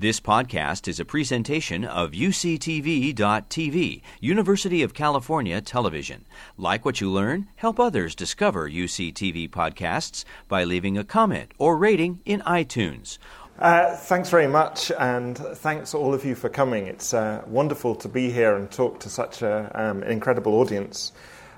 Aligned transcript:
This 0.00 0.20
podcast 0.20 0.86
is 0.86 1.00
a 1.00 1.04
presentation 1.04 1.84
of 1.84 2.12
UCTV.tv, 2.12 4.00
University 4.20 4.84
of 4.84 4.94
California 4.94 5.60
Television. 5.60 6.24
Like 6.56 6.84
what 6.84 7.00
you 7.00 7.10
learn? 7.10 7.48
Help 7.56 7.80
others 7.80 8.14
discover 8.14 8.70
UCTV 8.70 9.50
podcasts 9.50 10.24
by 10.46 10.62
leaving 10.62 10.96
a 10.96 11.02
comment 11.02 11.50
or 11.58 11.76
rating 11.76 12.20
in 12.24 12.42
iTunes. 12.42 13.18
Uh, 13.58 13.96
thanks 13.96 14.30
very 14.30 14.46
much, 14.46 14.92
and 15.00 15.36
thanks 15.36 15.94
all 15.94 16.14
of 16.14 16.24
you 16.24 16.36
for 16.36 16.48
coming. 16.48 16.86
It's 16.86 17.12
uh, 17.12 17.42
wonderful 17.48 17.96
to 17.96 18.08
be 18.08 18.30
here 18.30 18.54
and 18.54 18.70
talk 18.70 19.00
to 19.00 19.08
such 19.08 19.42
a, 19.42 19.68
um, 19.74 20.04
an 20.04 20.12
incredible 20.12 20.60
audience. 20.60 21.10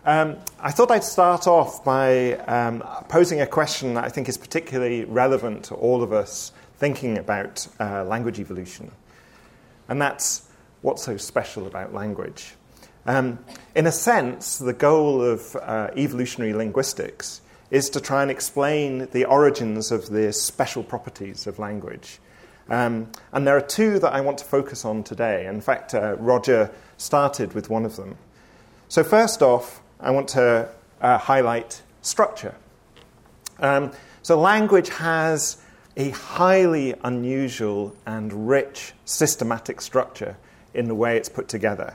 Um, 0.06 0.38
I 0.58 0.70
thought 0.70 0.90
I'd 0.90 1.04
start 1.04 1.46
off 1.46 1.84
by 1.84 2.36
um, 2.46 2.82
posing 3.10 3.42
a 3.42 3.46
question 3.46 3.92
that 3.94 4.04
I 4.04 4.08
think 4.08 4.30
is 4.30 4.38
particularly 4.38 5.04
relevant 5.04 5.64
to 5.64 5.74
all 5.74 6.02
of 6.02 6.14
us 6.14 6.52
thinking 6.80 7.18
about 7.18 7.68
uh, 7.78 8.02
language 8.04 8.40
evolution. 8.40 8.90
And 9.88 10.00
that's 10.00 10.48
what's 10.80 11.04
so 11.04 11.18
special 11.18 11.66
about 11.66 11.92
language. 11.92 12.54
Um, 13.06 13.38
in 13.74 13.86
a 13.86 13.92
sense, 13.92 14.58
the 14.58 14.72
goal 14.72 15.22
of 15.22 15.56
uh, 15.56 15.90
evolutionary 15.96 16.54
linguistics 16.54 17.42
is 17.70 17.90
to 17.90 18.00
try 18.00 18.22
and 18.22 18.30
explain 18.30 19.08
the 19.12 19.26
origins 19.26 19.92
of 19.92 20.08
the 20.08 20.32
special 20.32 20.82
properties 20.82 21.46
of 21.46 21.58
language. 21.58 22.18
Um, 22.70 23.12
and 23.32 23.46
there 23.46 23.56
are 23.56 23.60
two 23.60 23.98
that 23.98 24.12
I 24.12 24.22
want 24.22 24.38
to 24.38 24.44
focus 24.44 24.84
on 24.84 25.02
today. 25.02 25.46
In 25.46 25.60
fact, 25.60 25.94
uh, 25.94 26.16
Roger 26.16 26.70
started 26.96 27.52
with 27.52 27.68
one 27.68 27.84
of 27.84 27.96
them. 27.96 28.16
So, 28.88 29.04
first 29.04 29.42
off, 29.42 29.82
I 30.00 30.10
want 30.12 30.28
to 30.28 30.68
uh, 31.00 31.18
highlight 31.18 31.82
structure. 32.00 32.54
Um, 33.58 33.92
so, 34.22 34.40
language 34.40 34.88
has 34.90 35.58
a 36.00 36.08
highly 36.08 36.94
unusual 37.04 37.94
and 38.06 38.48
rich 38.48 38.94
systematic 39.04 39.82
structure 39.82 40.34
in 40.72 40.88
the 40.88 40.94
way 40.94 41.18
it's 41.18 41.28
put 41.28 41.46
together. 41.46 41.94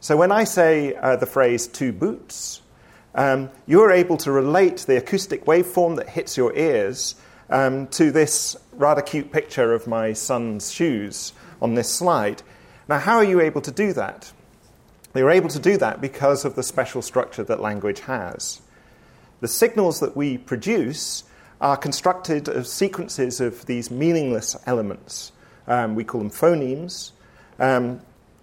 So 0.00 0.14
when 0.14 0.30
I 0.30 0.44
say 0.44 0.94
uh, 0.94 1.16
the 1.16 1.24
phrase 1.24 1.66
two 1.66 1.90
boots, 1.90 2.60
um, 3.14 3.48
you're 3.66 3.92
able 3.92 4.18
to 4.18 4.30
relate 4.30 4.80
the 4.80 4.98
acoustic 4.98 5.46
waveform 5.46 5.96
that 5.96 6.10
hits 6.10 6.36
your 6.36 6.54
ears 6.54 7.14
um, 7.48 7.86
to 7.96 8.10
this 8.10 8.58
rather 8.74 9.00
cute 9.00 9.32
picture 9.32 9.72
of 9.72 9.86
my 9.86 10.12
son's 10.12 10.70
shoes 10.70 11.32
on 11.62 11.76
this 11.76 11.88
slide. 11.88 12.42
Now, 12.88 12.98
how 12.98 13.16
are 13.16 13.24
you 13.24 13.40
able 13.40 13.62
to 13.62 13.70
do 13.70 13.94
that? 13.94 14.30
You're 15.14 15.30
able 15.30 15.48
to 15.48 15.58
do 15.58 15.78
that 15.78 15.98
because 15.98 16.44
of 16.44 16.56
the 16.56 16.62
special 16.62 17.00
structure 17.00 17.44
that 17.44 17.60
language 17.62 18.00
has. 18.00 18.60
The 19.40 19.48
signals 19.48 20.00
that 20.00 20.14
we 20.14 20.36
produce 20.36 21.24
are 21.60 21.76
constructed 21.76 22.48
of 22.48 22.66
sequences 22.66 23.40
of 23.40 23.66
these 23.66 23.90
meaningless 23.90 24.56
elements. 24.66 25.32
Um, 25.66 25.94
we 25.94 26.04
call 26.04 26.20
them 26.20 26.30
phonemes. 26.30 27.12
Um, 27.58 28.00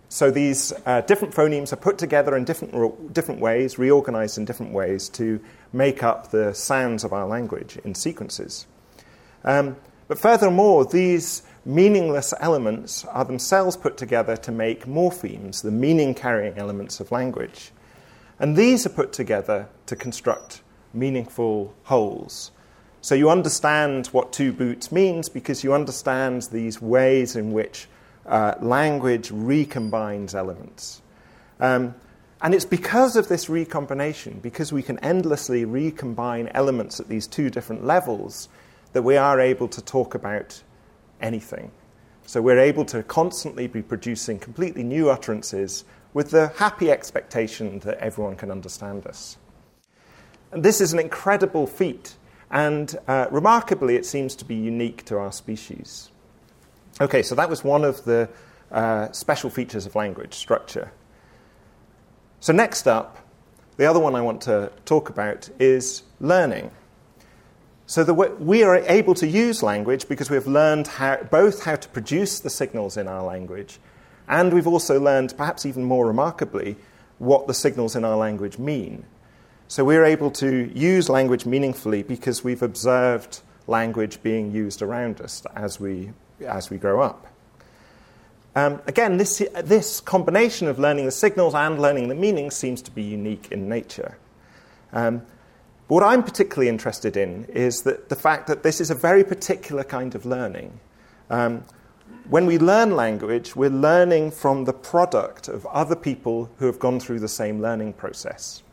so 0.09 0.29
these 0.29 0.73
uh, 0.85 1.01
different 1.01 1.33
phonemes 1.33 1.71
are 1.71 1.77
put 1.77 1.97
together 1.97 2.35
in 2.35 2.43
different, 2.43 3.13
different 3.13 3.39
ways, 3.39 3.77
reorganized 3.79 4.37
in 4.37 4.45
different 4.45 4.73
ways 4.73 5.07
to 5.09 5.39
make 5.71 6.03
up 6.03 6.31
the 6.31 6.53
sounds 6.53 7.03
of 7.03 7.13
our 7.13 7.25
language 7.25 7.77
in 7.85 7.95
sequences. 7.95 8.65
Um, 9.45 9.77
but 10.07 10.19
furthermore, 10.19 10.83
these 10.85 11.43
meaningless 11.63 12.33
elements 12.39 13.05
are 13.05 13.23
themselves 13.23 13.77
put 13.77 13.95
together 13.95 14.35
to 14.35 14.51
make 14.51 14.85
morphemes, 14.85 15.61
the 15.61 15.71
meaning 15.71 16.13
carrying 16.13 16.57
elements 16.57 16.99
of 16.99 17.11
language. 17.11 17.71
And 18.39 18.57
these 18.57 18.85
are 18.85 18.89
put 18.89 19.13
together 19.13 19.69
to 19.85 19.95
construct 19.95 20.61
meaningful 20.93 21.73
wholes. 21.83 22.51
So 23.01 23.15
you 23.15 23.31
understand 23.31 24.07
what 24.07 24.31
two 24.31 24.53
boots 24.53 24.91
means 24.91 25.27
because 25.27 25.63
you 25.63 25.73
understand 25.73 26.43
these 26.43 26.79
ways 26.79 27.35
in 27.35 27.51
which 27.51 27.87
uh, 28.27 28.53
language 28.61 29.29
recombines 29.29 30.35
elements. 30.35 31.01
Um, 31.59 31.95
and 32.43 32.53
it's 32.53 32.65
because 32.65 33.15
of 33.15 33.27
this 33.27 33.49
recombination, 33.49 34.39
because 34.39 34.71
we 34.71 34.83
can 34.83 34.99
endlessly 34.99 35.65
recombine 35.65 36.49
elements 36.53 36.99
at 36.99 37.07
these 37.07 37.25
two 37.27 37.49
different 37.49 37.85
levels, 37.85 38.49
that 38.93 39.01
we 39.01 39.17
are 39.17 39.39
able 39.39 39.67
to 39.69 39.81
talk 39.81 40.13
about 40.13 40.61
anything. 41.21 41.71
So 42.25 42.41
we're 42.41 42.59
able 42.59 42.85
to 42.85 43.03
constantly 43.03 43.67
be 43.67 43.81
producing 43.81 44.37
completely 44.37 44.83
new 44.83 45.09
utterances 45.09 45.85
with 46.13 46.31
the 46.31 46.49
happy 46.57 46.91
expectation 46.91 47.79
that 47.79 47.97
everyone 47.97 48.35
can 48.35 48.51
understand 48.51 49.07
us. 49.07 49.37
And 50.51 50.63
this 50.63 50.81
is 50.81 50.93
an 50.93 50.99
incredible 50.99 51.65
feat 51.65 52.15
and 52.51 52.97
uh, 53.07 53.27
remarkably, 53.31 53.95
it 53.95 54.05
seems 54.05 54.35
to 54.35 54.45
be 54.45 54.55
unique 54.55 55.05
to 55.05 55.17
our 55.17 55.31
species. 55.31 56.09
Okay, 56.99 57.23
so 57.23 57.33
that 57.35 57.49
was 57.49 57.63
one 57.63 57.85
of 57.85 58.03
the 58.03 58.29
uh, 58.71 59.11
special 59.11 59.49
features 59.49 59.85
of 59.85 59.95
language 59.95 60.33
structure. 60.33 60.91
So, 62.41 62.51
next 62.51 62.87
up, 62.87 63.17
the 63.77 63.85
other 63.85 63.99
one 63.99 64.15
I 64.15 64.21
want 64.21 64.41
to 64.41 64.71
talk 64.83 65.09
about 65.09 65.49
is 65.59 66.03
learning. 66.19 66.71
So, 67.85 68.03
the 68.03 68.13
we 68.13 68.63
are 68.63 68.75
able 68.75 69.13
to 69.15 69.27
use 69.27 69.63
language 69.63 70.09
because 70.09 70.29
we've 70.29 70.47
learned 70.47 70.87
how, 70.87 71.17
both 71.23 71.63
how 71.63 71.75
to 71.75 71.89
produce 71.89 72.39
the 72.39 72.49
signals 72.49 72.97
in 72.97 73.07
our 73.07 73.23
language, 73.23 73.79
and 74.27 74.53
we've 74.53 74.67
also 74.67 74.99
learned, 74.99 75.35
perhaps 75.37 75.65
even 75.65 75.83
more 75.83 76.05
remarkably, 76.05 76.75
what 77.17 77.47
the 77.47 77.53
signals 77.53 77.95
in 77.95 78.03
our 78.03 78.17
language 78.17 78.57
mean. 78.57 79.05
So 79.71 79.85
we're 79.85 80.03
able 80.03 80.31
to 80.31 80.69
use 80.77 81.07
language 81.07 81.45
meaningfully 81.45 82.03
because 82.03 82.43
we've 82.43 82.61
observed 82.61 83.39
language 83.67 84.21
being 84.21 84.51
used 84.51 84.81
around 84.81 85.21
us 85.21 85.45
as 85.55 85.79
we, 85.79 86.11
as 86.45 86.69
we 86.69 86.77
grow 86.77 86.99
up. 86.99 87.25
Um, 88.53 88.81
again, 88.85 89.15
this, 89.15 89.41
this 89.63 90.01
combination 90.01 90.67
of 90.67 90.77
learning 90.77 91.05
the 91.05 91.11
signals 91.11 91.53
and 91.53 91.81
learning 91.81 92.09
the 92.09 92.15
meanings 92.15 92.53
seems 92.53 92.81
to 92.81 92.91
be 92.91 93.01
unique 93.01 93.47
in 93.49 93.69
nature. 93.69 94.17
Um, 94.91 95.21
what 95.87 96.03
I'm 96.03 96.21
particularly 96.21 96.67
interested 96.67 97.15
in 97.15 97.45
is 97.45 97.83
that 97.83 98.09
the 98.09 98.17
fact 98.17 98.47
that 98.47 98.63
this 98.63 98.81
is 98.81 98.91
a 98.91 98.95
very 98.95 99.23
particular 99.23 99.85
kind 99.85 100.15
of 100.15 100.25
learning. 100.25 100.81
Um, 101.29 101.63
when 102.29 102.45
we 102.45 102.57
learn 102.57 102.97
language, 102.97 103.55
we're 103.55 103.69
learning 103.69 104.31
from 104.31 104.65
the 104.65 104.73
product 104.73 105.47
of 105.47 105.65
other 105.67 105.95
people 105.95 106.49
who 106.57 106.65
have 106.65 106.77
gone 106.77 106.99
through 106.99 107.21
the 107.21 107.29
same 107.29 107.61
learning 107.61 107.93
process. 107.93 108.63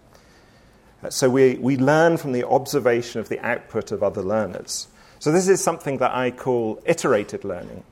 So 1.11 1.31
we, 1.31 1.55
we 1.57 1.77
learn 1.77 2.17
from 2.17 2.33
the 2.33 2.47
observation 2.47 3.21
of 3.21 3.29
the 3.29 3.39
output 3.41 3.93
of 3.93 4.03
other 4.03 4.23
learners. 4.23 4.89
So 5.21 5.33
this 5.33 5.49
is 5.49 5.63
something 5.63 5.99
that 5.99 6.15
I 6.15 6.31
call 6.31 6.81
iterated 6.85 7.45
learning. 7.45 7.85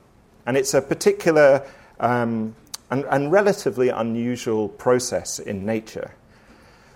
And 0.45 0.57
it's 0.57 0.73
a 0.73 0.81
particular 0.81 1.65
um, 1.99 2.55
and, 2.89 3.05
and, 3.09 3.31
relatively 3.31 3.89
unusual 3.89 4.69
process 4.69 5.39
in 5.39 5.65
nature. 5.65 6.13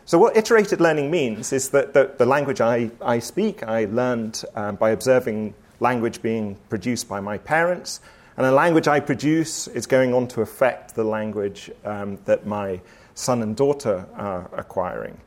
So, 0.06 0.18
what 0.18 0.38
iterated 0.38 0.80
learning 0.80 1.12
means 1.12 1.52
is 1.52 1.70
that 1.70 1.94
the, 1.94 2.14
the 2.18 2.26
language 2.26 2.62
I, 2.62 2.92
I 3.02 3.20
speak, 3.20 3.64
I 3.64 3.86
learned 3.86 4.44
um, 4.56 4.76
by 4.76 4.92
observing 4.92 5.54
language 5.80 6.22
being 6.22 6.56
produced 6.70 7.10
by 7.10 7.20
my 7.20 7.38
parents, 7.40 8.00
and 8.38 8.46
the 8.46 8.52
language 8.52 8.88
I 8.88 9.00
produce 9.00 9.68
is 9.68 9.86
going 9.86 10.14
on 10.14 10.28
to 10.30 10.42
affect 10.42 10.96
the 10.96 11.04
language 11.04 11.72
um, 11.84 12.20
that 12.26 12.46
my 12.46 12.80
son 13.16 13.42
and 13.42 13.56
daughter 13.56 14.06
are 14.16 14.50
acquiring. 14.54 15.20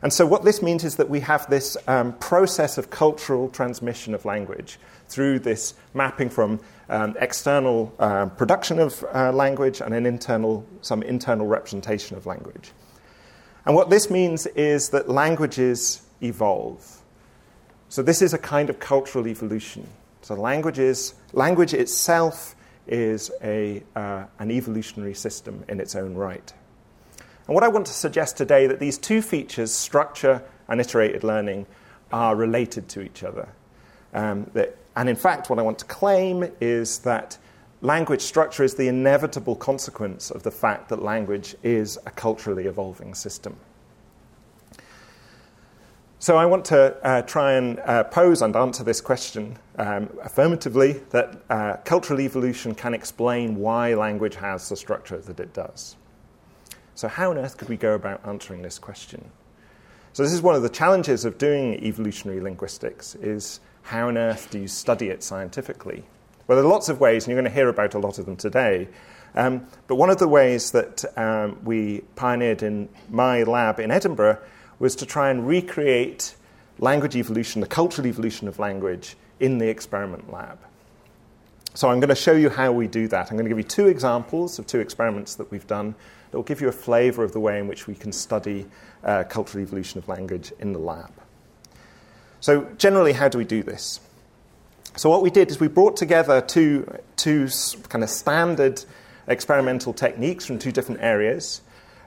And 0.00 0.12
so, 0.12 0.24
what 0.26 0.44
this 0.44 0.62
means 0.62 0.84
is 0.84 0.96
that 0.96 1.10
we 1.10 1.20
have 1.20 1.48
this 1.50 1.76
um, 1.88 2.12
process 2.18 2.78
of 2.78 2.90
cultural 2.90 3.48
transmission 3.48 4.14
of 4.14 4.24
language 4.24 4.78
through 5.08 5.40
this 5.40 5.74
mapping 5.92 6.30
from 6.30 6.60
um, 6.88 7.16
external 7.20 7.92
uh, 7.98 8.26
production 8.26 8.78
of 8.78 9.04
uh, 9.12 9.32
language 9.32 9.80
and 9.80 9.92
an 9.92 10.06
internal, 10.06 10.64
some 10.82 11.02
internal 11.02 11.46
representation 11.46 12.16
of 12.16 12.26
language. 12.26 12.70
And 13.66 13.74
what 13.74 13.90
this 13.90 14.08
means 14.08 14.46
is 14.46 14.90
that 14.90 15.08
languages 15.08 16.02
evolve. 16.22 17.02
So, 17.88 18.02
this 18.02 18.22
is 18.22 18.32
a 18.34 18.38
kind 18.38 18.70
of 18.70 18.78
cultural 18.78 19.26
evolution. 19.26 19.88
So, 20.22 20.36
language, 20.36 20.78
is, 20.78 21.14
language 21.32 21.74
itself 21.74 22.54
is 22.86 23.32
a, 23.42 23.82
uh, 23.96 24.26
an 24.38 24.52
evolutionary 24.52 25.14
system 25.14 25.64
in 25.68 25.80
its 25.80 25.96
own 25.96 26.14
right. 26.14 26.52
And 27.48 27.54
what 27.54 27.64
I 27.64 27.68
want 27.68 27.86
to 27.86 27.94
suggest 27.94 28.36
today 28.36 28.66
that 28.66 28.78
these 28.78 28.98
two 28.98 29.22
features, 29.22 29.72
structure 29.72 30.42
and 30.68 30.80
iterated 30.80 31.24
learning, 31.24 31.66
are 32.12 32.36
related 32.36 32.88
to 32.90 33.00
each 33.00 33.24
other. 33.24 33.48
Um, 34.12 34.50
that, 34.52 34.76
and 34.96 35.08
in 35.08 35.16
fact, 35.16 35.48
what 35.48 35.58
I 35.58 35.62
want 35.62 35.78
to 35.78 35.86
claim 35.86 36.50
is 36.60 36.98
that 37.00 37.38
language 37.80 38.20
structure 38.20 38.64
is 38.64 38.74
the 38.74 38.88
inevitable 38.88 39.56
consequence 39.56 40.30
of 40.30 40.42
the 40.42 40.50
fact 40.50 40.90
that 40.90 41.02
language 41.02 41.56
is 41.62 41.98
a 42.04 42.10
culturally 42.10 42.66
evolving 42.66 43.14
system. 43.14 43.56
So 46.18 46.36
I 46.36 46.44
want 46.46 46.64
to 46.66 46.96
uh, 47.06 47.22
try 47.22 47.52
and 47.52 47.78
uh, 47.78 48.04
pose 48.04 48.42
and 48.42 48.56
answer 48.56 48.84
this 48.84 49.00
question 49.00 49.56
um, 49.76 50.10
affirmatively 50.22 51.00
that 51.10 51.40
uh, 51.48 51.76
cultural 51.84 52.20
evolution 52.20 52.74
can 52.74 52.92
explain 52.92 53.56
why 53.56 53.94
language 53.94 54.34
has 54.34 54.68
the 54.68 54.76
structure 54.76 55.18
that 55.18 55.40
it 55.40 55.54
does. 55.54 55.96
So, 56.98 57.06
how 57.06 57.30
on 57.30 57.38
earth 57.38 57.58
could 57.58 57.68
we 57.68 57.76
go 57.76 57.94
about 57.94 58.26
answering 58.26 58.62
this 58.62 58.76
question? 58.76 59.30
So, 60.14 60.24
this 60.24 60.32
is 60.32 60.42
one 60.42 60.56
of 60.56 60.62
the 60.62 60.68
challenges 60.68 61.24
of 61.24 61.38
doing 61.38 61.74
evolutionary 61.74 62.40
linguistics: 62.40 63.14
is 63.14 63.60
how 63.82 64.08
on 64.08 64.18
earth 64.18 64.50
do 64.50 64.58
you 64.58 64.66
study 64.66 65.06
it 65.06 65.22
scientifically? 65.22 66.02
Well, 66.48 66.56
there 66.56 66.64
are 66.64 66.68
lots 66.68 66.88
of 66.88 66.98
ways, 66.98 67.22
and 67.22 67.30
you're 67.30 67.40
going 67.40 67.48
to 67.48 67.54
hear 67.54 67.68
about 67.68 67.94
a 67.94 68.00
lot 68.00 68.18
of 68.18 68.26
them 68.26 68.34
today. 68.34 68.88
Um, 69.36 69.68
but 69.86 69.94
one 69.94 70.10
of 70.10 70.18
the 70.18 70.26
ways 70.26 70.72
that 70.72 71.04
um, 71.16 71.60
we 71.62 72.00
pioneered 72.16 72.64
in 72.64 72.88
my 73.08 73.44
lab 73.44 73.78
in 73.78 73.92
Edinburgh 73.92 74.40
was 74.80 74.96
to 74.96 75.06
try 75.06 75.30
and 75.30 75.46
recreate 75.46 76.34
language 76.80 77.14
evolution, 77.14 77.60
the 77.60 77.68
cultural 77.68 78.08
evolution 78.08 78.48
of 78.48 78.58
language, 78.58 79.14
in 79.38 79.58
the 79.58 79.68
experiment 79.68 80.32
lab. 80.32 80.58
So 81.74 81.88
I'm 81.88 82.00
going 82.00 82.08
to 82.08 82.14
show 82.14 82.32
you 82.32 82.50
how 82.50 82.72
we 82.72 82.88
do 82.88 83.08
that. 83.08 83.30
I'm 83.30 83.36
going 83.36 83.44
to 83.44 83.50
give 83.50 83.58
you 83.58 83.64
two 83.64 83.86
examples 83.86 84.58
of 84.58 84.66
two 84.66 84.80
experiments 84.80 85.36
that 85.36 85.50
we've 85.50 85.66
done 85.66 85.94
that 86.30 86.36
will 86.36 86.44
give 86.44 86.60
you 86.60 86.68
a 86.68 86.72
flavor 86.72 87.22
of 87.22 87.32
the 87.32 87.40
way 87.40 87.58
in 87.58 87.68
which 87.68 87.86
we 87.86 87.94
can 87.94 88.12
study 88.12 88.66
uh, 89.04 89.24
cultural 89.24 89.62
evolution 89.62 89.98
of 89.98 90.08
language 90.08 90.52
in 90.58 90.72
the 90.72 90.78
lab. 90.78 91.12
So, 92.40 92.64
generally, 92.78 93.12
how 93.12 93.28
do 93.28 93.38
we 93.38 93.44
do 93.44 93.62
this? 93.62 94.00
So, 94.96 95.10
what 95.10 95.22
we 95.22 95.30
did 95.30 95.50
is 95.50 95.60
we 95.60 95.68
brought 95.68 95.96
together 95.96 96.40
two, 96.40 96.92
two 97.16 97.48
kind 97.88 98.02
of 98.02 98.10
standard 98.10 98.84
experimental 99.26 99.92
techniques 99.92 100.46
from 100.46 100.58
two 100.58 100.72
different 100.72 101.00
areas. 101.00 101.60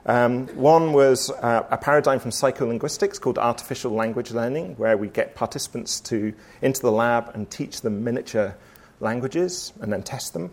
Um, 0.04 0.48
one 0.48 0.92
was 0.92 1.30
uh, 1.30 1.64
a 1.70 1.78
paradigm 1.78 2.18
from 2.18 2.32
psycholinguistics 2.32 3.20
called 3.20 3.38
artificial 3.38 3.92
language 3.92 4.32
learning, 4.32 4.74
where 4.76 4.96
we 4.96 5.08
get 5.08 5.34
participants 5.34 6.00
to, 6.00 6.34
into 6.60 6.82
the 6.82 6.90
lab 6.90 7.30
and 7.34 7.48
teach 7.48 7.82
them 7.82 8.02
miniature 8.02 8.56
languages 9.02 9.72
and 9.80 9.92
then 9.92 10.02
test 10.02 10.32
them. 10.32 10.50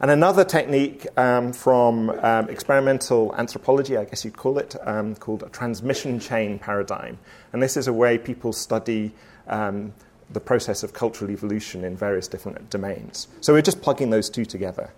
And 0.00 0.10
another 0.10 0.44
technique 0.44 1.06
um, 1.16 1.52
from 1.52 2.10
um, 2.10 2.50
experimental 2.50 3.34
anthropology, 3.36 3.96
I 3.96 4.04
guess 4.04 4.24
you'd 4.24 4.36
call 4.36 4.58
it, 4.58 4.74
um, 4.82 5.14
called 5.14 5.44
a 5.44 5.48
transmission 5.48 6.18
chain 6.18 6.58
paradigm. 6.58 7.18
And 7.52 7.62
this 7.62 7.76
is 7.76 7.86
a 7.86 7.92
way 7.92 8.18
people 8.18 8.52
study 8.52 9.12
um, 9.46 9.94
the 10.30 10.40
process 10.40 10.82
of 10.82 10.94
cultural 10.94 11.30
evolution 11.30 11.84
in 11.84 11.96
various 11.96 12.26
different 12.26 12.70
domains. 12.70 13.28
So 13.40 13.52
we're 13.52 13.62
just 13.62 13.82
plugging 13.82 14.10
those 14.10 14.28
two 14.28 14.44
together. 14.44 14.90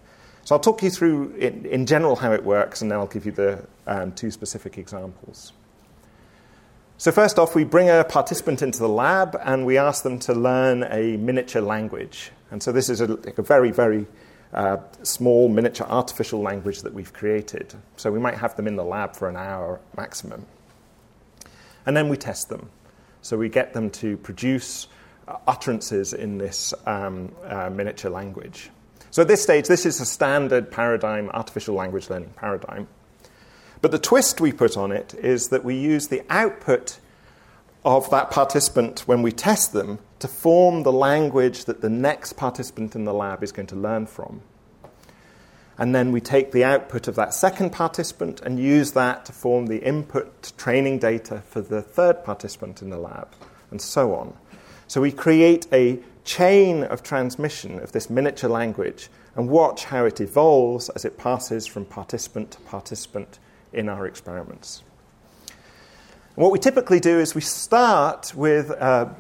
So 0.45 0.55
I'll 0.55 0.61
talk 0.61 0.83
you 0.83 0.91
through, 0.91 1.35
in, 1.35 1.67
in 1.67 1.87
general, 1.87 2.17
how 2.17 2.33
it 2.33 2.45
works, 2.45 2.81
and 2.81 2.91
then 2.91 2.99
I'll 2.99 3.07
give 3.07 3.27
you 3.27 3.33
the 3.33 3.67
um, 3.87 4.13
two 4.13 4.31
specific 4.31 4.79
examples. 4.79 5.53
So, 6.99 7.13
first 7.13 7.39
off, 7.39 7.55
we 7.55 7.65
bring 7.65 7.91
a 7.91 8.05
participant 8.05 8.63
into 8.63 8.79
the 8.79 8.89
lab 8.89 9.39
and 9.45 9.67
we 9.67 9.77
ask 9.77 10.03
them 10.03 10.19
to 10.21 10.33
learn 10.33 10.83
a 10.85 11.19
miniature 11.19 11.61
language. 11.61 12.31
And 12.51 12.63
so, 12.63 12.73
this 12.73 12.89
is 12.89 13.01
a, 13.01 13.13
a 13.37 13.43
very, 13.43 13.71
very 13.71 14.07
uh, 14.53 14.79
small 15.03 15.49
miniature 15.49 15.87
artificial 15.89 16.41
language 16.41 16.83
that 16.83 16.95
we've 16.95 17.13
created. 17.13 17.75
So, 17.97 18.11
we 18.11 18.19
might 18.19 18.37
have 18.37 18.57
them 18.57 18.67
in 18.67 18.77
the 18.77 18.85
lab 18.85 19.17
for 19.17 19.29
an 19.29 19.37
hour 19.37 19.81
maximum. 19.97 20.47
And 21.85 21.97
then 21.97 22.09
we 22.09 22.17
test 22.17 22.49
them. 22.49 22.71
So, 23.23 23.37
we 23.37 23.49
get 23.49 23.73
them 23.73 23.91
to 23.91 24.17
produce 24.19 24.89
uh, 25.29 25.39
utterances 25.47 26.13
in 26.13 26.39
this 26.39 26.73
um, 26.87 27.35
uh, 27.45 27.69
miniature 27.71 28.11
language. 28.11 28.71
So 29.17 29.23
at 29.23 29.29
this 29.29 29.43
stage, 29.43 29.67
this 29.67 29.87
is 29.87 29.99
a 29.99 30.05
standard 30.05 30.71
paradigm, 30.71 31.31
artificial 31.31 31.75
language 31.75 32.11
learning 32.11 32.35
paradigm. 32.37 32.87
But 33.81 33.91
the 33.91 33.99
twist 33.99 34.43
we 34.43 34.53
put 34.53 34.77
on 34.77 34.93
it 34.93 35.15
is 35.15 35.49
that 35.49 35.65
we 35.65 35.75
use 35.75 36.09
the 36.09 36.23
output 36.29 36.99
of 37.87 38.11
that 38.11 38.33
participant 38.33 39.07
when 39.07 39.23
we 39.23 39.31
test 39.31 39.73
them 39.73 40.01
to 40.19 40.27
form 40.27 40.83
the 40.83 40.93
language 40.93 41.67
that 41.67 41.83
the 41.83 41.89
next 41.89 42.33
participant 42.33 42.97
in 42.97 43.05
the 43.05 43.15
lab 43.15 43.45
is 43.45 43.53
going 43.53 43.69
to 43.69 43.77
learn 43.77 44.07
from. 44.07 44.43
And 45.79 45.95
then 45.95 46.11
we 46.11 46.21
take 46.21 46.51
the 46.51 46.65
output 46.65 47.07
of 47.07 47.15
that 47.15 47.33
second 47.33 47.71
participant 47.71 48.41
and 48.41 48.59
use 48.59 48.93
that 48.93 49.25
to 49.27 49.33
form 49.33 49.67
the 49.67 49.79
input 49.79 50.53
training 50.59 50.99
data 50.99 51.43
for 51.49 51.61
the 51.61 51.81
third 51.81 52.25
participant 52.25 52.83
in 52.83 52.91
the 52.91 52.99
lab, 52.99 53.29
and 53.71 53.81
so 53.81 54.17
on. 54.17 54.37
So 54.89 55.01
we 55.01 55.13
create 55.13 55.69
a 55.73 56.01
chain 56.25 56.83
of 56.83 57.05
transmission 57.05 57.79
of 57.79 57.93
this 57.93 58.11
miniature 58.11 58.51
language 58.51 59.11
and 59.37 59.49
watch 59.49 59.85
how 59.85 60.07
it 60.07 60.21
evolves 60.21 60.89
as 60.89 61.05
it 61.05 61.19
passes 61.19 61.69
from 61.69 61.85
participant 61.85 62.51
to 62.53 62.61
participant 62.63 63.39
in 63.73 63.89
our 63.89 64.07
experiments. 64.07 64.83
And 66.37 66.43
what 66.43 66.53
we 66.53 66.59
typically 66.59 67.01
do 67.01 67.19
is 67.19 67.35
we 67.35 67.41
start 67.41 68.35
with 68.35 68.71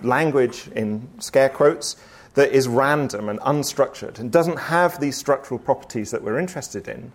language 0.02 0.68
in 0.74 1.08
scare 1.18 1.48
quotes 1.48 1.96
that 2.34 2.52
is 2.52 2.68
random 2.68 3.30
and 3.30 3.40
unstructured 3.40 4.18
and 4.18 4.30
doesn't 4.30 4.58
have 4.58 5.00
these 5.00 5.16
structural 5.16 5.58
properties 5.58 6.10
that 6.10 6.22
we're 6.22 6.38
interested 6.38 6.86
in. 6.86 7.12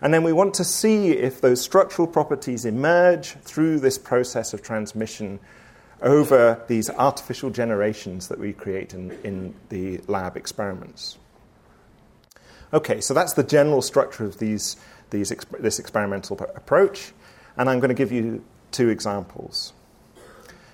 And 0.00 0.14
then 0.14 0.22
we 0.22 0.32
want 0.32 0.54
to 0.54 0.64
see 0.64 1.10
if 1.10 1.42
those 1.42 1.60
structural 1.60 2.08
properties 2.08 2.64
emerge 2.64 3.32
through 3.42 3.80
this 3.80 3.98
process 3.98 4.54
of 4.54 4.62
transmission 4.62 5.40
over 6.00 6.62
these 6.68 6.88
artificial 6.88 7.50
generations 7.50 8.28
that 8.28 8.38
we 8.38 8.54
create 8.54 8.94
in, 8.94 9.10
in 9.24 9.54
the 9.68 9.98
lab 10.06 10.36
experiments. 10.36 11.18
Okay, 12.72 13.00
so 13.00 13.12
that's 13.12 13.34
the 13.34 13.42
general 13.42 13.82
structure 13.82 14.24
of 14.24 14.38
these, 14.38 14.76
these 15.10 15.30
this 15.58 15.78
experimental 15.78 16.38
approach, 16.54 17.12
and 17.56 17.68
I'm 17.68 17.80
going 17.80 17.88
to 17.88 17.94
give 17.94 18.12
you 18.12 18.42
two 18.70 18.88
examples. 18.88 19.72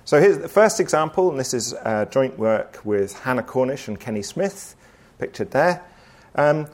So 0.04 0.20
here's 0.20 0.38
the 0.38 0.48
first 0.48 0.80
example, 0.80 1.30
and 1.30 1.40
this 1.40 1.54
is 1.54 1.72
uh, 1.72 2.04
joint 2.06 2.38
work 2.38 2.80
with 2.84 3.18
Hannah 3.20 3.42
Cornish 3.42 3.88
and 3.88 3.98
Kenny 3.98 4.22
Smith, 4.22 4.76
pictured 5.18 5.50
there. 5.50 5.82
Um, 6.34 6.68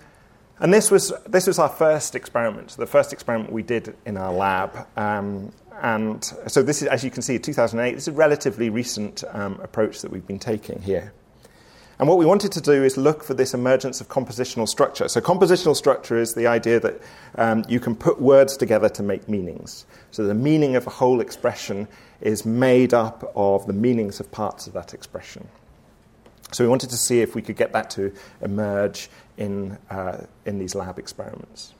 and 0.58 0.74
this 0.74 0.90
was, 0.90 1.12
this 1.26 1.46
was 1.46 1.58
our 1.58 1.68
first 1.68 2.14
experiment, 2.14 2.76
the 2.76 2.86
first 2.86 3.12
experiment 3.12 3.52
we 3.52 3.62
did 3.62 3.96
in 4.04 4.16
our 4.16 4.32
lab. 4.32 4.86
Um, 4.96 5.52
and 5.80 6.22
so 6.46 6.62
this 6.62 6.82
is, 6.82 6.88
as 6.88 7.04
you 7.04 7.10
can 7.10 7.22
see, 7.22 7.38
2008. 7.38 7.94
This 7.94 8.04
is 8.04 8.08
a 8.08 8.12
relatively 8.12 8.68
recent 8.68 9.24
um, 9.30 9.58
approach 9.62 10.02
that 10.02 10.10
we've 10.10 10.26
been 10.26 10.38
taking 10.38 10.82
here. 10.82 11.12
And 12.00 12.08
what 12.08 12.16
we 12.16 12.24
wanted 12.24 12.50
to 12.52 12.62
do 12.62 12.82
is 12.82 12.96
look 12.96 13.22
for 13.22 13.34
this 13.34 13.52
emergence 13.52 14.00
of 14.00 14.08
compositional 14.08 14.66
structure. 14.66 15.06
So, 15.06 15.20
compositional 15.20 15.76
structure 15.76 16.16
is 16.16 16.32
the 16.32 16.46
idea 16.46 16.80
that 16.80 16.98
um, 17.34 17.62
you 17.68 17.78
can 17.78 17.94
put 17.94 18.18
words 18.18 18.56
together 18.56 18.88
to 18.88 19.02
make 19.02 19.28
meanings. 19.28 19.84
So, 20.10 20.24
the 20.24 20.32
meaning 20.32 20.76
of 20.76 20.86
a 20.86 20.90
whole 20.90 21.20
expression 21.20 21.88
is 22.22 22.46
made 22.46 22.94
up 22.94 23.30
of 23.36 23.66
the 23.66 23.74
meanings 23.74 24.18
of 24.18 24.32
parts 24.32 24.66
of 24.66 24.72
that 24.72 24.94
expression. 24.94 25.46
So, 26.52 26.64
we 26.64 26.70
wanted 26.70 26.88
to 26.88 26.96
see 26.96 27.20
if 27.20 27.34
we 27.34 27.42
could 27.42 27.56
get 27.56 27.74
that 27.74 27.90
to 27.90 28.14
emerge 28.40 29.10
in, 29.36 29.76
uh, 29.90 30.24
in 30.46 30.58
these 30.58 30.74
lab 30.74 30.98
experiments. 30.98 31.74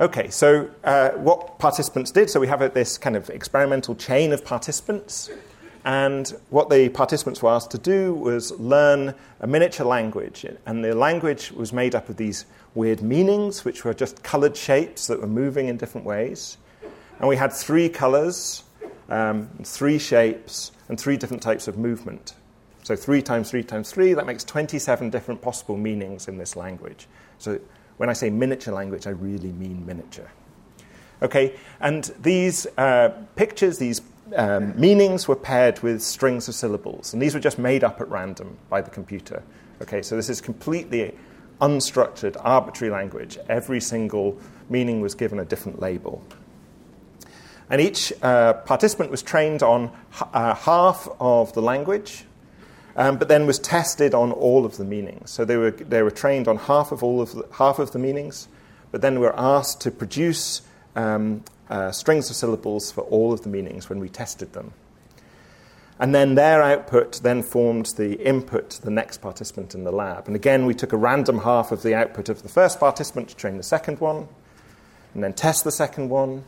Okay, 0.00 0.30
so 0.30 0.70
uh, 0.84 1.10
what 1.10 1.58
participants 1.58 2.12
did, 2.12 2.30
so 2.30 2.40
we 2.40 2.46
have 2.46 2.72
this 2.72 2.96
kind 2.96 3.14
of 3.16 3.28
experimental 3.28 3.94
chain 3.94 4.32
of 4.32 4.42
participants, 4.42 5.28
and 5.88 6.38
what 6.50 6.68
the 6.68 6.90
participants 6.90 7.42
were 7.42 7.48
asked 7.48 7.70
to 7.70 7.78
do 7.78 8.12
was 8.12 8.52
learn 8.60 9.14
a 9.40 9.46
miniature 9.46 9.86
language, 9.86 10.44
and 10.66 10.84
the 10.84 10.94
language 10.94 11.50
was 11.50 11.72
made 11.72 11.94
up 11.94 12.10
of 12.10 12.18
these 12.18 12.44
weird 12.74 13.00
meanings, 13.00 13.64
which 13.64 13.86
were 13.86 13.94
just 13.94 14.22
colored 14.22 14.54
shapes 14.54 15.06
that 15.06 15.18
were 15.18 15.26
moving 15.26 15.68
in 15.68 15.78
different 15.78 16.06
ways. 16.06 16.58
And 17.20 17.26
we 17.26 17.36
had 17.36 17.54
three 17.54 17.88
colors, 17.88 18.64
um, 19.08 19.48
three 19.64 19.98
shapes, 19.98 20.72
and 20.90 21.00
three 21.00 21.16
different 21.16 21.42
types 21.42 21.68
of 21.68 21.78
movement. 21.78 22.34
So 22.82 22.94
three 22.94 23.22
times 23.22 23.50
three 23.50 23.62
times 23.62 23.90
three, 23.90 24.12
that 24.12 24.26
makes 24.26 24.44
27 24.44 25.08
different 25.08 25.40
possible 25.40 25.78
meanings 25.78 26.28
in 26.28 26.36
this 26.36 26.54
language. 26.54 27.06
So 27.38 27.60
when 27.96 28.10
I 28.10 28.12
say 28.12 28.28
miniature 28.28 28.74
language, 28.74 29.06
I 29.06 29.10
really 29.10 29.52
mean 29.52 29.86
miniature. 29.86 30.30
Okay, 31.22 31.54
and 31.80 32.04
these 32.20 32.66
uh, 32.76 33.08
pictures, 33.36 33.78
these 33.78 34.02
um, 34.36 34.78
meanings 34.78 35.26
were 35.26 35.36
paired 35.36 35.80
with 35.82 36.02
strings 36.02 36.48
of 36.48 36.54
syllables, 36.54 37.12
and 37.12 37.22
these 37.22 37.34
were 37.34 37.40
just 37.40 37.58
made 37.58 37.84
up 37.84 38.00
at 38.00 38.08
random 38.08 38.56
by 38.68 38.80
the 38.80 38.90
computer. 38.90 39.42
Okay, 39.82 40.02
so 40.02 40.16
this 40.16 40.28
is 40.28 40.40
completely 40.40 41.14
unstructured, 41.60 42.36
arbitrary 42.40 42.92
language. 42.92 43.38
Every 43.48 43.80
single 43.80 44.38
meaning 44.68 45.00
was 45.00 45.14
given 45.14 45.38
a 45.38 45.44
different 45.44 45.80
label. 45.80 46.22
And 47.70 47.80
each 47.80 48.12
uh, 48.22 48.54
participant 48.54 49.10
was 49.10 49.22
trained 49.22 49.62
on 49.62 49.90
uh, 50.32 50.54
half 50.54 51.08
of 51.20 51.52
the 51.52 51.60
language, 51.60 52.24
um, 52.96 53.18
but 53.18 53.28
then 53.28 53.46
was 53.46 53.58
tested 53.58 54.14
on 54.14 54.32
all 54.32 54.64
of 54.64 54.78
the 54.78 54.84
meanings. 54.84 55.30
So 55.30 55.44
they 55.44 55.56
were, 55.56 55.70
they 55.70 56.02
were 56.02 56.10
trained 56.10 56.48
on 56.48 56.56
half 56.56 56.92
of, 56.92 57.02
all 57.02 57.20
of 57.20 57.34
the, 57.34 57.46
half 57.52 57.78
of 57.78 57.92
the 57.92 57.98
meanings, 57.98 58.48
but 58.90 59.02
then 59.02 59.20
were 59.20 59.38
asked 59.38 59.80
to 59.82 59.90
produce 59.90 60.62
um, 60.96 61.44
uh, 61.70 61.92
strings 61.92 62.30
of 62.30 62.36
syllables 62.36 62.90
for 62.90 63.02
all 63.02 63.32
of 63.32 63.42
the 63.42 63.48
meanings 63.48 63.88
when 63.88 64.00
we 64.00 64.08
tested 64.08 64.52
them. 64.52 64.72
And 66.00 66.14
then 66.14 66.36
their 66.36 66.62
output 66.62 67.20
then 67.22 67.42
formed 67.42 67.86
the 67.96 68.14
input 68.24 68.70
to 68.70 68.82
the 68.82 68.90
next 68.90 69.18
participant 69.20 69.74
in 69.74 69.82
the 69.82 69.90
lab. 69.90 70.28
And 70.28 70.36
again, 70.36 70.64
we 70.64 70.74
took 70.74 70.92
a 70.92 70.96
random 70.96 71.40
half 71.40 71.72
of 71.72 71.82
the 71.82 71.94
output 71.94 72.28
of 72.28 72.42
the 72.42 72.48
first 72.48 72.78
participant 72.78 73.28
to 73.30 73.36
train 73.36 73.56
the 73.56 73.64
second 73.64 73.98
one, 73.98 74.28
and 75.14 75.24
then 75.24 75.32
test 75.32 75.64
the 75.64 75.72
second 75.72 76.08
one, 76.08 76.44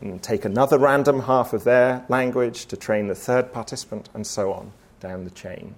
and 0.00 0.22
take 0.22 0.44
another 0.44 0.78
random 0.78 1.20
half 1.20 1.52
of 1.52 1.64
their 1.64 2.04
language 2.08 2.66
to 2.66 2.76
train 2.76 3.06
the 3.06 3.14
third 3.14 3.52
participant, 3.52 4.08
and 4.14 4.26
so 4.26 4.52
on 4.52 4.72
down 5.00 5.24
the 5.24 5.30
chain. 5.30 5.76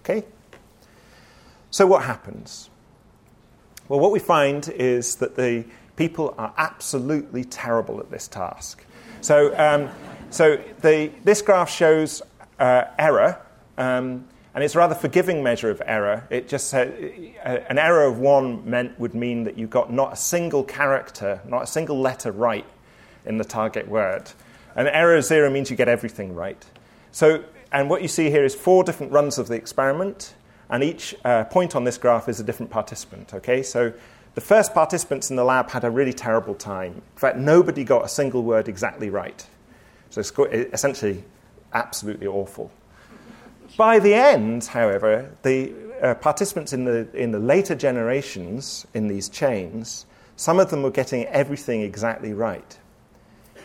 Okay? 0.00 0.24
So, 1.70 1.86
what 1.86 2.04
happens? 2.04 2.70
Well, 3.88 3.98
what 3.98 4.12
we 4.12 4.20
find 4.20 4.68
is 4.68 5.16
that 5.16 5.34
the 5.34 5.64
people 6.00 6.34
are 6.38 6.54
absolutely 6.56 7.44
terrible 7.44 8.00
at 8.00 8.10
this 8.10 8.26
task. 8.26 8.82
So, 9.20 9.36
um, 9.58 9.90
so 10.30 10.56
the, 10.80 11.10
this 11.24 11.42
graph 11.42 11.68
shows 11.68 12.22
uh, 12.58 12.84
error, 12.98 13.36
um, 13.76 14.24
And 14.54 14.64
it's 14.64 14.74
a 14.74 14.78
rather 14.78 14.94
forgiving 14.94 15.42
measure 15.42 15.70
of 15.70 15.80
error. 15.86 16.26
It 16.28 16.48
just 16.48 16.68
said 16.68 16.88
an 17.44 17.78
error 17.78 18.04
of 18.04 18.18
one 18.18 18.68
meant 18.68 18.98
would 18.98 19.14
mean 19.14 19.44
that 19.44 19.56
you 19.56 19.66
got 19.66 19.92
not 19.92 20.12
a 20.12 20.16
single 20.16 20.64
character, 20.64 21.40
not 21.46 21.62
a 21.62 21.66
single 21.66 22.00
letter 22.00 22.32
right 22.32 22.66
in 23.24 23.38
the 23.38 23.44
target 23.44 23.86
word. 23.86 24.30
An 24.74 24.88
error 24.88 25.16
of 25.16 25.24
zero 25.24 25.50
means 25.50 25.70
you 25.70 25.76
get 25.76 25.88
everything 25.88 26.34
right. 26.34 26.64
So, 27.12 27.44
and 27.70 27.88
what 27.88 28.02
you 28.02 28.08
see 28.08 28.30
here 28.30 28.44
is 28.44 28.54
four 28.54 28.82
different 28.82 29.12
runs 29.12 29.38
of 29.38 29.46
the 29.46 29.54
experiment, 29.54 30.34
and 30.68 30.82
each 30.82 31.14
uh, 31.24 31.44
point 31.44 31.76
on 31.76 31.84
this 31.84 31.96
graph 31.96 32.28
is 32.28 32.40
a 32.40 32.44
different 32.44 32.72
participant. 32.72 33.34
Okay, 33.34 33.62
so 33.62 33.92
the 34.34 34.40
first 34.40 34.74
participants 34.74 35.30
in 35.30 35.36
the 35.36 35.44
lab 35.44 35.70
had 35.70 35.84
a 35.84 35.90
really 35.90 36.12
terrible 36.12 36.54
time. 36.54 36.94
In 36.94 37.18
fact, 37.18 37.36
nobody 37.36 37.84
got 37.84 38.04
a 38.04 38.08
single 38.08 38.42
word 38.42 38.68
exactly 38.68 39.10
right. 39.10 39.44
So 40.10 40.20
it's 40.20 40.32
essentially 40.72 41.24
absolutely 41.72 42.26
awful. 42.26 42.70
By 43.76 43.98
the 43.98 44.14
end, 44.14 44.64
however, 44.64 45.32
the 45.42 45.72
uh, 46.02 46.14
participants 46.14 46.72
in 46.72 46.84
the, 46.84 47.08
in 47.14 47.30
the 47.30 47.38
later 47.38 47.74
generations 47.74 48.86
in 48.94 49.08
these 49.08 49.28
chains, 49.28 50.06
some 50.36 50.58
of 50.58 50.70
them 50.70 50.82
were 50.82 50.90
getting 50.90 51.26
everything 51.26 51.82
exactly 51.82 52.32
right, 52.32 52.78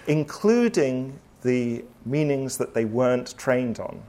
including 0.07 1.19
the 1.41 1.83
meanings 2.05 2.57
that 2.57 2.73
they 2.73 2.85
weren't 2.85 3.37
trained 3.37 3.79
on. 3.79 4.03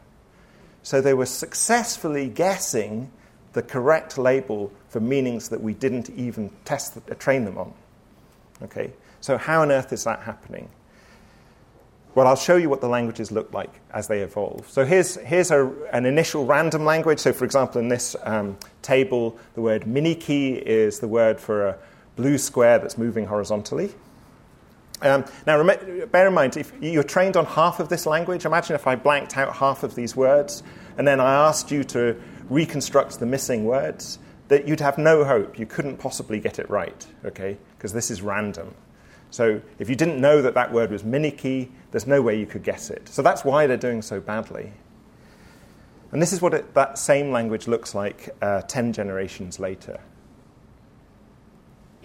So 0.83 1.01
they 1.01 1.15
were 1.15 1.27
successfully 1.27 2.29
guessing 2.29 3.11
the 3.53 3.63
correct 3.63 4.19
label 4.19 4.73
for 4.97 5.01
meanings 5.01 5.51
that 5.51 5.61
we 5.61 5.75
didn't 5.75 6.09
even 6.17 6.51
test, 6.65 6.97
train 7.19 7.45
them 7.45 7.59
on. 7.59 7.71
Okay? 8.63 8.91
So, 9.21 9.37
how 9.37 9.61
on 9.61 9.71
earth 9.71 9.93
is 9.93 10.05
that 10.05 10.21
happening? 10.21 10.71
Well, 12.15 12.27
I'll 12.27 12.35
show 12.35 12.57
you 12.57 12.71
what 12.71 12.81
the 12.81 12.89
languages 12.89 13.31
look 13.31 13.53
like 13.53 13.69
as 13.93 14.09
they 14.09 14.21
evolve. 14.21 14.67
So 14.71 14.87
here's, 14.87 15.17
here's 15.17 15.51
a, 15.51 15.71
an 15.93 16.07
initial 16.07 16.47
random 16.47 16.87
language. 16.87 17.19
So, 17.19 17.35
for 17.35 17.45
example, 17.45 17.79
in 17.79 17.89
this 17.89 18.17
um, 18.23 18.57
table, 18.81 19.37
the 19.53 19.61
word 19.61 19.83
miniki 19.83 20.63
is 20.63 20.99
the 21.01 21.09
word 21.09 21.39
for 21.39 21.69
a 21.69 21.79
blue 22.17 22.39
square 22.39 22.79
that's 22.79 22.97
moving 22.97 23.27
horizontally. 23.27 23.93
Um, 25.03 25.27
now, 25.47 25.61
rem- 25.61 26.09
bear 26.09 26.27
in 26.27 26.33
mind, 26.33 26.57
if 26.57 26.73
you're 26.81 27.03
trained 27.03 27.37
on 27.37 27.45
half 27.45 27.81
of 27.81 27.91
this 27.91 28.07
language, 28.07 28.47
imagine 28.47 28.75
if 28.75 28.87
I 28.87 28.97
blanked 28.97 29.37
out 29.37 29.57
half 29.57 29.83
of 29.83 29.95
these 29.95 30.17
words 30.17 30.63
and 30.97 31.07
then 31.07 31.21
I 31.21 31.35
asked 31.35 31.71
you 31.71 31.85
to 31.85 32.19
reconstruct 32.49 33.21
the 33.21 33.27
missing 33.27 33.67
words, 33.67 34.21
that 34.49 34.69
you'd 34.69 34.81
have 34.81 34.99
no 34.99 35.25
hope. 35.25 35.59
You 35.59 35.67
couldn't 35.67 35.99
possibly 35.99 36.41
get 36.41 36.59
it 36.59 36.69
right, 36.71 37.07
okay? 37.25 37.59
Because 37.77 37.93
this 37.93 38.11
is 38.11 38.23
random. 38.23 38.75
So 39.31 39.61
if 39.79 39.89
you 39.91 39.97
didn't 39.97 40.21
know 40.21 40.41
that 40.43 40.55
that 40.55 40.73
word 40.73 40.91
was 40.91 41.03
miniki, 41.03 41.69
there's 41.91 42.07
no 42.07 42.23
way 42.23 42.39
you 42.39 42.47
could 42.47 42.63
guess 42.63 42.91
it. 42.91 43.09
So 43.09 43.23
that's 43.23 43.45
why 43.45 43.67
they're 43.67 43.77
doing 43.77 44.03
so 44.03 44.21
badly. 44.21 44.73
And 46.13 46.23
this 46.23 46.33
is 46.33 46.41
what 46.41 46.55
it, 46.55 46.75
that 46.75 46.99
same 46.99 47.33
language 47.33 47.67
looks 47.67 47.95
like 47.95 48.31
uh, 48.41 48.63
10 48.63 48.93
generations 48.93 49.59
later. 49.59 50.01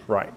Right. 0.08 0.34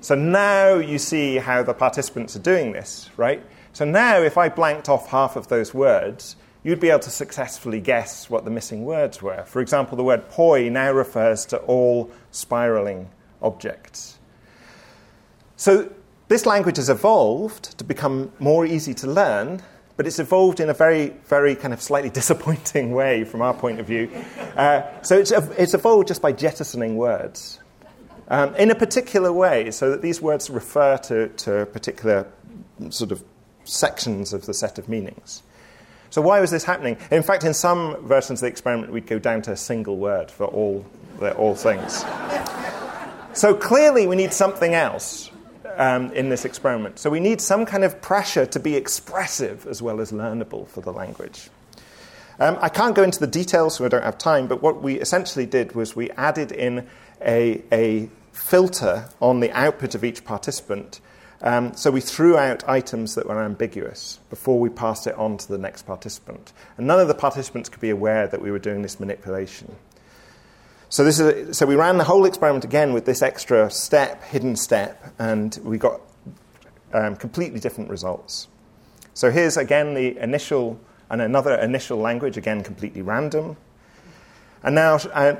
So 0.00 0.14
now 0.14 0.74
you 0.74 0.98
see 0.98 1.36
how 1.36 1.62
the 1.62 1.74
participants 1.74 2.36
are 2.36 2.40
doing 2.40 2.72
this, 2.72 3.10
right? 3.16 3.42
So 3.72 3.84
now 3.84 4.20
if 4.20 4.38
I 4.38 4.48
blanked 4.48 4.88
off 4.88 5.08
half 5.08 5.36
of 5.36 5.48
those 5.48 5.74
words, 5.74 6.36
you'd 6.62 6.80
be 6.80 6.90
able 6.90 7.00
to 7.00 7.10
successfully 7.10 7.80
guess 7.80 8.28
what 8.28 8.44
the 8.44 8.50
missing 8.50 8.84
words 8.84 9.22
were. 9.22 9.44
For 9.44 9.60
example, 9.60 9.96
the 9.96 10.04
word 10.04 10.28
poi 10.28 10.68
now 10.68 10.92
refers 10.92 11.46
to 11.46 11.58
all 11.58 12.10
spiraling 12.30 13.08
objects. 13.40 14.18
So 15.56 15.90
this 16.28 16.46
language 16.46 16.76
has 16.76 16.88
evolved 16.88 17.78
to 17.78 17.84
become 17.84 18.32
more 18.38 18.66
easy 18.66 18.94
to 18.94 19.06
learn, 19.06 19.62
but 19.96 20.06
it's 20.06 20.18
evolved 20.18 20.60
in 20.60 20.70
a 20.70 20.74
very, 20.74 21.08
very 21.26 21.54
kind 21.54 21.74
of 21.74 21.80
slightly 21.80 22.10
disappointing 22.20 22.92
way 22.92 23.24
from 23.24 23.42
our 23.42 23.54
point 23.54 23.80
of 23.80 23.86
view. 23.86 24.10
Uh, 24.56 24.82
so 25.02 25.18
it's, 25.18 25.30
it's 25.32 25.74
evolved 25.74 26.08
just 26.08 26.22
by 26.22 26.32
jettisoning 26.32 26.96
words 26.96 27.60
um, 28.28 28.54
in 28.54 28.70
a 28.70 28.74
particular 28.74 29.32
way, 29.32 29.70
so 29.70 29.90
that 29.90 30.02
these 30.02 30.22
words 30.22 30.48
refer 30.48 30.96
to, 30.98 31.28
to 31.28 31.66
particular 31.66 32.26
sort 32.90 33.10
of 33.12 33.24
sections 33.64 34.32
of 34.32 34.46
the 34.46 34.54
set 34.54 34.78
of 34.78 34.88
meanings. 34.88 35.42
So, 36.10 36.20
why 36.20 36.40
was 36.40 36.50
this 36.50 36.64
happening? 36.64 36.96
In 37.10 37.22
fact, 37.22 37.44
in 37.44 37.54
some 37.54 37.96
versions 38.06 38.40
of 38.40 38.46
the 38.46 38.48
experiment, 38.48 38.92
we'd 38.92 39.06
go 39.06 39.18
down 39.18 39.42
to 39.42 39.52
a 39.52 39.56
single 39.56 39.96
word 39.96 40.30
for 40.30 40.46
all, 40.46 40.84
all 41.36 41.54
things. 41.54 42.04
so, 43.32 43.54
clearly, 43.54 44.06
we 44.06 44.16
need 44.16 44.32
something 44.32 44.74
else 44.74 45.30
um, 45.76 46.12
in 46.12 46.28
this 46.28 46.44
experiment. 46.44 46.98
So 46.98 47.10
we 47.10 47.20
need 47.20 47.40
some 47.40 47.64
kind 47.64 47.84
of 47.84 48.00
pressure 48.02 48.46
to 48.46 48.60
be 48.60 48.76
expressive 48.76 49.66
as 49.66 49.80
well 49.80 50.00
as 50.00 50.12
learnable 50.12 50.68
for 50.68 50.82
the 50.82 50.92
language. 50.92 51.48
Um, 52.38 52.58
I 52.60 52.68
can't 52.68 52.94
go 52.94 53.02
into 53.02 53.18
the 53.18 53.26
details, 53.26 53.76
so 53.76 53.84
I 53.84 53.88
don't 53.88 54.04
have 54.04 54.18
time, 54.18 54.46
but 54.46 54.62
what 54.62 54.82
we 54.82 55.00
essentially 55.00 55.46
did 55.46 55.74
was 55.74 55.96
we 55.96 56.10
added 56.12 56.52
in 56.52 56.86
a, 57.20 57.62
a 57.72 58.08
filter 58.32 59.06
on 59.20 59.40
the 59.40 59.50
output 59.52 59.94
of 59.94 60.04
each 60.04 60.24
participant. 60.24 61.00
Um, 61.42 61.74
so 61.74 61.90
we 61.90 62.00
threw 62.00 62.36
out 62.36 62.68
items 62.68 63.14
that 63.14 63.26
were 63.26 63.42
ambiguous 63.42 64.18
before 64.28 64.60
we 64.60 64.68
passed 64.68 65.06
it 65.06 65.14
on 65.14 65.38
to 65.38 65.48
the 65.48 65.56
next 65.56 65.82
participant. 65.82 66.52
And 66.76 66.86
none 66.86 67.00
of 67.00 67.08
the 67.08 67.14
participants 67.14 67.68
could 67.68 67.80
be 67.80 67.90
aware 67.90 68.26
that 68.26 68.42
we 68.42 68.50
were 68.50 68.58
doing 68.58 68.82
this 68.82 69.00
manipulation. 69.00 69.74
So, 70.90 71.04
this 71.04 71.20
is 71.20 71.26
a, 71.26 71.54
so 71.54 71.66
we 71.66 71.76
ran 71.76 71.98
the 71.98 72.04
whole 72.04 72.24
experiment 72.24 72.64
again 72.64 72.92
with 72.92 73.04
this 73.04 73.22
extra 73.22 73.70
step, 73.70 74.24
hidden 74.24 74.56
step, 74.56 75.14
and 75.18 75.58
we 75.62 75.78
got 75.78 76.00
um, 76.92 77.16
completely 77.16 77.60
different 77.60 77.90
results. 77.90 78.48
So 79.14 79.30
here's 79.30 79.56
again 79.56 79.94
the 79.94 80.16
initial 80.18 80.80
and 81.10 81.20
another 81.20 81.54
initial 81.56 81.98
language, 81.98 82.36
again 82.36 82.62
completely 82.62 83.02
random. 83.02 83.56
And 84.62 84.74
now, 84.74 84.98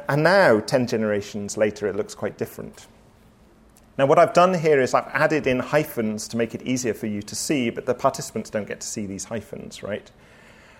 and 0.08 0.22
now, 0.22 0.60
10 0.60 0.86
generations 0.86 1.56
later, 1.56 1.86
it 1.86 1.94
looks 1.94 2.14
quite 2.14 2.38
different. 2.38 2.86
Now, 4.00 4.06
what 4.06 4.18
I've 4.18 4.32
done 4.32 4.54
here 4.54 4.80
is 4.80 4.94
I've 4.94 5.08
added 5.08 5.46
in 5.46 5.58
hyphens 5.58 6.26
to 6.28 6.38
make 6.38 6.54
it 6.54 6.62
easier 6.62 6.94
for 6.94 7.06
you 7.06 7.20
to 7.20 7.36
see, 7.36 7.68
but 7.68 7.84
the 7.84 7.92
participants 7.92 8.48
don't 8.48 8.66
get 8.66 8.80
to 8.80 8.86
see 8.86 9.04
these 9.04 9.24
hyphens, 9.24 9.82
right? 9.82 10.10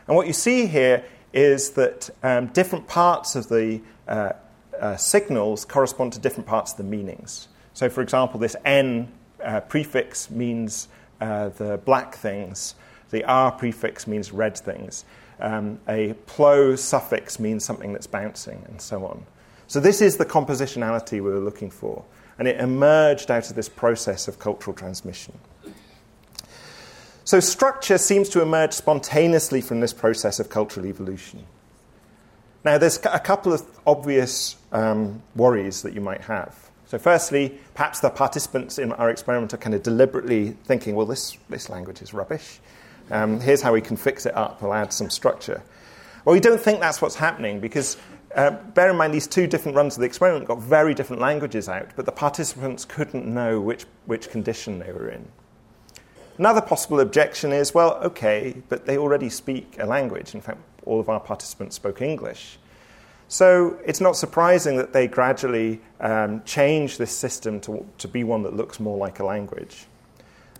And 0.06 0.16
what 0.16 0.26
you 0.26 0.32
see 0.32 0.64
here 0.64 1.04
is 1.34 1.72
that 1.72 2.08
um, 2.22 2.46
different 2.46 2.88
parts 2.88 3.36
of 3.36 3.50
the 3.50 3.82
uh, 4.08 4.32
uh, 4.80 4.96
signals 4.96 5.66
correspond 5.66 6.14
to 6.14 6.18
different 6.18 6.46
parts 6.46 6.70
of 6.70 6.78
the 6.78 6.84
meanings. 6.84 7.48
So, 7.74 7.90
for 7.90 8.00
example, 8.00 8.40
this 8.40 8.56
N 8.64 9.12
uh, 9.44 9.60
prefix 9.60 10.30
means 10.30 10.88
uh, 11.20 11.50
the 11.50 11.76
black 11.76 12.14
things, 12.14 12.74
the 13.10 13.22
R 13.24 13.52
prefix 13.52 14.06
means 14.06 14.32
red 14.32 14.56
things, 14.56 15.04
um, 15.40 15.78
a 15.86 16.14
plo 16.26 16.78
suffix 16.78 17.38
means 17.38 17.66
something 17.66 17.92
that's 17.92 18.06
bouncing, 18.06 18.64
and 18.66 18.80
so 18.80 19.04
on. 19.04 19.26
So, 19.66 19.78
this 19.78 20.00
is 20.00 20.16
the 20.16 20.24
compositionality 20.24 21.12
we 21.12 21.20
were 21.20 21.38
looking 21.38 21.70
for, 21.70 22.02
and 22.40 22.48
it 22.48 22.58
emerged 22.58 23.30
out 23.30 23.50
of 23.50 23.54
this 23.54 23.68
process 23.68 24.26
of 24.26 24.38
cultural 24.38 24.74
transmission. 24.74 25.38
So, 27.24 27.38
structure 27.38 27.98
seems 27.98 28.30
to 28.30 28.40
emerge 28.40 28.72
spontaneously 28.72 29.60
from 29.60 29.80
this 29.80 29.92
process 29.92 30.40
of 30.40 30.48
cultural 30.48 30.86
evolution. 30.86 31.44
Now, 32.64 32.78
there's 32.78 32.98
a 33.04 33.20
couple 33.20 33.52
of 33.52 33.62
obvious 33.86 34.56
um, 34.72 35.22
worries 35.36 35.82
that 35.82 35.92
you 35.92 36.00
might 36.00 36.22
have. 36.22 36.56
So, 36.86 36.98
firstly, 36.98 37.58
perhaps 37.74 38.00
the 38.00 38.08
participants 38.08 38.78
in 38.78 38.92
our 38.92 39.10
experiment 39.10 39.52
are 39.52 39.58
kind 39.58 39.74
of 39.74 39.82
deliberately 39.82 40.56
thinking, 40.64 40.94
well, 40.94 41.06
this, 41.06 41.36
this 41.50 41.68
language 41.68 42.00
is 42.00 42.14
rubbish. 42.14 42.58
Um, 43.10 43.38
here's 43.38 43.60
how 43.60 43.74
we 43.74 43.82
can 43.82 43.98
fix 43.98 44.24
it 44.24 44.34
up. 44.34 44.62
We'll 44.62 44.72
add 44.72 44.94
some 44.94 45.10
structure. 45.10 45.62
Well, 46.24 46.32
we 46.32 46.40
don't 46.40 46.60
think 46.60 46.80
that's 46.80 47.02
what's 47.02 47.16
happening 47.16 47.60
because 47.60 47.98
uh, 48.34 48.50
bear 48.50 48.90
in 48.90 48.96
mind 48.96 49.12
these 49.12 49.26
two 49.26 49.46
different 49.46 49.76
runs 49.76 49.96
of 49.96 50.00
the 50.00 50.06
experiment 50.06 50.46
got 50.46 50.60
very 50.60 50.94
different 50.94 51.20
languages 51.20 51.68
out, 51.68 51.90
but 51.96 52.06
the 52.06 52.12
participants 52.12 52.84
couldn't 52.84 53.26
know 53.26 53.60
which, 53.60 53.84
which 54.06 54.30
condition 54.30 54.78
they 54.78 54.92
were 54.92 55.08
in. 55.08 55.26
Another 56.38 56.60
possible 56.62 57.00
objection 57.00 57.52
is 57.52 57.74
well, 57.74 57.94
okay, 58.02 58.62
but 58.68 58.86
they 58.86 58.96
already 58.96 59.28
speak 59.28 59.76
a 59.78 59.84
language. 59.84 60.34
In 60.34 60.40
fact, 60.40 60.58
all 60.86 60.98
of 60.98 61.08
our 61.08 61.20
participants 61.20 61.76
spoke 61.76 62.00
English. 62.00 62.58
So 63.28 63.78
it's 63.84 64.00
not 64.00 64.16
surprising 64.16 64.76
that 64.78 64.92
they 64.92 65.06
gradually 65.06 65.80
um, 66.00 66.42
change 66.44 66.98
this 66.98 67.16
system 67.16 67.60
to, 67.60 67.86
to 67.98 68.08
be 68.08 68.24
one 68.24 68.42
that 68.42 68.56
looks 68.56 68.80
more 68.80 68.96
like 68.96 69.20
a 69.20 69.24
language. 69.24 69.86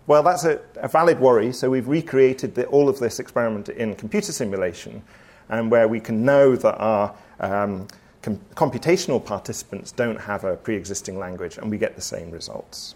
Well, 0.07 0.23
that's 0.23 0.45
a, 0.45 0.61
a 0.75 0.87
valid 0.87 1.19
worry, 1.19 1.51
so 1.51 1.69
we've 1.69 1.87
recreated 1.87 2.55
the, 2.55 2.65
all 2.67 2.87
of 2.87 2.99
this 2.99 3.19
experiment 3.19 3.69
in 3.69 3.95
computer 3.95 4.31
simulation, 4.31 5.03
and 5.49 5.69
where 5.69 5.87
we 5.87 5.99
can 5.99 6.23
know 6.23 6.55
that 6.55 6.75
our 6.77 7.15
um, 7.41 7.87
com- 8.21 8.39
computational 8.55 9.23
participants 9.23 9.91
don't 9.91 10.21
have 10.21 10.43
a 10.43 10.55
pre 10.55 10.75
existing 10.75 11.17
language, 11.17 11.57
and 11.57 11.69
we 11.69 11.77
get 11.77 11.95
the 11.95 12.01
same 12.01 12.31
results. 12.31 12.95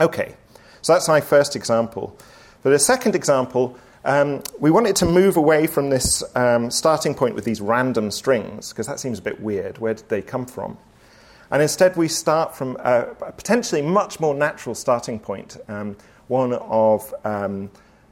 Okay, 0.00 0.34
so 0.80 0.94
that's 0.94 1.08
my 1.08 1.20
first 1.20 1.54
example. 1.54 2.16
For 2.62 2.70
the 2.70 2.78
second 2.78 3.14
example, 3.14 3.76
um, 4.04 4.42
we 4.58 4.70
wanted 4.70 4.96
to 4.96 5.06
move 5.06 5.36
away 5.36 5.66
from 5.66 5.90
this 5.90 6.24
um, 6.34 6.70
starting 6.70 7.14
point 7.14 7.34
with 7.34 7.44
these 7.44 7.60
random 7.60 8.10
strings, 8.10 8.70
because 8.70 8.86
that 8.86 8.98
seems 8.98 9.18
a 9.18 9.22
bit 9.22 9.40
weird. 9.40 9.78
Where 9.78 9.94
did 9.94 10.08
they 10.08 10.22
come 10.22 10.46
from? 10.46 10.78
And 11.50 11.60
instead, 11.60 11.96
we 11.96 12.08
start 12.08 12.56
from 12.56 12.76
a, 12.80 13.08
a 13.20 13.32
potentially 13.32 13.82
much 13.82 14.18
more 14.18 14.34
natural 14.34 14.74
starting 14.74 15.18
point, 15.18 15.58
um, 15.68 15.96
one 16.28 16.54
of 16.54 17.14
um, 17.24 17.70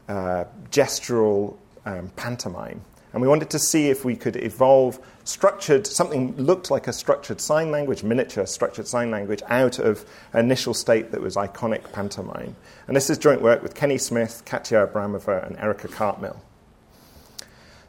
uh, 0.09 0.45
gestural 0.71 1.57
um, 1.87 2.11
pantomime. 2.17 2.83
And 3.13 3.23
we 3.23 3.27
wanted 3.27 3.51
to 3.51 3.59
see 3.59 3.89
if 3.89 4.05
we 4.05 4.15
could 4.15 4.37
evolve 4.37 5.01
structured, 5.25 5.87
something 5.87 6.37
looked 6.37 6.71
like 6.71 6.89
a 6.89 6.93
structured 6.93 7.41
sign 7.41 7.71
language, 7.71 8.03
miniature 8.03 8.47
structured 8.47 8.87
sign 8.87 9.11
language, 9.11 9.43
out 9.49 9.79
of 9.79 10.05
initial 10.35 10.75
state 10.75 11.13
that 11.13 11.21
was 11.21 11.37
iconic 11.37 11.93
pantomime. 11.93 12.57
And 12.87 12.97
this 12.97 13.11
is 13.11 13.19
joint 13.19 13.43
work 13.43 13.63
with 13.63 13.75
Kenny 13.75 13.99
Smith, 13.99 14.43
Katya 14.45 14.87
Abramova, 14.87 15.47
and 15.47 15.57
Erica 15.59 15.89
Cartmill. 15.89 16.37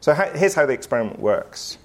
So 0.00 0.14
here's 0.14 0.54
how 0.54 0.66
the 0.66 0.72
experiment 0.72 1.20
works. 1.20 1.78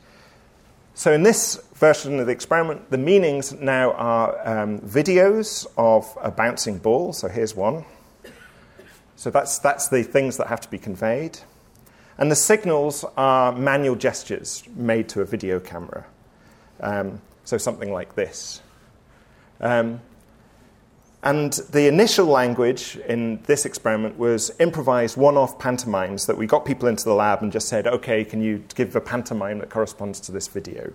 So 0.96 1.14
in 1.14 1.22
this 1.22 1.62
version 1.76 2.20
of 2.20 2.26
the 2.26 2.32
experiment, 2.32 2.90
the 2.90 2.98
meanings 2.98 3.54
now 3.54 3.92
are 3.92 4.48
um, 4.48 4.80
videos 4.80 5.68
of 5.78 6.12
a 6.20 6.32
bouncing 6.32 6.80
ball. 6.80 7.14
So 7.14 7.28
here's 7.28 7.56
one. 7.56 7.86
So 9.16 9.30
that's, 9.30 9.60
that's 9.60 9.90
the 9.90 10.02
things 10.02 10.38
that 10.38 10.48
have 10.48 10.62
to 10.62 10.70
be 10.70 10.80
conveyed. 10.80 11.38
And 12.18 12.32
the 12.32 12.36
signals 12.36 13.06
are 13.16 13.52
manual 13.52 13.96
gestures 13.96 14.64
made 14.76 15.08
to 15.10 15.22
a 15.22 15.26
video 15.26 15.60
camera. 15.60 16.06
Um, 16.80 17.22
so 17.44 17.58
something 17.58 17.92
like 17.92 18.16
this. 18.16 18.62
Um, 19.62 20.02
and 21.24 21.54
the 21.72 21.88
initial 21.88 22.26
language 22.26 22.98
in 23.08 23.42
this 23.44 23.66
experiment 23.66 24.18
was 24.18 24.52
improvised 24.60 25.18
one 25.18 25.36
off 25.36 25.60
pantomimes 25.60 26.26
that 26.28 26.38
we 26.38 26.46
got 26.46 26.64
people 26.66 26.88
into 26.88 27.04
the 27.04 27.14
lab 27.14 27.42
and 27.42 27.52
just 27.52 27.68
said, 27.68 27.88
okay, 27.88 28.24
can 28.24 28.42
you 28.42 28.64
give 28.76 28.96
a 28.96 29.02
pantomime 29.02 29.60
that 29.60 29.70
corresponds 29.70 30.20
to 30.22 30.32
this 30.32 30.48
video? 30.48 30.94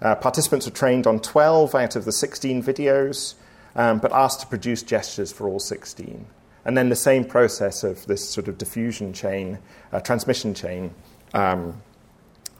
Uh, 0.00 0.14
participants 0.14 0.66
were 0.66 0.72
trained 0.72 1.06
on 1.06 1.20
12 1.20 1.74
out 1.74 1.96
of 1.96 2.04
the 2.04 2.12
16 2.12 2.62
videos, 2.62 3.34
um, 3.76 3.98
but 3.98 4.12
asked 4.12 4.40
to 4.40 4.46
produce 4.46 4.82
gestures 4.82 5.32
for 5.32 5.48
all 5.48 5.60
16. 5.60 6.26
And 6.64 6.76
then 6.76 6.88
the 6.88 6.96
same 6.96 7.24
process 7.24 7.84
of 7.84 8.06
this 8.06 8.26
sort 8.26 8.48
of 8.48 8.56
diffusion 8.56 9.12
chain, 9.12 9.58
uh, 9.92 10.00
transmission 10.00 10.54
chain, 10.54 10.94
um, 11.34 11.82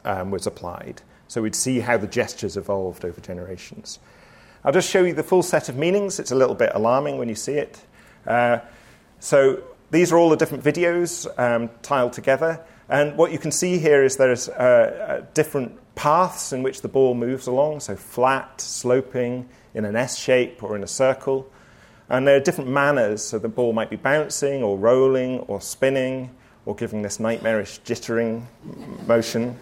um, 0.04 0.30
was 0.30 0.46
applied. 0.46 1.02
So 1.28 1.42
we'd 1.42 1.54
see 1.54 1.80
how 1.80 1.96
the 1.96 2.06
gestures 2.06 2.56
evolved 2.56 3.04
over 3.04 3.20
generations. 3.20 3.98
I'll 4.64 4.72
just 4.72 4.90
show 4.90 5.02
you 5.02 5.14
the 5.14 5.22
full 5.22 5.42
set 5.42 5.68
of 5.68 5.76
meanings. 5.76 6.18
It's 6.18 6.32
a 6.32 6.34
little 6.34 6.54
bit 6.54 6.70
alarming 6.74 7.18
when 7.18 7.28
you 7.28 7.34
see 7.34 7.54
it. 7.54 7.82
Uh, 8.26 8.58
so 9.20 9.62
these 9.90 10.12
are 10.12 10.18
all 10.18 10.30
the 10.30 10.36
different 10.36 10.64
videos 10.64 11.26
um, 11.38 11.70
tiled 11.82 12.12
together. 12.12 12.60
And 12.88 13.16
what 13.16 13.32
you 13.32 13.38
can 13.38 13.52
see 13.52 13.78
here 13.78 14.04
is 14.04 14.16
there's 14.16 14.48
uh, 14.48 14.52
uh, 15.22 15.26
different 15.32 15.78
paths 15.94 16.52
in 16.52 16.62
which 16.62 16.82
the 16.82 16.88
ball 16.88 17.14
moves 17.14 17.46
along, 17.46 17.80
so 17.80 17.96
flat, 17.96 18.60
sloping, 18.60 19.48
in 19.74 19.84
an 19.84 19.96
S 19.96 20.18
shape 20.18 20.62
or 20.62 20.76
in 20.76 20.82
a 20.82 20.86
circle. 20.86 21.50
And 22.08 22.26
there 22.26 22.36
are 22.36 22.40
different 22.40 22.70
manners, 22.70 23.22
so 23.22 23.38
the 23.38 23.48
ball 23.48 23.72
might 23.72 23.90
be 23.90 23.96
bouncing 23.96 24.62
or 24.62 24.76
rolling 24.76 25.40
or 25.40 25.60
spinning 25.60 26.30
or 26.66 26.74
giving 26.74 27.02
this 27.02 27.18
nightmarish 27.18 27.80
jittering 27.80 28.44
motion. 29.06 29.58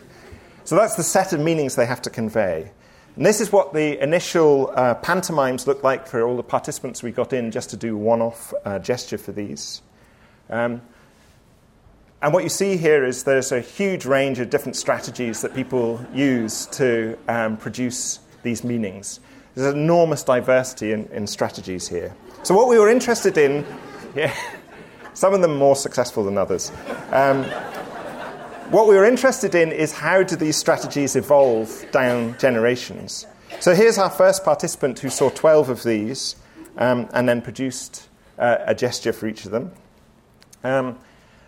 So 0.65 0.77
that's 0.77 0.97
the 0.97 1.03
set 1.03 1.33
of 1.33 1.41
meanings 1.41 1.77
they 1.77 1.87
have 1.87 2.03
to 2.03 2.11
convey. 2.11 2.71
And 3.17 3.27
this 3.27 3.41
is 3.41 3.53
what 3.53 3.75
the 3.75 4.03
initial 4.03 4.73
uh, 4.75 4.95
pantomimes 4.95 5.67
looked 5.67 5.85
like 5.85 6.07
for 6.07 6.23
all 6.23 6.37
the 6.37 6.43
participants 6.43 7.03
we 7.03 7.13
got 7.13 7.33
in 7.33 7.51
just 7.51 7.71
to 7.71 7.77
do 7.77 7.97
one 7.97 8.23
off 8.23 8.55
uh, 8.65 8.79
gesture 8.79 9.19
for 9.19 9.33
these. 9.33 9.83
Um, 10.49 10.81
and 12.23 12.33
what 12.33 12.45
you 12.45 12.49
see 12.49 12.77
here 12.77 13.05
is 13.05 13.25
there's 13.25 13.53
a 13.53 13.61
huge 13.61 14.07
range 14.07 14.39
of 14.39 14.49
different 14.49 14.77
strategies 14.77 15.43
that 15.43 15.55
people 15.55 16.05
use 16.15 16.67
to 16.67 17.19
um, 17.29 17.57
produce 17.57 18.21
these 18.43 18.65
meanings. 18.65 19.21
There's 19.55 19.75
enormous 19.75 20.23
diversity 20.23 20.93
in, 20.93 21.07
in 21.07 21.27
strategies 21.27 21.89
here. 21.89 22.15
So, 22.45 22.57
what 22.57 22.67
we 22.69 22.77
were 22.77 22.89
interested 22.89 23.39
in, 23.39 23.65
yeah, 24.17 24.35
some 25.15 25.33
of 25.33 25.43
them 25.43 25.57
more 25.57 25.77
successful 25.77 26.25
than 26.25 26.37
others. 26.37 26.73
Um, 27.13 27.45
what 28.73 28.89
we 28.89 28.97
were 28.97 29.05
interested 29.05 29.55
in 29.55 29.71
is 29.71 29.93
how 29.93 30.25
do 30.25 30.35
these 30.35 30.57
strategies 30.57 31.15
evolve 31.15 31.87
down 31.93 32.37
generations. 32.39 33.27
So, 33.61 33.77
here's 33.77 33.97
our 33.97 34.11
first 34.11 34.45
participant 34.45 34.99
who 34.99 35.09
saw 35.09 35.31
12 35.31 35.69
of 35.69 35.83
these 35.85 36.35
um, 36.79 37.09
and 37.13 37.29
then 37.29 37.43
produced 37.43 38.09
uh, 38.41 38.57
a 38.67 38.75
gesture 38.75 39.13
for 39.13 39.29
each 39.29 39.45
of 39.45 39.53
them. 39.53 39.71
Um, 40.65 40.99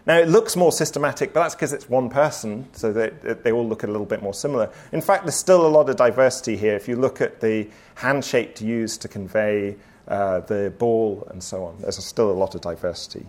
now, 0.06 0.18
it 0.18 0.28
looks 0.28 0.54
more 0.54 0.70
systematic, 0.70 1.32
but 1.32 1.40
that's 1.40 1.56
because 1.56 1.72
it's 1.72 1.88
one 1.88 2.08
person, 2.08 2.68
so 2.72 2.92
they, 2.92 3.08
they 3.42 3.50
all 3.50 3.66
look 3.66 3.82
a 3.82 3.88
little 3.88 4.06
bit 4.06 4.22
more 4.22 4.34
similar. 4.34 4.70
In 4.92 5.00
fact, 5.00 5.24
there's 5.24 5.34
still 5.34 5.66
a 5.66 5.68
lot 5.68 5.88
of 5.88 5.96
diversity 5.96 6.56
here. 6.56 6.76
If 6.76 6.86
you 6.86 6.94
look 6.94 7.20
at 7.20 7.40
the 7.40 7.68
handshake 7.96 8.60
used 8.60 9.02
to 9.02 9.08
convey 9.08 9.74
uh, 10.08 10.40
the 10.40 10.72
ball 10.78 11.26
and 11.30 11.42
so 11.42 11.64
on, 11.64 11.78
there's 11.78 12.02
still 12.04 12.30
a 12.30 12.32
lot 12.32 12.54
of 12.54 12.60
diversity. 12.60 13.26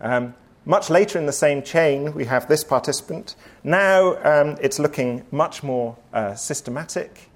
Um, 0.00 0.34
much 0.64 0.90
later 0.90 1.18
in 1.18 1.26
the 1.26 1.32
same 1.32 1.62
chain, 1.62 2.14
we 2.14 2.24
have 2.24 2.46
this 2.48 2.62
participant. 2.62 3.34
Now 3.64 4.16
um, 4.22 4.56
it's 4.60 4.78
looking 4.78 5.24
much 5.30 5.62
more 5.62 5.96
uh, 6.12 6.34
systematic. 6.34 7.30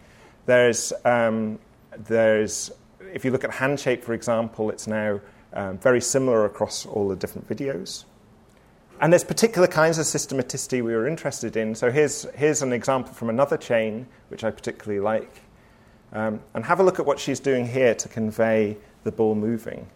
There's, 0.46 0.92
um, 1.04 1.58
there's, 1.96 2.70
if 3.12 3.24
you 3.24 3.32
look 3.32 3.42
at 3.42 3.50
handshake, 3.50 4.04
for 4.04 4.14
example, 4.14 4.70
it's 4.70 4.86
now 4.86 5.20
um, 5.52 5.78
very 5.78 6.00
similar 6.00 6.44
across 6.44 6.86
all 6.86 7.08
the 7.08 7.16
different 7.16 7.48
videos. 7.48 8.04
And 9.00 9.12
there's 9.12 9.24
particular 9.24 9.66
kinds 9.66 9.98
of 9.98 10.06
systematicity 10.06 10.82
we 10.82 10.94
were 10.94 11.06
interested 11.06 11.56
in. 11.56 11.74
So 11.74 11.90
here's, 11.90 12.26
here's 12.34 12.62
an 12.62 12.72
example 12.72 13.12
from 13.12 13.28
another 13.28 13.56
chain, 13.56 14.06
which 14.28 14.44
I 14.44 14.50
particularly 14.50 15.00
like. 15.00 15.42
Um, 16.12 16.40
and 16.54 16.64
have 16.64 16.80
a 16.80 16.82
look 16.82 16.98
at 16.98 17.06
what 17.06 17.18
she's 17.18 17.40
doing 17.40 17.66
here 17.66 17.94
to 17.94 18.08
convey 18.08 18.76
the 19.04 19.12
ball 19.12 19.34
moving. 19.34 19.88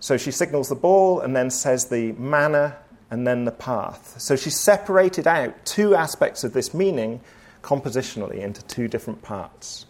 So 0.00 0.16
she 0.16 0.30
signals 0.30 0.68
the 0.68 0.74
ball 0.74 1.20
and 1.20 1.34
then 1.34 1.50
says 1.50 1.86
the 1.86 2.12
manner 2.12 2.76
and 3.10 3.26
then 3.26 3.44
the 3.44 3.52
path. 3.52 4.14
So 4.18 4.36
she 4.36 4.50
separated 4.50 5.26
out 5.26 5.64
two 5.64 5.94
aspects 5.94 6.44
of 6.44 6.52
this 6.52 6.72
meaning 6.72 7.20
compositionally 7.62 8.38
into 8.38 8.62
two 8.64 8.88
different 8.88 9.22
parts. 9.22 9.86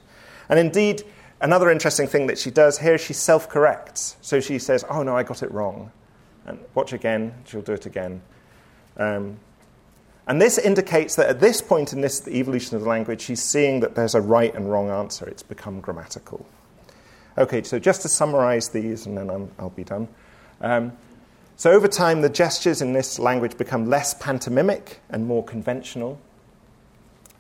And 0.48 0.59
indeed, 0.59 1.03
another 1.40 1.70
interesting 1.70 2.07
thing 2.07 2.27
that 2.29 2.38
she 2.38 2.50
does 2.50 2.79
here 2.79 2.94
is 2.94 3.00
she 3.00 3.12
self 3.12 3.48
corrects. 3.48 4.16
So 4.20 4.40
she 4.40 4.59
says, 4.59 4.85
Oh, 4.88 5.03
no, 5.03 5.16
I 5.16 5.22
got 5.22 5.42
it 5.42 5.50
wrong 5.53 5.90
and 6.46 6.59
watch 6.74 6.92
again, 6.92 7.35
she'll 7.44 7.62
do 7.62 7.72
it 7.72 7.87
again. 7.87 8.22
Um, 8.96 9.38
and 10.27 10.41
this 10.41 10.57
indicates 10.57 11.17
that 11.17 11.29
at 11.29 11.41
this 11.41 11.61
point 11.61 11.93
in 11.93 12.01
this 12.01 12.27
evolution 12.29 12.77
of 12.77 12.83
the 12.83 12.89
language, 12.89 13.25
he's 13.25 13.43
seeing 13.43 13.81
that 13.81 13.95
there's 13.95 14.15
a 14.15 14.21
right 14.21 14.55
and 14.55 14.71
wrong 14.71 14.91
answer. 14.91 15.27
It's 15.27 15.43
become 15.43 15.81
grammatical. 15.81 16.47
Okay, 17.37 17.63
so 17.63 17.79
just 17.79 18.03
to 18.03 18.09
summarize 18.09 18.71
these, 18.71 19.07
and 19.07 19.19
then 19.19 19.31
i 19.31 19.63
will 19.63 19.71
be 19.71 19.85
done. 19.85 20.09
Um, 20.61 20.93
so 21.57 21.73
over 21.73 21.89
time, 21.89 22.23
the 22.23 22.29
gestures 22.29 22.81
in 22.81 22.93
this 22.93 23.19
language 23.19 23.59
become 23.59 23.87
less 23.87 24.15
pantomimic 24.15 25.01
and 25.11 25.27
more 25.27 25.45
conventional. 25.45 26.19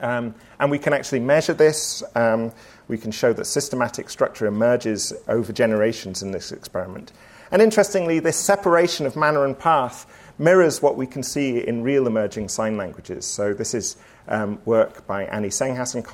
Um, 0.00 0.34
and 0.60 0.70
we 0.70 0.78
can 0.78 0.92
actually 0.92 1.20
measure 1.20 1.54
this. 1.54 2.02
Um, 2.14 2.52
we 2.88 2.98
can 2.98 3.12
show 3.12 3.32
that 3.32 3.46
systematic 3.46 4.10
structure 4.10 4.46
emerges 4.46 5.12
over 5.26 5.52
generations 5.52 6.22
in 6.22 6.32
this 6.32 6.52
experiment. 6.52 7.12
And 7.50 7.62
interestingly, 7.62 8.18
this 8.18 8.36
separation 8.36 9.06
of 9.06 9.16
manner 9.16 9.44
and 9.44 9.58
path 9.58 10.06
mirrors 10.38 10.82
what 10.82 10.96
we 10.96 11.06
can 11.06 11.22
see 11.22 11.58
in 11.58 11.82
real 11.82 12.06
emerging 12.06 12.48
sign 12.48 12.76
languages. 12.76 13.24
So, 13.24 13.54
this 13.54 13.74
is 13.74 13.96
um, 14.26 14.58
work 14.64 15.06
by 15.06 15.24
Annie 15.24 15.48
Senghas 15.48 15.94
and 15.94 16.04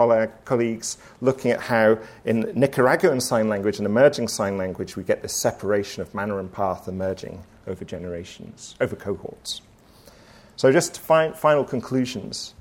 colleagues 0.44 0.98
looking 1.20 1.52
at 1.52 1.60
how 1.60 1.98
in 2.24 2.52
Nicaraguan 2.54 3.20
sign 3.20 3.48
language 3.48 3.78
and 3.78 3.86
emerging 3.86 4.28
sign 4.28 4.58
language 4.58 4.96
we 4.96 5.04
get 5.04 5.22
this 5.22 5.34
separation 5.34 6.02
of 6.02 6.14
manner 6.14 6.40
and 6.40 6.52
path 6.52 6.88
emerging 6.88 7.44
over 7.66 7.84
generations, 7.84 8.74
over 8.80 8.96
cohorts. 8.96 9.60
So, 10.56 10.72
just 10.72 10.98
fi- 10.98 11.32
final 11.32 11.64
conclusions. 11.64 12.54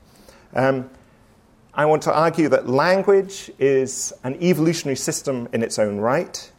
Um, 0.53 0.89
I 1.73 1.85
want 1.85 2.01
to 2.03 2.13
argue 2.13 2.49
that 2.49 2.67
language 2.67 3.51
is 3.59 4.11
an 4.23 4.41
evolutionary 4.41 4.95
system 4.95 5.47
in 5.53 5.61
its 5.61 5.77
own 5.77 5.97
right. 5.97 6.51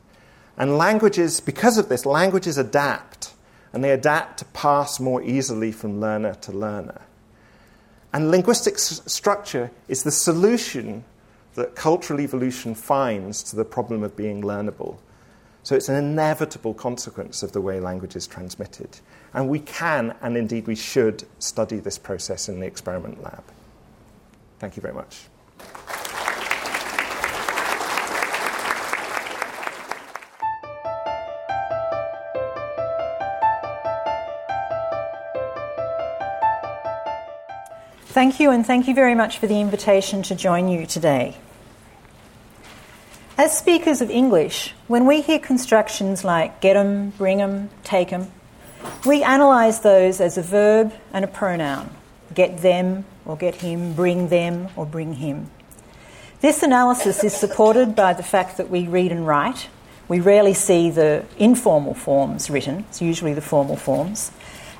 And 0.56 0.78
languages, 0.78 1.40
because 1.40 1.78
of 1.78 1.88
this, 1.88 2.06
languages 2.06 2.58
adapt, 2.58 3.34
and 3.72 3.84
they 3.84 3.90
adapt 3.90 4.38
to 4.38 4.44
pass 4.46 4.98
more 4.98 5.22
easily 5.22 5.72
from 5.72 6.00
learner 6.00 6.34
to 6.34 6.52
learner. 6.52 7.02
And 8.12 8.30
linguistic 8.30 8.74
s- 8.74 9.02
structure 9.06 9.70
is 9.88 10.02
the 10.02 10.10
solution 10.10 11.04
that 11.54 11.76
cultural 11.76 12.20
evolution 12.20 12.74
finds 12.74 13.42
to 13.44 13.56
the 13.56 13.64
problem 13.64 14.02
of 14.02 14.16
being 14.16 14.42
learnable. 14.42 14.98
So 15.62 15.76
it's 15.76 15.88
an 15.88 15.96
inevitable 15.96 16.74
consequence 16.74 17.42
of 17.42 17.52
the 17.52 17.60
way 17.60 17.80
language 17.80 18.16
is 18.16 18.26
transmitted. 18.26 18.98
And 19.34 19.48
we 19.48 19.60
can, 19.60 20.16
and 20.22 20.36
indeed 20.36 20.66
we 20.66 20.74
should, 20.74 21.24
study 21.38 21.78
this 21.78 21.98
process 21.98 22.48
in 22.48 22.60
the 22.60 22.66
experiment 22.66 23.22
lab. 23.22 23.44
Thank 24.58 24.76
you 24.76 24.82
very 24.82 24.94
much. 24.94 25.29
Thank 38.10 38.40
you, 38.40 38.50
and 38.50 38.66
thank 38.66 38.88
you 38.88 38.94
very 38.94 39.14
much 39.14 39.38
for 39.38 39.46
the 39.46 39.60
invitation 39.60 40.24
to 40.24 40.34
join 40.34 40.68
you 40.68 40.84
today. 40.84 41.36
As 43.38 43.56
speakers 43.56 44.00
of 44.00 44.10
English, 44.10 44.74
when 44.88 45.06
we 45.06 45.20
hear 45.20 45.38
constructions 45.38 46.24
like 46.24 46.60
get 46.60 46.76
'em, 46.76 47.10
bring 47.10 47.40
'em, 47.40 47.70
take 47.84 48.12
'em, 48.12 48.32
we 49.06 49.22
analyse 49.22 49.78
those 49.78 50.20
as 50.20 50.36
a 50.36 50.42
verb 50.42 50.92
and 51.12 51.24
a 51.24 51.28
pronoun 51.28 51.90
get 52.34 52.62
them 52.62 53.04
or 53.24 53.36
get 53.36 53.54
him, 53.54 53.92
bring 53.92 54.26
them 54.26 54.70
or 54.74 54.84
bring 54.84 55.14
him. 55.14 55.48
This 56.40 56.64
analysis 56.64 57.22
is 57.22 57.32
supported 57.32 57.94
by 57.94 58.12
the 58.12 58.24
fact 58.24 58.56
that 58.56 58.70
we 58.70 58.88
read 58.88 59.12
and 59.12 59.24
write. 59.24 59.68
We 60.08 60.18
rarely 60.18 60.54
see 60.54 60.90
the 60.90 61.22
informal 61.38 61.94
forms 61.94 62.50
written, 62.50 62.86
it's 62.90 63.00
usually 63.00 63.34
the 63.34 63.40
formal 63.40 63.76
forms, 63.76 64.32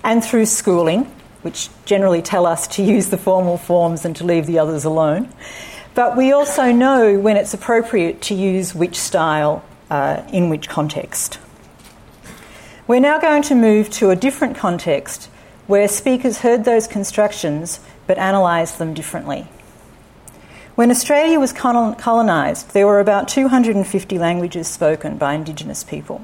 and 0.03 0.25
through 0.25 0.47
schooling, 0.47 1.07
which 1.43 1.69
generally 1.85 2.23
tell 2.23 2.47
us 2.47 2.67
to 2.69 2.83
use 2.83 3.09
the 3.09 3.19
formal 3.19 3.57
forms 3.57 4.05
and 4.05 4.15
to 4.17 4.25
leave 4.25 4.47
the 4.47 4.59
others 4.59 4.85
alone. 4.85 5.33
But 5.95 6.17
we 6.17 6.33
also 6.33 6.73
know 6.73 7.19
when 7.19 7.37
it's 7.37 7.55
appropriate 7.55 8.23
to 8.23 8.35
use 8.35 8.75
which 8.75 8.97
style 8.97 9.65
uh, 9.91 10.23
in 10.33 10.49
which 10.49 10.69
context. 10.69 11.39
We're 12.87 13.01
now 13.01 13.19
going 13.19 13.43
to 13.45 13.55
move 13.55 13.91
to 13.91 14.11
a 14.11 14.17
different 14.17 14.57
context 14.57 15.31
where 15.67 15.87
speakers 15.89 16.39
heard 16.39 16.65
those 16.65 16.87
constructions 16.87 17.81
but 18.07 18.19
analysed 18.19 18.79
them 18.79 18.95
differently. 18.95 19.47
When 20.75 20.91
Australia 20.91 21.39
was 21.39 21.53
colonised, 21.53 22.73
there 22.73 22.87
were 22.87 23.01
about 23.01 23.29
250 23.29 24.19
languages 24.19 24.67
spoken 24.67 25.19
by 25.19 25.35
Indigenous 25.35 25.85
people. 25.85 26.23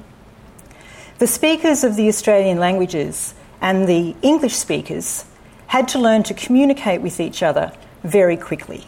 The 1.18 1.26
speakers 1.26 1.85
of 1.85 1.96
the 1.96 2.09
Australian 2.09 2.59
languages 2.59 3.35
and 3.61 3.88
the 3.88 4.14
English 4.23 4.55
speakers 4.55 5.25
had 5.69 5.88
to 5.88 5.99
learn 5.99 6.23
to 6.25 6.35
communicate 6.35 7.01
with 7.01 7.21
each 7.21 7.42
other 7.42 7.73
very 8.03 8.37
quickly. 8.37 8.85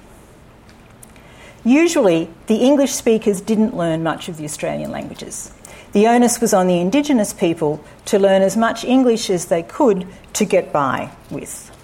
Usually, 1.65 2.31
the 2.47 2.57
English 2.57 2.93
speakers 2.93 3.41
didn't 3.41 3.77
learn 3.77 4.03
much 4.03 4.29
of 4.29 4.37
the 4.37 4.45
Australian 4.45 4.91
languages. 4.91 5.53
The 5.93 6.07
onus 6.07 6.41
was 6.41 6.55
on 6.55 6.67
the 6.67 6.79
Indigenous 6.79 7.33
people 7.33 7.83
to 8.07 8.19
learn 8.19 8.43
as 8.43 8.57
much 8.57 8.85
English 8.85 9.31
as 9.31 9.47
they 9.47 9.63
could 9.63 10.07
to 10.35 10.45
get 10.45 10.73
by 10.73 11.11
with. 11.31 11.75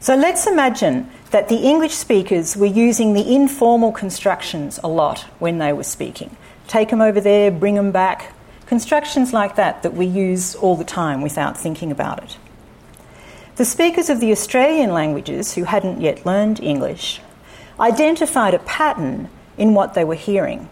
So 0.00 0.14
let's 0.14 0.46
imagine 0.46 1.10
that 1.30 1.48
the 1.48 1.56
English 1.56 1.94
speakers 1.94 2.58
were 2.58 2.66
using 2.66 3.14
the 3.14 3.34
informal 3.34 3.90
constructions 3.90 4.78
a 4.84 4.88
lot 4.88 5.20
when 5.38 5.56
they 5.56 5.72
were 5.72 5.82
speaking. 5.82 6.36
Take 6.68 6.90
them 6.90 7.00
over 7.00 7.22
there, 7.22 7.50
bring 7.50 7.74
them 7.76 7.90
back. 7.90 8.33
Constructions 8.66 9.32
like 9.32 9.56
that 9.56 9.82
that 9.82 9.94
we 9.94 10.06
use 10.06 10.54
all 10.54 10.76
the 10.76 10.84
time 10.84 11.20
without 11.20 11.56
thinking 11.56 11.90
about 11.90 12.22
it. 12.22 12.38
The 13.56 13.64
speakers 13.64 14.08
of 14.08 14.20
the 14.20 14.32
Australian 14.32 14.92
languages 14.92 15.54
who 15.54 15.64
hadn't 15.64 16.00
yet 16.00 16.26
learned 16.26 16.60
English 16.60 17.20
identified 17.78 18.54
a 18.54 18.58
pattern 18.60 19.28
in 19.56 19.74
what 19.74 19.94
they 19.94 20.04
were 20.04 20.14
hearing. 20.14 20.68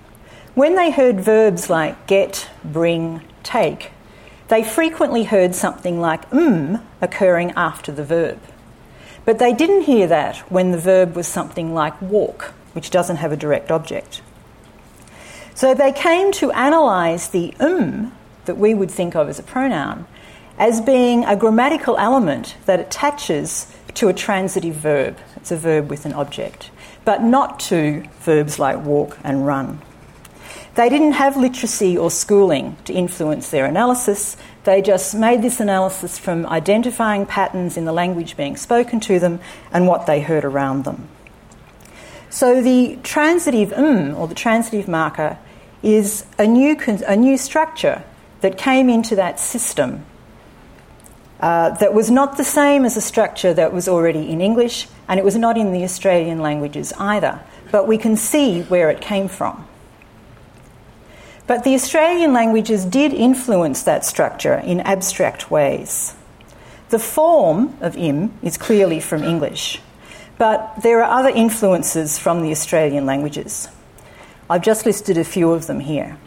When 0.54 0.74
they 0.74 0.90
heard 0.90 1.20
verbs 1.20 1.70
like 1.70 2.06
get, 2.06 2.48
bring, 2.64 3.22
take, 3.42 3.90
they 4.48 4.62
frequently 4.62 5.24
heard 5.24 5.54
something 5.54 6.00
like 6.00 6.28
mm 6.30 6.82
occurring 7.00 7.52
after 7.52 7.92
the 7.92 8.04
verb. 8.04 8.38
But 9.24 9.38
they 9.38 9.52
didn't 9.52 9.82
hear 9.82 10.06
that 10.08 10.38
when 10.50 10.72
the 10.72 10.78
verb 10.78 11.14
was 11.14 11.26
something 11.26 11.72
like 11.72 12.00
walk, 12.02 12.52
which 12.72 12.90
doesn't 12.90 13.16
have 13.16 13.32
a 13.32 13.36
direct 13.36 13.70
object. 13.70 14.22
So 15.62 15.74
they 15.74 15.92
came 15.92 16.32
to 16.32 16.50
analyse 16.50 17.28
the 17.28 17.54
um 17.60 18.10
that 18.46 18.58
we 18.58 18.74
would 18.74 18.90
think 18.90 19.14
of 19.14 19.28
as 19.28 19.38
a 19.38 19.44
pronoun 19.44 20.08
as 20.58 20.80
being 20.80 21.24
a 21.24 21.36
grammatical 21.36 21.96
element 21.98 22.56
that 22.66 22.80
attaches 22.80 23.72
to 23.94 24.08
a 24.08 24.12
transitive 24.12 24.74
verb. 24.74 25.18
It's 25.36 25.52
a 25.52 25.56
verb 25.56 25.88
with 25.88 26.04
an 26.04 26.14
object 26.14 26.72
but 27.04 27.22
not 27.22 27.60
to 27.70 28.02
verbs 28.22 28.58
like 28.58 28.84
walk 28.84 29.16
and 29.22 29.46
run. 29.46 29.80
They 30.74 30.88
didn't 30.88 31.12
have 31.12 31.36
literacy 31.36 31.96
or 31.96 32.10
schooling 32.10 32.76
to 32.86 32.92
influence 32.92 33.50
their 33.50 33.64
analysis. 33.64 34.36
They 34.64 34.82
just 34.82 35.14
made 35.14 35.42
this 35.42 35.60
analysis 35.60 36.18
from 36.18 36.44
identifying 36.46 37.24
patterns 37.24 37.76
in 37.76 37.84
the 37.84 37.92
language 37.92 38.36
being 38.36 38.56
spoken 38.56 38.98
to 38.98 39.20
them 39.20 39.38
and 39.70 39.86
what 39.86 40.06
they 40.06 40.22
heard 40.22 40.44
around 40.44 40.82
them. 40.82 41.06
So 42.30 42.60
the 42.62 42.98
transitive 43.04 43.72
um, 43.74 44.16
or 44.16 44.26
the 44.26 44.34
transitive 44.34 44.88
marker, 44.88 45.38
is 45.82 46.24
a 46.38 46.46
new, 46.46 46.76
a 47.06 47.16
new 47.16 47.36
structure 47.36 48.04
that 48.40 48.58
came 48.58 48.88
into 48.88 49.16
that 49.16 49.40
system 49.40 50.04
uh, 51.40 51.70
that 51.70 51.92
was 51.92 52.10
not 52.10 52.36
the 52.36 52.44
same 52.44 52.84
as 52.84 52.96
a 52.96 53.00
structure 53.00 53.52
that 53.52 53.72
was 53.72 53.88
already 53.88 54.30
in 54.30 54.40
English, 54.40 54.86
and 55.08 55.18
it 55.18 55.24
was 55.24 55.36
not 55.36 55.58
in 55.58 55.72
the 55.72 55.82
Australian 55.82 56.38
languages 56.38 56.92
either, 56.98 57.40
but 57.72 57.88
we 57.88 57.98
can 57.98 58.16
see 58.16 58.62
where 58.62 58.90
it 58.90 59.00
came 59.00 59.26
from. 59.26 59.66
But 61.48 61.64
the 61.64 61.74
Australian 61.74 62.32
languages 62.32 62.84
did 62.84 63.12
influence 63.12 63.82
that 63.82 64.04
structure 64.04 64.54
in 64.54 64.80
abstract 64.80 65.50
ways. 65.50 66.14
The 66.90 67.00
form 67.00 67.76
of 67.80 67.96
im 67.96 68.32
is 68.42 68.56
clearly 68.56 69.00
from 69.00 69.24
English, 69.24 69.80
but 70.38 70.82
there 70.82 71.02
are 71.02 71.18
other 71.18 71.30
influences 71.30 72.18
from 72.18 72.42
the 72.42 72.52
Australian 72.52 73.04
languages. 73.04 73.68
I've 74.52 74.60
just 74.60 74.84
listed 74.84 75.16
a 75.16 75.24
few 75.24 75.50
of 75.52 75.66
them 75.66 75.80
here. 75.80 76.18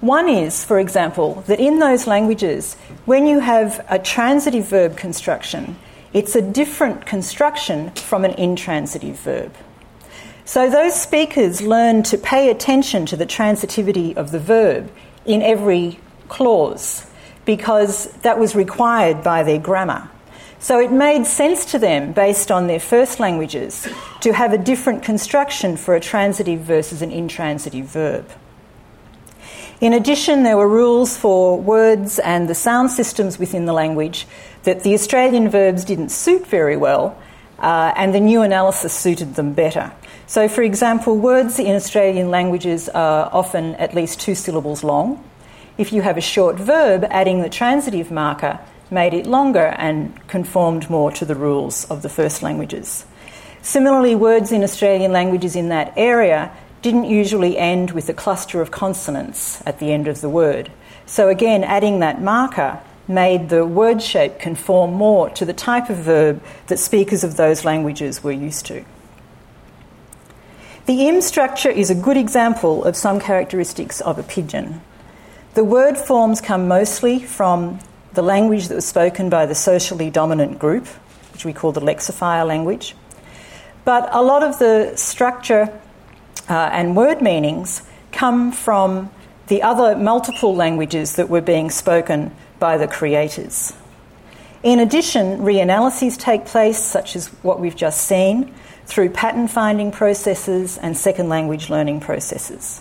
One 0.00 0.26
is, 0.26 0.64
for 0.64 0.80
example, 0.80 1.44
that 1.48 1.60
in 1.60 1.80
those 1.80 2.06
languages, 2.06 2.76
when 3.04 3.26
you 3.26 3.40
have 3.40 3.84
a 3.90 3.98
transitive 3.98 4.66
verb 4.66 4.96
construction, 4.96 5.76
it's 6.14 6.34
a 6.34 6.40
different 6.40 7.04
construction 7.04 7.90
from 7.90 8.24
an 8.24 8.30
intransitive 8.38 9.18
verb. 9.18 9.54
So 10.46 10.70
those 10.70 10.98
speakers 10.98 11.60
learn 11.60 12.04
to 12.04 12.16
pay 12.16 12.48
attention 12.48 13.04
to 13.04 13.18
the 13.18 13.26
transitivity 13.26 14.16
of 14.16 14.30
the 14.30 14.40
verb 14.40 14.90
in 15.26 15.42
every 15.42 16.00
clause 16.28 17.04
because 17.44 18.06
that 18.22 18.38
was 18.38 18.54
required 18.54 19.22
by 19.22 19.42
their 19.42 19.58
grammar. 19.58 20.08
So 20.66 20.80
it 20.80 20.90
made 20.90 21.28
sense 21.28 21.64
to 21.66 21.78
them, 21.78 22.12
based 22.12 22.50
on 22.50 22.66
their 22.66 22.80
first 22.80 23.20
languages, 23.20 23.86
to 24.20 24.32
have 24.32 24.52
a 24.52 24.58
different 24.58 25.04
construction 25.04 25.76
for 25.76 25.94
a 25.94 26.00
transitive 26.00 26.58
versus 26.58 27.02
an 27.02 27.12
intransitive 27.12 27.86
verb. 27.86 28.28
In 29.80 29.92
addition, 29.92 30.42
there 30.42 30.56
were 30.56 30.66
rules 30.66 31.16
for 31.16 31.56
words 31.56 32.18
and 32.18 32.48
the 32.48 32.54
sound 32.56 32.90
systems 32.90 33.38
within 33.38 33.66
the 33.66 33.72
language 33.72 34.26
that 34.64 34.82
the 34.82 34.92
Australian 34.92 35.48
verbs 35.50 35.84
didn't 35.84 36.08
suit 36.08 36.44
very 36.48 36.76
well, 36.76 37.16
uh, 37.60 37.92
and 37.94 38.12
the 38.12 38.18
new 38.18 38.42
analysis 38.42 38.92
suited 38.92 39.36
them 39.36 39.52
better. 39.52 39.92
So, 40.26 40.48
for 40.48 40.62
example, 40.62 41.16
words 41.16 41.60
in 41.60 41.76
Australian 41.76 42.28
languages 42.28 42.88
are 42.88 43.30
often 43.32 43.76
at 43.76 43.94
least 43.94 44.18
two 44.18 44.34
syllables 44.34 44.82
long. 44.82 45.22
If 45.78 45.92
you 45.92 46.02
have 46.02 46.16
a 46.16 46.20
short 46.20 46.56
verb, 46.56 47.06
adding 47.08 47.42
the 47.42 47.50
transitive 47.50 48.10
marker 48.10 48.58
made 48.90 49.14
it 49.14 49.26
longer 49.26 49.74
and 49.78 50.26
conformed 50.28 50.88
more 50.88 51.10
to 51.12 51.24
the 51.24 51.34
rules 51.34 51.84
of 51.90 52.02
the 52.02 52.08
first 52.08 52.42
languages. 52.42 53.04
Similarly, 53.62 54.14
words 54.14 54.52
in 54.52 54.62
Australian 54.62 55.12
languages 55.12 55.56
in 55.56 55.68
that 55.70 55.92
area 55.96 56.52
didn't 56.82 57.06
usually 57.06 57.58
end 57.58 57.90
with 57.90 58.08
a 58.08 58.14
cluster 58.14 58.60
of 58.60 58.70
consonants 58.70 59.60
at 59.66 59.80
the 59.80 59.92
end 59.92 60.06
of 60.06 60.20
the 60.20 60.28
word. 60.28 60.70
So, 61.04 61.28
again, 61.28 61.64
adding 61.64 62.00
that 62.00 62.20
marker 62.20 62.80
made 63.08 63.48
the 63.48 63.64
word 63.64 64.02
shape 64.02 64.38
conform 64.38 64.92
more 64.92 65.30
to 65.30 65.44
the 65.44 65.52
type 65.52 65.90
of 65.90 65.96
verb 65.96 66.42
that 66.68 66.78
speakers 66.78 67.24
of 67.24 67.36
those 67.36 67.64
languages 67.64 68.22
were 68.22 68.32
used 68.32 68.66
to. 68.66 68.84
The 70.86 71.08
im 71.08 71.20
structure 71.20 71.70
is 71.70 71.90
a 71.90 71.94
good 71.94 72.16
example 72.16 72.84
of 72.84 72.96
some 72.96 73.18
characteristics 73.18 74.00
of 74.00 74.18
a 74.18 74.22
pidgin. 74.22 74.80
The 75.54 75.64
word 75.64 75.98
forms 75.98 76.40
come 76.40 76.68
mostly 76.68 77.18
from 77.18 77.80
the 78.16 78.22
language 78.22 78.68
that 78.68 78.74
was 78.74 78.86
spoken 78.86 79.30
by 79.30 79.46
the 79.46 79.54
socially 79.54 80.10
dominant 80.10 80.58
group, 80.58 80.86
which 81.32 81.44
we 81.44 81.52
call 81.52 81.70
the 81.70 81.80
lexifier 81.80 82.46
language. 82.46 82.96
But 83.84 84.08
a 84.10 84.20
lot 84.20 84.42
of 84.42 84.58
the 84.58 84.96
structure 84.96 85.72
uh, 86.48 86.70
and 86.72 86.96
word 86.96 87.22
meanings 87.22 87.82
come 88.10 88.50
from 88.50 89.10
the 89.46 89.62
other 89.62 89.94
multiple 89.94 90.56
languages 90.56 91.16
that 91.16 91.28
were 91.28 91.40
being 91.40 91.70
spoken 91.70 92.34
by 92.58 92.78
the 92.78 92.88
creators. 92.88 93.72
In 94.62 94.80
addition, 94.80 95.38
reanalyses 95.38 96.18
take 96.18 96.46
place, 96.46 96.82
such 96.82 97.14
as 97.14 97.28
what 97.44 97.60
we've 97.60 97.76
just 97.76 98.00
seen, 98.04 98.52
through 98.86 99.10
pattern 99.10 99.46
finding 99.46 99.92
processes 99.92 100.78
and 100.78 100.96
second 100.96 101.28
language 101.28 101.70
learning 101.70 102.00
processes. 102.00 102.80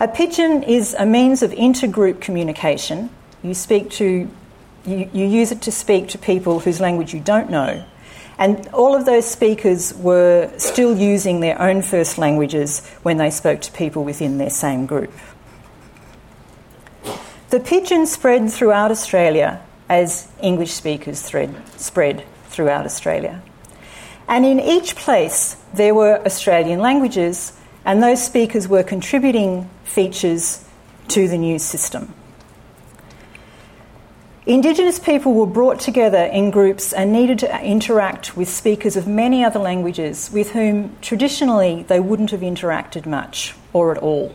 A 0.00 0.08
pidgin 0.08 0.62
is 0.62 0.94
a 0.98 1.06
means 1.06 1.42
of 1.42 1.52
intergroup 1.52 2.20
communication. 2.20 3.10
You 3.42 3.54
speak 3.54 3.90
to 3.92 4.28
you, 4.84 5.10
you 5.12 5.26
use 5.26 5.50
it 5.50 5.62
to 5.62 5.72
speak 5.72 6.08
to 6.08 6.18
people 6.18 6.60
whose 6.60 6.80
language 6.80 7.12
you 7.12 7.20
don't 7.20 7.50
know 7.50 7.84
and 8.38 8.68
all 8.68 8.94
of 8.94 9.06
those 9.06 9.28
speakers 9.28 9.94
were 9.94 10.50
still 10.58 10.96
using 10.96 11.40
their 11.40 11.60
own 11.60 11.80
first 11.82 12.18
languages 12.18 12.86
when 13.02 13.16
they 13.16 13.30
spoke 13.30 13.62
to 13.62 13.72
people 13.72 14.04
within 14.04 14.38
their 14.38 14.50
same 14.50 14.84
group. 14.84 15.12
The 17.48 17.60
pidgin 17.60 18.06
spread 18.06 18.50
throughout 18.50 18.90
Australia 18.90 19.62
as 19.88 20.28
English 20.42 20.72
speakers 20.72 21.22
thread, 21.22 21.54
spread 21.78 22.24
throughout 22.48 22.84
Australia. 22.84 23.42
And 24.28 24.44
in 24.44 24.60
each 24.60 24.96
place, 24.96 25.56
there 25.72 25.94
were 25.94 26.20
Australian 26.26 26.80
languages, 26.80 27.52
and 27.84 28.02
those 28.02 28.22
speakers 28.22 28.68
were 28.68 28.82
contributing 28.82 29.70
features 29.84 30.64
to 31.08 31.28
the 31.28 31.38
new 31.38 31.58
system. 31.58 32.12
Indigenous 34.46 35.00
people 35.00 35.34
were 35.34 35.44
brought 35.44 35.80
together 35.80 36.22
in 36.22 36.52
groups 36.52 36.92
and 36.92 37.12
needed 37.12 37.40
to 37.40 37.64
interact 37.64 38.36
with 38.36 38.48
speakers 38.48 38.94
of 38.94 39.08
many 39.08 39.44
other 39.44 39.58
languages 39.58 40.30
with 40.32 40.52
whom 40.52 40.96
traditionally 41.02 41.82
they 41.88 41.98
wouldn't 41.98 42.30
have 42.30 42.42
interacted 42.42 43.06
much 43.06 43.56
or 43.72 43.90
at 43.90 43.98
all. 43.98 44.32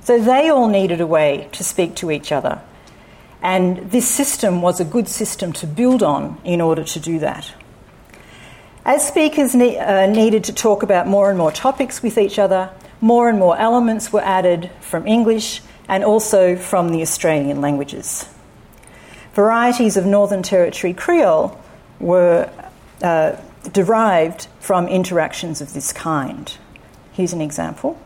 So 0.00 0.18
they 0.18 0.48
all 0.48 0.68
needed 0.68 1.02
a 1.02 1.06
way 1.06 1.50
to 1.52 1.62
speak 1.62 1.96
to 1.96 2.10
each 2.10 2.32
other. 2.32 2.62
And 3.42 3.90
this 3.90 4.08
system 4.08 4.62
was 4.62 4.80
a 4.80 4.86
good 4.86 5.06
system 5.06 5.52
to 5.52 5.66
build 5.66 6.02
on 6.02 6.40
in 6.42 6.62
order 6.62 6.82
to 6.82 6.98
do 6.98 7.18
that. 7.18 7.52
As 8.86 9.06
speakers 9.06 9.54
ne- 9.54 9.78
uh, 9.78 10.06
needed 10.06 10.44
to 10.44 10.54
talk 10.54 10.82
about 10.82 11.06
more 11.06 11.28
and 11.28 11.36
more 11.36 11.52
topics 11.52 12.02
with 12.02 12.16
each 12.16 12.38
other, 12.38 12.70
more 13.02 13.28
and 13.28 13.38
more 13.38 13.58
elements 13.58 14.14
were 14.14 14.22
added 14.22 14.70
from 14.80 15.06
English 15.06 15.60
and 15.88 16.04
also 16.04 16.56
from 16.56 16.88
the 16.88 17.02
Australian 17.02 17.60
languages. 17.60 18.24
Varieties 19.34 19.96
of 19.96 20.06
Northern 20.06 20.42
Territory 20.42 20.92
Creole 20.92 21.58
were 22.00 22.50
uh, 23.02 23.36
derived 23.72 24.48
from 24.58 24.88
interactions 24.88 25.60
of 25.60 25.72
this 25.72 25.92
kind. 25.92 26.56
Here's 27.12 27.32
an 27.32 27.40
example. 27.40 27.98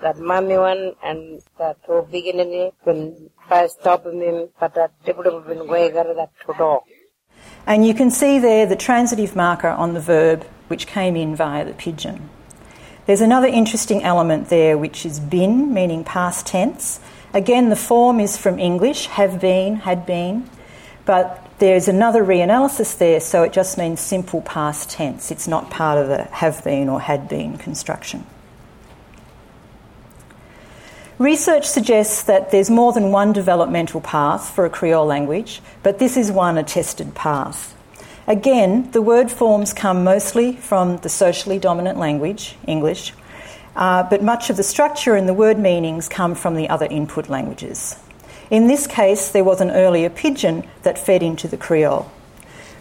That 0.00 0.18
mommy 0.18 0.56
one 0.56 0.94
and 1.02 1.42
that 1.58 1.76
beginning 2.10 2.72
when 2.82 3.30
first 3.48 3.80
stop 3.80 4.04
me, 4.06 4.48
but 4.58 4.74
that 4.74 4.90
been 5.04 5.68
way 5.68 5.90
that 5.90 6.06
to 6.46 6.54
dog. 6.58 6.82
And 7.66 7.86
you 7.86 7.94
can 7.94 8.10
see 8.10 8.40
there 8.40 8.66
the 8.66 8.76
transitive 8.76 9.36
marker 9.36 9.68
on 9.68 9.94
the 9.94 10.00
verb 10.00 10.44
which 10.66 10.86
came 10.86 11.14
in 11.14 11.36
via 11.36 11.64
the 11.64 11.72
pidgin. 11.72 12.28
There's 13.06 13.20
another 13.20 13.46
interesting 13.46 14.02
element 14.02 14.48
there 14.48 14.76
which 14.78 15.04
is 15.06 15.20
bin, 15.20 15.72
meaning 15.72 16.02
past 16.04 16.46
tense. 16.46 16.98
Again, 17.34 17.70
the 17.70 17.76
form 17.76 18.20
is 18.20 18.36
from 18.36 18.58
English, 18.58 19.06
have 19.06 19.40
been, 19.40 19.76
had 19.76 20.04
been, 20.04 20.48
but 21.04 21.48
there's 21.58 21.88
another 21.88 22.24
reanalysis 22.24 22.98
there, 22.98 23.20
so 23.20 23.42
it 23.42 23.52
just 23.52 23.78
means 23.78 24.00
simple 24.00 24.42
past 24.42 24.90
tense. 24.90 25.30
It's 25.30 25.48
not 25.48 25.70
part 25.70 25.98
of 25.98 26.08
the 26.08 26.24
have 26.24 26.62
been 26.64 26.88
or 26.88 27.00
had 27.00 27.28
been 27.28 27.56
construction. 27.56 28.26
Research 31.18 31.66
suggests 31.66 32.22
that 32.24 32.50
there's 32.50 32.68
more 32.68 32.92
than 32.92 33.12
one 33.12 33.32
developmental 33.32 34.00
path 34.00 34.50
for 34.50 34.66
a 34.66 34.70
Creole 34.70 35.06
language, 35.06 35.62
but 35.82 35.98
this 36.00 36.16
is 36.16 36.32
one 36.32 36.58
attested 36.58 37.14
path. 37.14 37.76
Again, 38.26 38.90
the 38.90 39.02
word 39.02 39.30
forms 39.30 39.72
come 39.72 40.04
mostly 40.04 40.56
from 40.56 40.96
the 40.98 41.08
socially 41.08 41.58
dominant 41.58 41.98
language, 41.98 42.56
English, 42.66 43.12
uh, 43.76 44.02
but 44.04 44.22
much 44.22 44.50
of 44.50 44.56
the 44.56 44.62
structure 44.62 45.14
and 45.14 45.28
the 45.28 45.34
word 45.34 45.58
meanings 45.58 46.08
come 46.08 46.34
from 46.34 46.54
the 46.54 46.68
other 46.68 46.86
input 46.86 47.28
languages. 47.28 47.96
In 48.50 48.66
this 48.66 48.86
case, 48.86 49.30
there 49.30 49.44
was 49.44 49.60
an 49.60 49.70
earlier 49.70 50.10
pidgin 50.10 50.68
that 50.82 50.98
fed 50.98 51.22
into 51.22 51.48
the 51.48 51.56
Creole. 51.56 52.10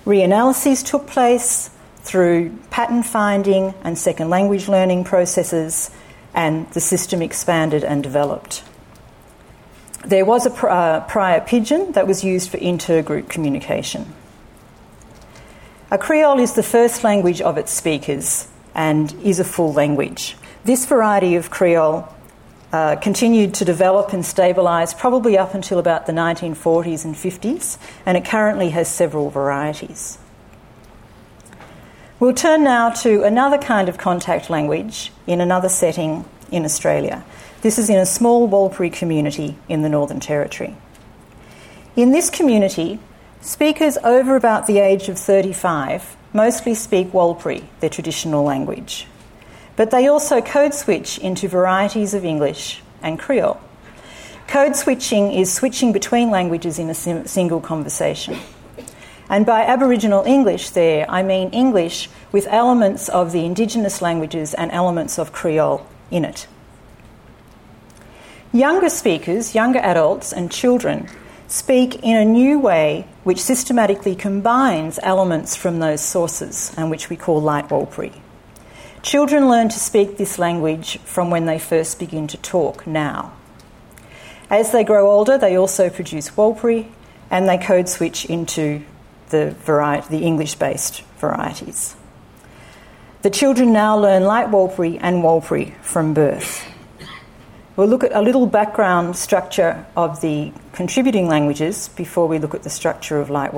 Reanalyses 0.06 0.86
took 0.86 1.08
place 1.08 1.70
through 2.02 2.58
pattern 2.72 3.04
finding 3.04 3.74
and 3.84 3.98
second 3.98 4.30
language 4.30 4.68
learning 4.68 5.04
processes, 5.04 5.92
and 6.34 6.70
the 6.72 6.82
system 6.82 7.22
expanded 7.22 7.84
and 7.84 8.04
developed. 8.04 8.64
There 10.06 10.26
was 10.26 10.46
a 10.48 10.52
uh, 10.52 11.02
prior 11.08 11.40
pidgin 11.40 11.92
that 11.92 12.08
was 12.08 12.24
used 12.24 12.50
for 12.50 12.58
intergroup 12.58 13.30
communication. 13.30 14.14
A 15.92 15.98
Creole 15.98 16.40
is 16.40 16.54
the 16.54 16.64
first 16.64 17.04
language 17.04 17.42
of 17.42 17.58
its 17.58 17.72
speakers 17.72 18.48
and 18.74 19.14
is 19.24 19.40
a 19.40 19.44
full 19.44 19.74
language. 19.74 20.36
This 20.64 20.86
variety 20.86 21.36
of 21.36 21.50
Creole 21.50 22.08
uh, 22.72 22.96
continued 22.98 23.56
to 23.56 23.66
develop 23.66 24.14
and 24.14 24.24
stabilise 24.24 24.96
probably 24.96 25.36
up 25.36 25.56
until 25.56 25.80
about 25.80 26.06
the 26.06 26.12
1940s 26.12 27.04
and 27.04 27.16
50s, 27.16 27.78
and 28.06 28.16
it 28.16 28.26
currently 28.26 28.70
has 28.70 28.88
several 28.88 29.32
varieties. 29.32 30.20
We'll 32.20 32.34
turn 32.34 32.64
now 32.64 32.92
to 32.92 33.24
another 33.24 33.58
kind 33.58 33.90
of 33.90 33.98
contact 33.98 34.52
language 34.52 35.12
in 35.26 35.42
another 35.42 35.70
setting 35.70 36.26
in 36.52 36.64
Australia. 36.64 37.24
This 37.64 37.80
is 37.80 37.90
in 37.90 37.98
a 37.98 38.06
small 38.06 38.48
Warlpiri 38.48 38.94
community 38.94 39.58
in 39.68 39.82
the 39.82 39.90
Northern 39.90 40.20
Territory. 40.20 40.76
In 41.96 42.12
this 42.12 42.30
community, 42.30 43.00
speakers 43.42 43.98
over 44.04 44.36
about 44.36 44.68
the 44.68 44.78
age 44.78 45.10
of 45.10 45.18
35 45.18 46.16
mostly 46.34 46.76
speak 46.76 47.12
Warlpiri, 47.12 47.66
their 47.80 47.90
traditional 47.90 48.44
language. 48.44 49.08
But 49.82 49.90
they 49.90 50.06
also 50.06 50.42
code 50.42 50.76
switch 50.76 51.18
into 51.18 51.48
varieties 51.48 52.14
of 52.14 52.24
English 52.24 52.84
and 53.02 53.18
Creole. 53.18 53.60
Code 54.48 54.76
switching 54.76 55.32
is 55.32 55.52
switching 55.52 55.92
between 55.92 56.30
languages 56.30 56.78
in 56.78 56.88
a 56.88 56.94
sim- 56.94 57.26
single 57.26 57.60
conversation. 57.60 58.38
And 59.28 59.44
by 59.44 59.64
Aboriginal 59.64 60.24
English, 60.24 60.70
there, 60.70 61.10
I 61.10 61.24
mean 61.24 61.50
English 61.50 62.12
with 62.32 62.46
elements 62.52 63.10
of 63.10 63.32
the 63.32 63.44
indigenous 63.44 64.04
languages 64.04 64.54
and 64.54 64.72
elements 64.72 65.18
of 65.18 65.32
Creole 65.32 65.84
in 66.12 66.26
it. 66.26 66.46
Younger 68.54 68.90
speakers, 68.90 69.56
younger 69.56 69.80
adults, 69.80 70.32
and 70.32 70.52
children 70.52 71.10
speak 71.48 72.04
in 72.04 72.16
a 72.18 72.24
new 72.24 72.60
way 72.60 73.08
which 73.24 73.42
systematically 73.42 74.14
combines 74.14 75.00
elements 75.02 75.56
from 75.56 75.80
those 75.80 76.02
sources 76.02 76.72
and 76.78 76.92
which 76.92 77.10
we 77.10 77.16
call 77.16 77.42
light 77.42 77.70
Warlpiri. 77.70 78.14
Children 79.04 79.50
learn 79.50 79.70
to 79.70 79.80
speak 79.80 80.18
this 80.18 80.38
language 80.38 81.00
from 81.00 81.32
when 81.32 81.46
they 81.46 81.58
first 81.58 81.98
begin 81.98 82.28
to 82.28 82.38
talk 82.38 82.86
now. 82.86 83.34
As 84.50 84.72
they 84.72 84.84
grow 84.84 85.10
older, 85.10 85.38
they 85.38 85.58
also 85.58 85.90
produce 85.90 86.30
Warlpiri 86.32 86.88
and 87.32 87.50
they 87.50 87.58
code 87.58 87.90
switch 87.90 88.26
into 88.26 88.84
the, 89.30 89.52
variety, 89.52 90.18
the 90.18 90.24
English 90.24 90.56
based 90.56 91.02
varieties. 91.18 91.96
The 93.24 93.30
children 93.30 93.74
now 93.74 93.98
learn 93.98 94.24
light 94.24 94.48
Warlpiri 94.48 95.00
and 95.02 95.24
Warlpiri 95.24 95.76
from 95.82 96.14
birth. 96.14 96.68
We'll 97.76 97.88
look 97.88 98.04
at 98.04 98.12
a 98.14 98.22
little 98.22 98.46
background 98.46 99.16
structure 99.16 99.86
of 99.96 100.22
the 100.22 100.52
contributing 100.74 101.28
languages 101.28 101.90
before 101.90 102.28
we 102.28 102.38
look 102.38 102.54
at 102.54 102.64
the 102.64 102.70
structure 102.70 103.20
of 103.20 103.30
light 103.30 103.52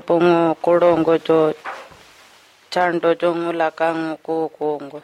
Pongo 0.00 0.56
korongo 0.60 1.54
chando 2.70 3.14
kukongo. 4.24 5.02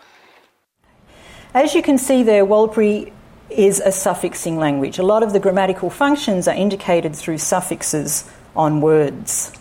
As 1.55 1.75
you 1.75 1.83
can 1.83 1.97
see 1.97 2.23
there, 2.25 2.45
Warlpiri 2.45 3.13
is 3.51 3.81
a 3.81 3.93
suffixing 3.93 4.57
language. 4.57 4.99
A 4.99 5.05
lot 5.05 5.23
of 5.23 5.33
the 5.33 5.39
grammatical 5.41 5.91
functions 5.91 6.49
are 6.49 6.55
indicated 6.55 7.15
through 7.15 7.39
suffixes 7.39 8.29
on 8.57 8.81
words. 8.81 9.53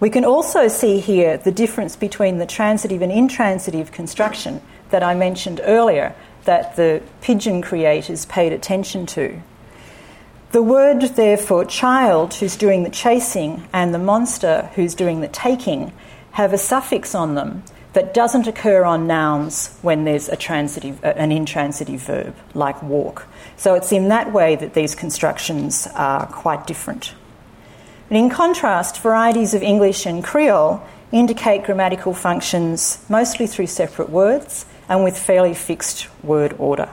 We 0.00 0.08
can 0.08 0.24
also 0.24 0.68
see 0.68 1.00
here 1.00 1.36
the 1.36 1.52
difference 1.52 1.96
between 1.96 2.38
the 2.38 2.46
transitive 2.46 3.02
and 3.02 3.12
intransitive 3.12 3.92
construction 3.92 4.62
that 4.88 5.02
I 5.02 5.14
mentioned 5.14 5.60
earlier 5.62 6.14
that 6.44 6.76
the 6.76 7.02
pidgin 7.20 7.60
creators 7.62 8.24
paid 8.24 8.52
attention 8.52 9.04
to. 9.06 9.42
The 10.52 10.62
word, 10.62 11.00
therefore, 11.02 11.64
child, 11.64 12.34
who's 12.34 12.56
doing 12.56 12.82
the 12.82 12.90
chasing, 12.90 13.68
and 13.72 13.94
the 13.94 14.00
monster, 14.00 14.68
who's 14.74 14.96
doing 14.96 15.20
the 15.20 15.28
taking, 15.28 15.92
have 16.32 16.52
a 16.52 16.58
suffix 16.58 17.14
on 17.14 17.36
them 17.36 17.62
that 17.92 18.12
doesn't 18.12 18.48
occur 18.48 18.84
on 18.84 19.06
nouns 19.06 19.78
when 19.82 20.02
there's 20.02 20.28
a 20.28 20.34
transitive, 20.34 21.04
an 21.04 21.30
intransitive 21.30 22.00
verb, 22.00 22.34
like 22.52 22.82
walk. 22.82 23.28
So 23.56 23.74
it's 23.74 23.92
in 23.92 24.08
that 24.08 24.32
way 24.32 24.56
that 24.56 24.74
these 24.74 24.96
constructions 24.96 25.86
are 25.94 26.26
quite 26.26 26.66
different. 26.66 27.14
And 28.08 28.18
in 28.18 28.28
contrast, 28.28 29.00
varieties 29.00 29.54
of 29.54 29.62
English 29.62 30.04
and 30.04 30.22
Creole 30.22 30.82
indicate 31.12 31.62
grammatical 31.62 32.12
functions 32.12 33.04
mostly 33.08 33.46
through 33.46 33.68
separate 33.68 34.10
words 34.10 34.66
and 34.88 35.04
with 35.04 35.16
fairly 35.16 35.54
fixed 35.54 36.08
word 36.24 36.56
order. 36.58 36.88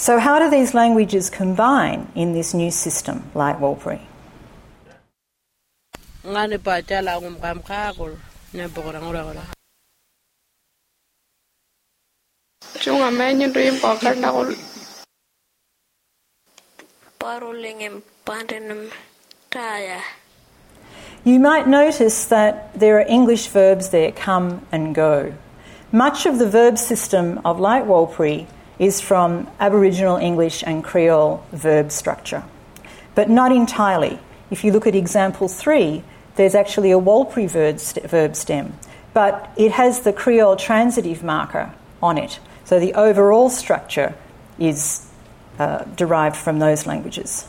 So, 0.00 0.18
how 0.18 0.38
do 0.38 0.48
these 0.48 0.72
languages 0.72 1.28
combine 1.28 2.08
in 2.14 2.32
this 2.32 2.54
new 2.54 2.70
system 2.70 3.22
light 3.34 3.60
Warlpiri? 3.60 4.00
You 21.24 21.38
might 21.38 21.68
notice 21.68 22.24
that 22.24 22.72
there 22.72 22.96
are 22.96 23.04
English 23.06 23.48
verbs 23.48 23.90
there, 23.90 24.12
come 24.12 24.66
and 24.72 24.94
go. 24.94 25.34
Much 25.92 26.24
of 26.24 26.38
the 26.38 26.48
verb 26.48 26.78
system 26.78 27.38
of 27.44 27.60
Light 27.60 27.84
Warlpiri 27.84 28.46
is 28.80 29.00
from 29.00 29.46
Aboriginal 29.60 30.16
English 30.16 30.64
and 30.66 30.82
Creole 30.82 31.44
verb 31.52 31.92
structure, 31.92 32.42
but 33.14 33.30
not 33.30 33.52
entirely. 33.52 34.18
If 34.50 34.64
you 34.64 34.72
look 34.72 34.88
at 34.88 34.96
example 34.96 35.46
three, 35.46 36.02
there's 36.34 36.56
actually 36.56 36.90
a 36.90 36.98
Warlpiri 36.98 37.48
verb 37.48 38.34
stem 38.34 38.72
but 39.12 39.52
it 39.56 39.72
has 39.72 40.00
the 40.00 40.12
Creole 40.12 40.56
transitive 40.56 41.22
marker 41.22 41.72
on 42.02 42.18
it. 42.18 42.38
So 42.64 42.78
the 42.78 42.94
overall 42.94 43.50
structure 43.50 44.14
is 44.58 45.06
uh, 45.58 45.84
derived 45.96 46.36
from 46.36 46.58
those 46.58 46.86
languages. 46.86 47.46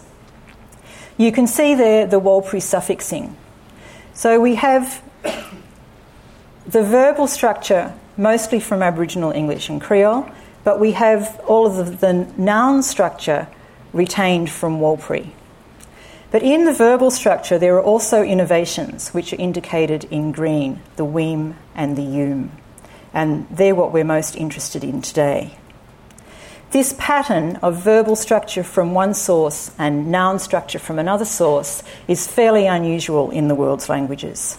You 1.17 1.32
can 1.32 1.46
see 1.46 1.76
there 1.76 2.08
the 2.08 2.20
Warlpiri 2.20 2.62
suffixing. 2.62 3.36
So 4.13 4.39
we 4.39 4.56
have 4.56 5.04
the 6.65 6.84
verbal 6.84 7.28
structure 7.28 7.94
mostly 8.17 8.60
from 8.60 8.82
Aboriginal 8.82 9.32
English 9.32 9.70
and 9.70 9.80
Creole, 9.80 10.30
but 10.63 10.80
we 10.80 10.91
have 10.91 11.39
all 11.47 11.65
of 11.65 12.00
the, 12.00 12.13
noun 12.38 12.84
structure 12.84 13.47
retained 13.93 14.50
from 14.50 14.80
Warlpiri. 14.80 15.32
But 16.32 16.43
in 16.43 16.63
the 16.65 16.74
verbal 16.74 17.12
structure, 17.12 17.60
there 17.60 17.76
are 17.76 17.84
also 17.84 18.24
innovations 18.24 19.10
which 19.10 19.34
are 19.34 19.38
indicated 19.38 20.06
in 20.06 20.32
green 20.32 20.82
the 20.95 21.06
weem 21.06 21.56
and 21.76 21.97
the 21.97 22.04
yum. 22.04 22.52
And 23.13 23.47
they're 23.50 23.76
what 23.76 23.91
we're 23.91 24.06
most 24.06 24.38
interested 24.38 24.84
in 24.84 25.02
today. 25.02 25.58
This 26.71 26.95
pattern 26.97 27.58
of 27.58 27.84
verbal 27.84 28.15
structure 28.15 28.63
from 28.63 28.93
one 28.93 29.13
source 29.13 29.71
and 29.78 30.10
noun 30.10 30.39
structure 30.39 30.80
from 30.80 31.00
another 31.00 31.26
source 31.26 31.84
is 32.08 32.28
fairly 32.28 32.65
unusual 32.65 33.30
in 33.30 33.50
the 33.50 33.56
world's 33.56 33.89
languages. 33.89 34.58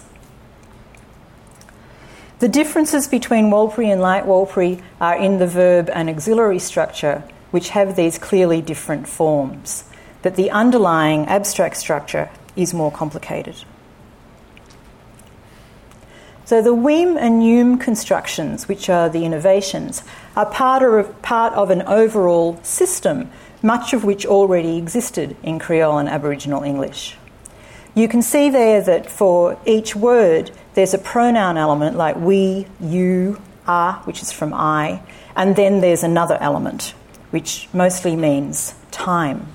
The 2.42 2.48
differences 2.48 3.07
between 3.07 3.50
Warlpiri 3.52 3.92
and 3.92 4.00
Light 4.00 4.24
Warlpiri 4.26 4.83
are 5.00 5.16
in 5.16 5.38
the 5.38 5.46
verb 5.46 5.88
and 5.94 6.11
auxiliary 6.11 6.59
structure, 6.59 7.22
which 7.52 7.68
have 7.68 7.94
these 7.94 8.18
clearly 8.18 8.61
different 8.61 9.07
forms 9.07 9.85
but 10.22 10.37
the 10.37 10.50
underlying 10.50 11.26
abstract 11.26 11.76
structure 11.76 12.31
is 12.57 12.72
more 12.72 12.90
complicated. 12.90 13.57
So 16.44 16.61
the 16.61 16.74
Weem 16.74 17.16
and 17.16 17.46
Yum 17.46 17.78
constructions, 17.78 18.68
which 18.68 18.88
are 18.88 19.09
the 19.09 19.24
innovations, 19.24 20.02
are 20.37 20.46
part 20.46 20.83
of, 20.83 21.22
part 21.22 21.52
of 21.55 21.70
an 21.70 21.83
overall 21.83 22.59
system, 22.62 23.31
much 23.62 23.92
of 23.92 24.05
which 24.05 24.26
already 24.26 24.76
existed 24.76 25.37
in 25.42 25.59
Creole 25.59 25.98
and 25.98 26.09
Aboriginal 26.09 26.62
English. 26.62 27.16
You 27.94 28.09
can 28.09 28.22
see 28.22 28.48
there 28.48 28.81
that 28.81 29.11
for 29.11 29.59
each 29.66 29.94
word, 29.94 30.50
there's 30.74 30.94
a 30.94 30.98
pronoun 30.98 31.59
element 31.59 31.96
like 31.96 32.16
we, 32.16 32.66
you, 32.81 33.40
are, 33.66 33.94
which 34.05 34.22
is 34.22 34.33
from 34.33 34.55
I, 34.55 35.02
and 35.37 35.57
then 35.57 35.81
there's 35.81 36.02
another 36.02 36.38
element, 36.40 36.94
which 37.31 37.68
mostly 37.72 38.16
means 38.16 38.74
time. 38.90 39.46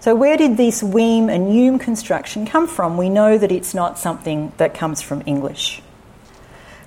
So, 0.00 0.14
where 0.14 0.36
did 0.36 0.56
this 0.56 0.82
weem 0.82 1.28
and 1.28 1.54
yum 1.54 1.78
construction 1.78 2.46
come 2.46 2.66
from? 2.66 2.96
We 2.96 3.10
know 3.10 3.36
that 3.36 3.52
it's 3.52 3.74
not 3.74 3.98
something 3.98 4.52
that 4.56 4.74
comes 4.74 5.02
from 5.02 5.22
English. 5.26 5.82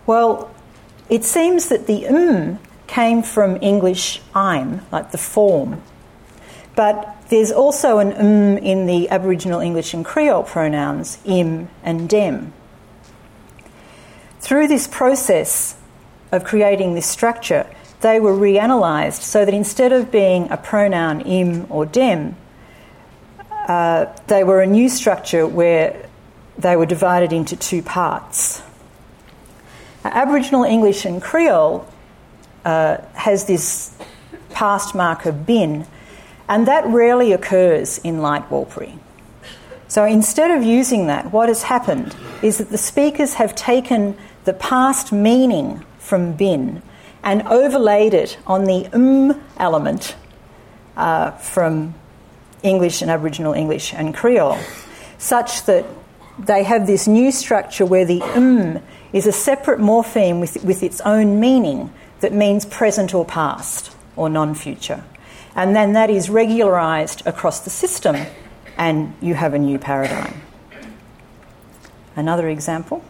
Well, 0.05 0.49
it 1.09 1.25
seems 1.25 1.69
that 1.69 1.87
the 1.87 2.07
um 2.07 2.59
came 2.87 3.21
from 3.21 3.57
English 3.61 4.21
I'm, 4.33 4.81
like 4.91 5.11
the 5.11 5.17
form. 5.17 5.81
But 6.81 7.15
there's 7.29 7.51
also 7.51 7.99
an 7.99 8.11
um 8.13 8.57
in 8.57 8.87
the 8.87 9.07
Aboriginal 9.11 9.59
English 9.59 9.93
and 9.93 10.03
Creole 10.03 10.41
pronouns 10.41 11.19
im 11.25 11.69
and 11.83 12.09
dem. 12.09 12.53
Through 14.39 14.67
this 14.67 14.87
process 14.87 15.75
of 16.31 16.43
creating 16.43 16.95
this 16.95 17.05
structure, 17.05 17.67
they 17.99 18.19
were 18.19 18.33
reanalysed 18.33 19.21
so 19.21 19.45
that 19.45 19.53
instead 19.53 19.91
of 19.93 20.09
being 20.09 20.49
a 20.49 20.57
pronoun 20.57 21.21
im 21.21 21.67
or 21.69 21.85
dem, 21.85 22.35
uh, 23.67 24.07
they 24.25 24.43
were 24.43 24.61
a 24.61 24.65
new 24.65 24.89
structure 24.89 25.45
where 25.45 26.09
they 26.57 26.75
were 26.75 26.87
divided 26.87 27.31
into 27.31 27.55
two 27.55 27.83
parts. 27.83 28.63
Aboriginal 30.03 30.63
English 30.63 31.05
and 31.05 31.21
Creole 31.21 31.85
uh, 32.65 32.97
has 33.13 33.45
this 33.45 33.93
past 34.49 34.95
marker 34.95 35.31
bin, 35.31 35.85
and 36.51 36.67
that 36.67 36.85
rarely 36.85 37.31
occurs 37.31 37.97
in 37.99 38.21
Light 38.21 38.49
Warlpiri. 38.49 38.99
So 39.87 40.03
instead 40.03 40.51
of 40.51 40.63
using 40.63 41.07
that, 41.07 41.31
what 41.31 41.47
has 41.47 41.63
happened 41.63 42.13
is 42.41 42.57
that 42.57 42.69
the 42.69 42.77
speakers 42.77 43.35
have 43.35 43.55
taken 43.55 44.17
the 44.43 44.51
past 44.51 45.13
meaning 45.13 45.85
from 45.97 46.33
bin 46.33 46.81
and 47.23 47.43
overlaid 47.43 48.13
it 48.13 48.37
on 48.45 48.65
the 48.65 48.85
um 48.91 49.41
element 49.55 50.17
uh, 50.97 51.31
from 51.31 51.93
English 52.63 53.01
and 53.01 53.09
Aboriginal 53.09 53.53
English 53.53 53.93
and 53.93 54.13
Creole, 54.13 54.59
such 55.17 55.63
that 55.67 55.85
they 56.37 56.63
have 56.63 56.85
this 56.85 57.07
new 57.07 57.31
structure 57.31 57.85
where 57.85 58.03
the 58.03 58.21
um 58.35 58.81
is 59.13 59.25
a 59.25 59.31
separate 59.31 59.79
morpheme 59.79 60.41
with, 60.41 60.61
with 60.65 60.83
its 60.83 60.99
own 61.01 61.39
meaning 61.39 61.93
that 62.19 62.33
means 62.33 62.65
present 62.65 63.13
or 63.13 63.23
past 63.23 63.95
or 64.17 64.29
non 64.29 64.53
future. 64.53 65.01
And 65.55 65.75
then 65.75 65.93
that 65.93 66.09
is 66.09 66.29
regularised 66.29 67.25
across 67.25 67.59
the 67.59 67.69
system, 67.69 68.15
and 68.77 69.13
you 69.21 69.33
have 69.33 69.53
a 69.53 69.59
new 69.59 69.77
paradigm. 69.77 70.41
Another 72.15 72.47
example. 72.47 73.03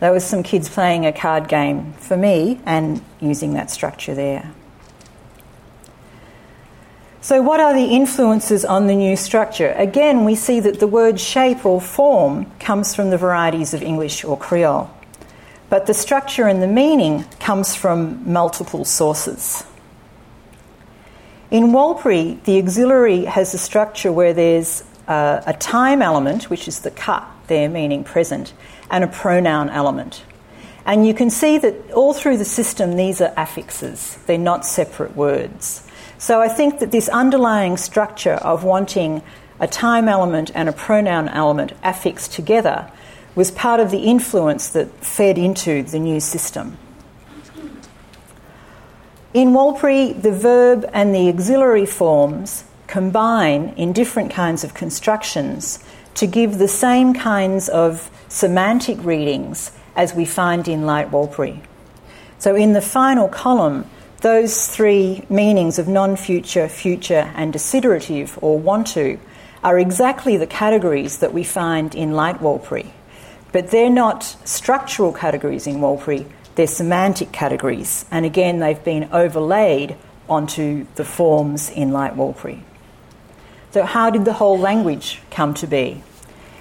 There 0.00 0.12
was 0.12 0.24
some 0.24 0.42
kids 0.42 0.68
playing 0.68 1.06
a 1.06 1.12
card 1.12 1.48
game 1.48 1.92
for 1.94 2.16
me 2.16 2.60
and 2.66 3.00
using 3.20 3.54
that 3.54 3.70
structure 3.70 4.14
there. 4.14 4.52
So, 7.20 7.40
what 7.40 7.60
are 7.60 7.72
the 7.72 7.84
influences 7.84 8.64
on 8.64 8.88
the 8.88 8.96
new 8.96 9.14
structure? 9.14 9.70
Again, 9.78 10.24
we 10.24 10.34
see 10.34 10.58
that 10.58 10.80
the 10.80 10.88
word 10.88 11.20
shape 11.20 11.64
or 11.64 11.80
form 11.80 12.50
comes 12.58 12.96
from 12.96 13.10
the 13.10 13.16
varieties 13.16 13.74
of 13.74 13.80
English 13.80 14.24
or 14.24 14.36
Creole, 14.36 14.90
but 15.72 15.86
the 15.86 15.94
structure 15.94 16.46
and 16.48 16.62
the 16.62 16.66
meaning 16.66 17.24
comes 17.40 17.74
from 17.74 18.30
multiple 18.30 18.84
sources. 18.84 19.64
In 21.50 21.68
Warlpiri, 21.68 22.44
the 22.44 22.58
auxiliary 22.58 23.24
has 23.24 23.54
a 23.54 23.58
structure 23.58 24.12
where 24.12 24.34
there's 24.34 24.84
uh, 25.08 25.40
a 25.46 25.54
time 25.54 26.02
element, 26.02 26.50
which 26.50 26.68
is 26.68 26.80
the 26.80 26.90
cut 26.90 27.26
there, 27.46 27.70
meaning 27.70 28.04
present, 28.04 28.52
and 28.90 29.02
a 29.02 29.06
pronoun 29.06 29.70
element. 29.70 30.22
And 30.84 31.06
you 31.06 31.14
can 31.14 31.30
see 31.30 31.56
that 31.56 31.90
all 31.92 32.12
through 32.12 32.36
the 32.36 32.44
system, 32.44 32.96
these 32.96 33.22
are 33.22 33.32
affixes, 33.34 34.18
they're 34.26 34.36
not 34.36 34.66
separate 34.66 35.16
words. 35.16 35.88
So 36.18 36.42
I 36.42 36.48
think 36.48 36.80
that 36.80 36.92
this 36.92 37.08
underlying 37.08 37.78
structure 37.78 38.34
of 38.34 38.62
wanting 38.62 39.22
a 39.58 39.66
time 39.66 40.06
element 40.06 40.50
and 40.54 40.68
a 40.68 40.72
pronoun 40.72 41.30
element 41.30 41.72
affixed 41.82 42.34
together 42.34 42.92
was 43.34 43.50
part 43.50 43.80
of 43.80 43.90
the 43.90 44.04
influence 44.04 44.68
that 44.70 44.90
fed 45.04 45.38
into 45.38 45.82
the 45.82 45.98
new 45.98 46.20
system. 46.20 46.76
In 49.32 49.52
Warlpiri, 49.52 50.20
the 50.20 50.32
verb 50.32 50.88
and 50.92 51.14
the 51.14 51.28
auxiliary 51.28 51.86
forms 51.86 52.64
combine 52.86 53.72
in 53.78 53.94
different 53.94 54.30
kinds 54.30 54.62
of 54.62 54.74
constructions 54.74 55.82
to 56.14 56.26
give 56.26 56.58
the 56.58 56.68
same 56.68 57.14
kinds 57.14 57.70
of 57.70 58.10
semantic 58.28 59.02
readings 59.02 59.72
as 59.96 60.14
we 60.14 60.26
find 60.26 60.68
in 60.68 60.84
Light 60.84 61.10
Warlpiri. 61.10 61.60
So, 62.38 62.54
in 62.54 62.74
the 62.74 62.82
final 62.82 63.28
column, 63.28 63.86
those 64.20 64.68
three 64.68 65.24
meanings 65.30 65.78
of 65.78 65.88
non 65.88 66.16
future, 66.16 66.68
future, 66.68 67.32
and 67.34 67.52
desiderative 67.52 68.38
or 68.42 68.58
want 68.58 68.88
to 68.88 69.18
are 69.64 69.78
exactly 69.78 70.36
the 70.36 70.46
categories 70.46 71.18
that 71.18 71.32
we 71.32 71.44
find 71.44 71.94
in 71.94 72.12
Light 72.12 72.40
Warlpiri. 72.40 72.90
But 73.52 73.70
they're 73.70 73.90
not 73.90 74.24
structural 74.44 75.12
categories 75.12 75.66
in 75.66 75.76
Warlpiri, 75.76 76.26
they're 76.54 76.66
semantic 76.66 77.32
categories. 77.32 78.04
And 78.10 78.26
again, 78.26 78.58
they've 78.58 78.82
been 78.82 79.08
overlaid 79.12 79.96
onto 80.28 80.86
the 80.94 81.04
forms 81.04 81.70
in 81.70 81.92
Light 81.92 82.16
Warlpiri. 82.16 82.62
So, 83.72 83.84
how 83.84 84.10
did 84.10 84.24
the 84.24 84.34
whole 84.34 84.58
language 84.58 85.20
come 85.30 85.54
to 85.54 85.66
be? 85.66 86.02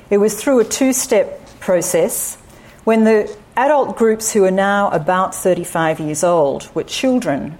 It 0.10 0.18
was 0.18 0.42
through 0.42 0.60
a 0.60 0.66
two 0.66 0.94
step 0.94 1.60
process 1.60 2.38
when 2.84 3.04
the 3.04 3.36
adult 3.56 3.98
groups 3.98 4.32
who 4.32 4.44
are 4.46 4.52
now 4.52 4.90
about 4.90 5.36
35 5.36 6.00
years 6.00 6.24
old 6.24 6.74
were 6.74 6.84
children. 6.84 7.58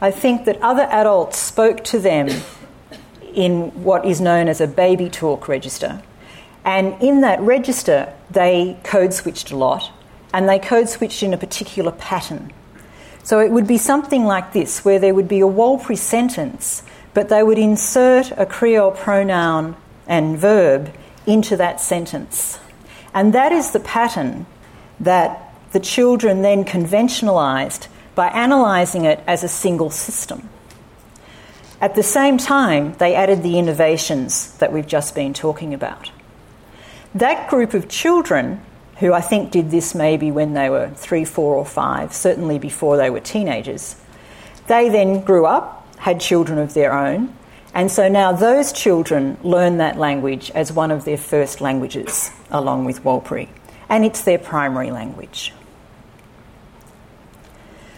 I 0.00 0.10
think 0.10 0.44
that 0.44 0.60
other 0.62 0.84
adults 0.84 1.38
spoke 1.38 1.84
to 1.84 1.98
them 1.98 2.28
in 3.34 3.82
what 3.84 4.04
is 4.04 4.20
known 4.20 4.48
as 4.48 4.60
a 4.60 4.66
baby 4.66 5.08
talk 5.08 5.48
register. 5.48 6.02
And 6.64 7.00
in 7.02 7.22
that 7.22 7.40
register, 7.40 8.12
they 8.30 8.78
code 8.84 9.14
switched 9.14 9.50
a 9.50 9.56
lot, 9.56 9.90
and 10.32 10.48
they 10.48 10.58
code 10.58 10.88
switched 10.88 11.22
in 11.22 11.32
a 11.32 11.38
particular 11.38 11.92
pattern. 11.92 12.52
So 13.22 13.40
it 13.40 13.50
would 13.50 13.66
be 13.66 13.78
something 13.78 14.24
like 14.24 14.52
this, 14.52 14.84
where 14.84 14.98
there 14.98 15.14
would 15.14 15.28
be 15.28 15.40
a 15.40 15.46
Warlpiri 15.46 15.96
sentence, 15.96 16.82
but 17.14 17.28
they 17.28 17.42
would 17.42 17.58
insert 17.58 18.32
a 18.32 18.46
Creole 18.46 18.92
pronoun 18.92 19.76
and 20.06 20.38
verb 20.38 20.92
into 21.26 21.56
that 21.56 21.80
sentence. 21.80 22.58
And 23.14 23.32
that 23.32 23.52
is 23.52 23.72
the 23.72 23.80
pattern 23.80 24.46
that 25.00 25.54
the 25.72 25.80
children 25.80 26.42
then 26.42 26.64
conventionalised 26.64 27.88
by 28.14 28.28
analysing 28.28 29.04
it 29.04 29.22
as 29.26 29.44
a 29.44 29.48
single 29.48 29.90
system. 29.90 30.48
At 31.80 31.94
the 31.94 32.02
same 32.02 32.38
time, 32.38 32.94
they 32.94 33.14
added 33.14 33.42
the 33.42 33.58
innovations 33.58 34.52
that 34.58 34.72
we've 34.72 34.86
just 34.86 35.14
been 35.14 35.32
talking 35.32 35.72
about. 35.72 36.10
That 37.14 37.50
group 37.50 37.74
of 37.74 37.88
children, 37.88 38.60
who 38.98 39.12
I 39.12 39.20
think 39.20 39.50
did 39.50 39.70
this 39.70 39.94
maybe 39.94 40.30
when 40.30 40.54
they 40.54 40.70
were 40.70 40.90
three, 40.90 41.24
four, 41.24 41.56
or 41.56 41.66
five, 41.66 42.14
certainly 42.14 42.58
before 42.58 42.96
they 42.96 43.10
were 43.10 43.20
teenagers, 43.20 43.96
they 44.68 44.88
then 44.88 45.22
grew 45.22 45.46
up, 45.46 45.86
had 45.98 46.20
children 46.20 46.58
of 46.58 46.74
their 46.74 46.92
own, 46.92 47.34
and 47.74 47.90
so 47.90 48.08
now 48.08 48.32
those 48.32 48.72
children 48.72 49.38
learn 49.42 49.78
that 49.78 49.96
language 49.96 50.50
as 50.52 50.72
one 50.72 50.90
of 50.90 51.04
their 51.04 51.16
first 51.16 51.60
languages, 51.60 52.30
along 52.50 52.84
with 52.84 53.02
Warlpiri, 53.02 53.48
and 53.88 54.04
it's 54.04 54.22
their 54.22 54.38
primary 54.38 54.90
language. 54.90 55.52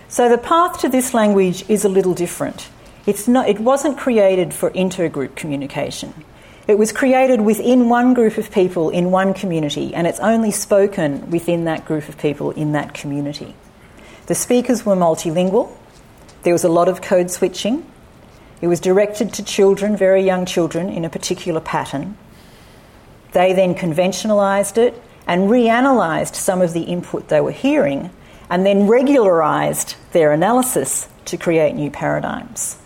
So 0.09 0.29
the 0.29 0.39
path 0.39 0.81
to 0.81 0.89
this 0.89 1.15
language 1.15 1.69
is 1.71 1.85
a 1.85 1.89
little 1.89 2.13
different. 2.13 2.69
It's 3.07 3.27
not, 3.27 3.49
it 3.49 3.61
wasn't 3.61 3.97
created 3.97 4.53
for 4.53 4.71
intergroup 4.71 5.37
communication. 5.37 6.13
It 6.69 6.79
was 6.79 6.93
created 6.93 7.41
within 7.41 7.89
one 7.89 8.15
group 8.15 8.39
of 8.39 8.53
people 8.53 8.91
in 8.91 9.11
one 9.11 9.35
community, 9.35 9.95
and 9.95 10.07
it's 10.07 10.21
only 10.21 10.53
spoken 10.53 11.31
within 11.31 11.65
that 11.65 11.85
group 11.85 12.09
of 12.09 12.19
people 12.19 12.53
in 12.53 12.73
that 12.73 12.95
community. 12.95 13.55
The 14.27 14.35
speakers 14.35 14.87
were 14.87 14.95
multilingual, 14.95 15.77
there 16.45 16.53
was 16.53 16.65
a 16.65 16.69
lot 16.69 16.89
of 16.89 17.03
code 17.03 17.31
switching, 17.31 17.85
it 18.61 18.69
was 18.69 18.79
directed 18.79 19.33
to 19.35 19.45
children, 19.45 19.97
very 19.97 20.23
young 20.23 20.47
children, 20.47 20.89
in 20.89 21.05
a 21.05 21.11
particular 21.11 21.61
pattern. 21.61 22.17
They 23.33 23.53
then 23.53 23.75
conventionalised 23.75 24.79
it 24.79 25.03
and 25.27 25.51
reanalysed 25.51 26.37
some 26.37 26.63
of 26.63 26.73
the 26.73 26.83
input 26.83 27.29
they 27.29 27.41
were 27.41 27.51
hearing 27.51 28.11
and 28.49 28.65
then 28.65 28.87
regularised 28.87 29.97
their 30.13 30.33
analysis 30.33 31.09
to 31.25 31.37
create 31.37 31.75
new 31.75 31.91
paradigms. 31.91 32.77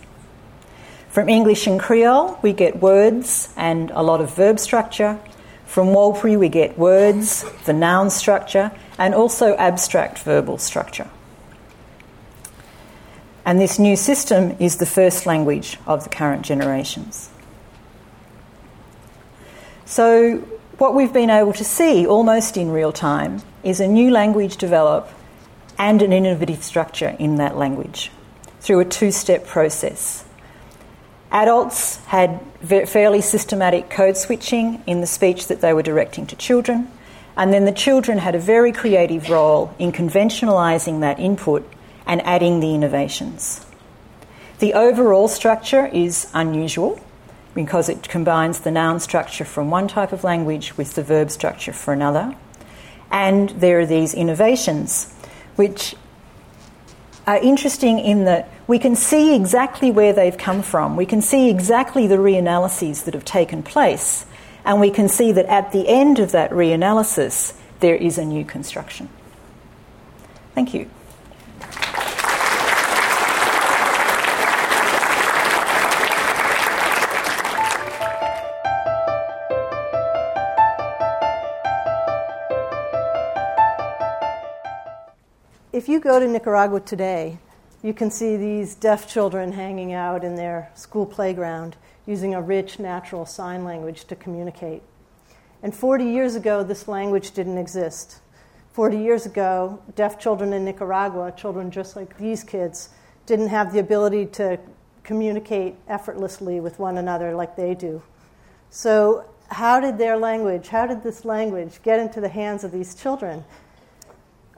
From 1.17 1.29
English 1.29 1.65
and 1.65 1.79
Creole, 1.79 2.37
we 2.43 2.53
get 2.53 2.79
words 2.79 3.49
and 3.57 3.89
a 3.89 4.03
lot 4.03 4.21
of 4.21 4.35
verb 4.35 4.59
structure. 4.59 5.19
From 5.65 5.87
Warlpiri, 5.87 6.37
we 6.37 6.47
get 6.47 6.77
words, 6.77 7.43
the 7.65 7.73
noun 7.73 8.11
structure, 8.11 8.71
and 8.99 9.15
also 9.15 9.55
abstract 9.55 10.19
verbal 10.19 10.59
structure. 10.59 11.09
And 13.45 13.59
this 13.59 13.79
new 13.79 13.95
system 13.95 14.55
is 14.59 14.77
the 14.77 14.85
first 14.85 15.25
language 15.25 15.79
of 15.87 16.03
the 16.03 16.11
current 16.11 16.43
generations. 16.43 17.31
So, 19.85 20.37
what 20.77 20.93
we've 20.93 21.13
been 21.13 21.31
able 21.31 21.53
to 21.53 21.63
see 21.63 22.05
almost 22.05 22.57
in 22.57 22.69
real 22.69 22.91
time 22.91 23.41
is 23.63 23.79
a 23.79 23.87
new 23.87 24.11
language 24.11 24.57
develop 24.57 25.09
and 25.79 26.03
an 26.03 26.13
innovative 26.13 26.63
structure 26.63 27.15
in 27.17 27.37
that 27.37 27.57
language 27.57 28.11
through 28.59 28.81
a 28.81 28.85
two 28.85 29.09
step 29.09 29.47
process. 29.47 30.26
Adults 31.31 31.97
had 32.05 32.39
fairly 32.87 33.21
systematic 33.21 33.89
code 33.89 34.17
switching 34.17 34.81
in 34.87 35.01
the 35.01 35.07
speech 35.07 35.47
that 35.47 35.61
they 35.61 35.73
were 35.73 35.83
directing 35.83 36.25
to 36.27 36.35
children, 36.35 36.89
and 37.35 37.53
then 37.53 37.65
the 37.65 37.71
children 37.71 38.17
had 38.17 38.33
a 38.33 38.39
very 38.39 38.71
creative 38.71 39.29
role 39.29 39.73
in 39.77 39.91
conventionalising 39.91 41.01
that 41.01 41.19
input 41.19 41.69
and 42.05 42.21
adding 42.25 42.59
the 42.59 42.73
innovations. 42.73 43.65
The 44.59 44.73
overall 44.73 45.27
structure 45.27 45.85
is 45.87 46.31
unusual 46.33 46.99
because 47.53 47.89
it 47.89 48.07
combines 48.07 48.61
the 48.61 48.71
noun 48.71 48.99
structure 48.99 49.45
from 49.45 49.69
one 49.69 49.87
type 49.87 50.11
of 50.11 50.23
language 50.23 50.77
with 50.77 50.95
the 50.95 51.03
verb 51.03 51.29
structure 51.29 51.73
for 51.73 51.93
another. 51.93 52.35
And 53.11 53.49
there 53.49 53.79
are 53.79 53.85
these 53.85 54.13
innovations 54.13 55.13
which 55.55 55.95
are 57.25 57.37
interesting 57.37 57.99
in 57.99 58.25
that 58.25 58.49
we 58.67 58.77
can 58.77 58.95
see 58.95 59.33
exactly 59.33 59.91
where 59.91 60.11
they've 60.11 60.37
come 60.37 60.61
from. 60.61 60.95
We 60.97 61.05
can 61.05 61.21
see 61.21 61.49
exactly 61.49 62.05
the 62.05 62.17
reanalyses 62.17 63.05
that 63.05 63.13
have 63.13 63.25
taken 63.25 63.63
place. 63.63 64.25
And 64.65 64.81
we 64.81 64.91
can 64.91 65.07
see 65.07 65.31
that 65.31 65.45
at 65.45 65.71
the 65.71 65.87
end 65.87 66.19
of 66.19 66.33
that 66.33 66.51
reanalysis, 66.51 67.57
there 67.79 67.95
is 67.95 68.17
a 68.17 68.25
new 68.25 68.43
construction. 68.43 69.09
Thank 70.53 70.73
you. 70.73 70.89
if 85.73 85.87
you 85.87 85.99
go 86.01 86.19
to 86.19 86.27
Nicaragua 86.27 86.81
today, 86.81 87.37
you 87.83 87.93
can 87.93 88.09
see 88.09 88.37
these 88.37 88.75
deaf 88.75 89.07
children 89.07 89.51
hanging 89.51 89.93
out 89.93 90.23
in 90.23 90.35
their 90.35 90.71
school 90.73 91.05
playground 91.05 91.75
using 92.05 92.33
a 92.33 92.41
rich 92.41 92.79
natural 92.79 93.25
sign 93.25 93.63
language 93.63 94.05
to 94.05 94.15
communicate. 94.15 94.81
And 95.61 95.75
40 95.75 96.05
years 96.05 96.35
ago, 96.35 96.63
this 96.63 96.87
language 96.87 97.31
didn't 97.31 97.57
exist. 97.57 98.19
40 98.73 98.97
years 98.97 99.25
ago, 99.25 99.79
deaf 99.95 100.19
children 100.19 100.53
in 100.53 100.63
Nicaragua, 100.63 101.33
children 101.35 101.71
just 101.71 101.95
like 101.95 102.17
these 102.17 102.43
kids, 102.43 102.89
didn't 103.25 103.47
have 103.47 103.73
the 103.73 103.79
ability 103.79 104.27
to 104.27 104.59
communicate 105.03 105.75
effortlessly 105.87 106.59
with 106.59 106.79
one 106.79 106.97
another 106.97 107.33
like 107.33 107.55
they 107.55 107.73
do. 107.73 108.01
So, 108.69 109.25
how 109.49 109.79
did 109.79 109.97
their 109.97 110.17
language, 110.17 110.67
how 110.67 110.85
did 110.85 111.03
this 111.03 111.23
language 111.23 111.81
get 111.81 111.99
into 111.99 112.19
the 112.19 112.29
hands 112.29 112.63
of 112.63 112.71
these 112.71 112.93
children? 112.93 113.45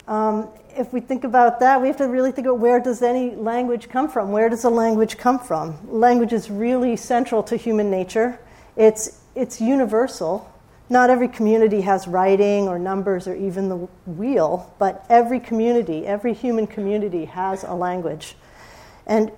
Um, 0.09 0.49
if 0.75 0.91
we 0.91 1.01
think 1.01 1.23
about 1.23 1.59
that, 1.59 1.79
we 1.79 1.87
have 1.87 1.97
to 1.97 2.07
really 2.07 2.31
think 2.31 2.47
about 2.47 2.57
where 2.57 2.79
does 2.79 3.03
any 3.03 3.35
language 3.35 3.89
come 3.89 4.09
from? 4.09 4.31
Where 4.31 4.49
does 4.49 4.63
a 4.63 4.69
language 4.69 5.17
come 5.17 5.37
from? 5.37 5.77
Language 5.87 6.33
is 6.33 6.49
really 6.49 6.95
central 6.95 7.43
to 7.43 7.55
human 7.55 7.91
nature. 7.91 8.39
It's, 8.75 9.21
it's 9.35 9.61
universal. 9.61 10.51
Not 10.89 11.11
every 11.11 11.27
community 11.27 11.81
has 11.81 12.07
writing 12.07 12.67
or 12.67 12.79
numbers 12.79 13.27
or 13.27 13.35
even 13.35 13.69
the 13.69 13.75
wheel, 14.07 14.73
but 14.79 15.05
every 15.09 15.39
community, 15.39 16.07
every 16.07 16.33
human 16.33 16.65
community 16.65 17.25
has 17.25 17.63
a 17.63 17.75
language. 17.75 18.35
And 19.05 19.31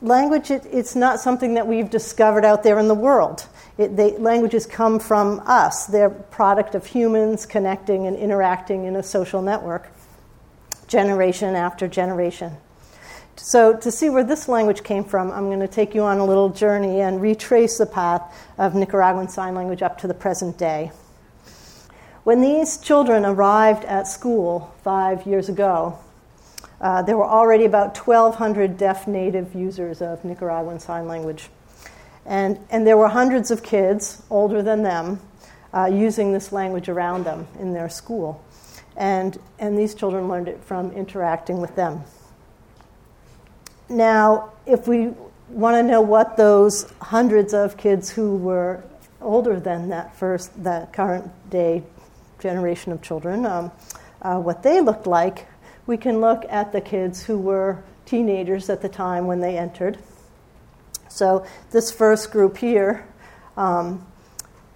language, 0.00 0.50
it, 0.50 0.64
it's 0.72 0.96
not 0.96 1.20
something 1.20 1.52
that 1.54 1.66
we've 1.66 1.90
discovered 1.90 2.46
out 2.46 2.62
there 2.62 2.78
in 2.78 2.88
the 2.88 2.94
world. 2.94 3.46
It, 3.76 3.94
they, 3.94 4.16
languages 4.16 4.64
come 4.64 5.00
from 5.00 5.42
us. 5.44 5.86
They're 5.86 6.08
product 6.08 6.74
of 6.74 6.86
humans 6.86 7.44
connecting 7.44 8.06
and 8.06 8.16
interacting 8.16 8.86
in 8.86 8.96
a 8.96 9.02
social 9.02 9.42
network 9.42 9.90
generation 10.94 11.56
after 11.56 11.88
generation. 11.88 12.56
So, 13.34 13.76
to 13.78 13.90
see 13.90 14.10
where 14.10 14.22
this 14.22 14.48
language 14.48 14.84
came 14.84 15.02
from, 15.02 15.32
I'm 15.32 15.46
going 15.46 15.58
to 15.58 15.66
take 15.66 15.92
you 15.92 16.02
on 16.02 16.18
a 16.18 16.24
little 16.24 16.50
journey 16.50 17.00
and 17.00 17.20
retrace 17.20 17.78
the 17.78 17.86
path 17.86 18.22
of 18.58 18.76
Nicaraguan 18.76 19.28
Sign 19.28 19.56
Language 19.56 19.82
up 19.82 19.98
to 19.98 20.06
the 20.06 20.14
present 20.14 20.56
day. 20.56 20.92
When 22.22 22.40
these 22.40 22.78
children 22.78 23.24
arrived 23.24 23.84
at 23.86 24.06
school 24.06 24.72
five 24.84 25.26
years 25.26 25.48
ago, 25.48 25.98
uh, 26.80 27.02
there 27.02 27.16
were 27.16 27.26
already 27.26 27.64
about 27.64 27.98
1,200 27.98 28.78
deaf 28.78 29.08
native 29.08 29.52
users 29.52 30.00
of 30.00 30.24
Nicaraguan 30.24 30.78
Sign 30.78 31.08
Language. 31.08 31.48
And, 32.24 32.60
and 32.70 32.86
there 32.86 32.96
were 32.96 33.08
hundreds 33.08 33.50
of 33.50 33.64
kids 33.64 34.22
older 34.30 34.62
than 34.62 34.84
them 34.84 35.20
uh, 35.72 35.86
using 35.86 36.32
this 36.32 36.52
language 36.52 36.88
around 36.88 37.24
them 37.24 37.48
in 37.58 37.72
their 37.72 37.88
school. 37.88 38.44
And, 38.96 39.38
and 39.58 39.76
these 39.76 39.94
children 39.94 40.28
learned 40.28 40.48
it 40.48 40.62
from 40.62 40.92
interacting 40.92 41.60
with 41.60 41.74
them. 41.74 42.04
Now, 43.88 44.52
if 44.66 44.88
we 44.88 45.12
want 45.48 45.76
to 45.76 45.82
know 45.82 46.00
what 46.00 46.36
those 46.36 46.90
hundreds 47.00 47.52
of 47.52 47.76
kids 47.76 48.10
who 48.10 48.36
were 48.36 48.82
older 49.20 49.60
than 49.60 49.88
that 49.88 50.16
first, 50.16 50.62
that 50.62 50.92
current 50.92 51.30
day 51.50 51.82
generation 52.38 52.92
of 52.92 53.02
children, 53.02 53.46
um, 53.46 53.70
uh, 54.22 54.38
what 54.38 54.62
they 54.62 54.80
looked 54.80 55.06
like, 55.06 55.46
we 55.86 55.96
can 55.96 56.20
look 56.20 56.44
at 56.48 56.72
the 56.72 56.80
kids 56.80 57.22
who 57.22 57.38
were 57.38 57.82
teenagers 58.06 58.70
at 58.70 58.80
the 58.80 58.88
time 58.88 59.26
when 59.26 59.40
they 59.40 59.58
entered. 59.58 59.98
So, 61.08 61.46
this 61.70 61.92
first 61.92 62.32
group 62.32 62.56
here 62.56 63.06
um, 63.56 64.04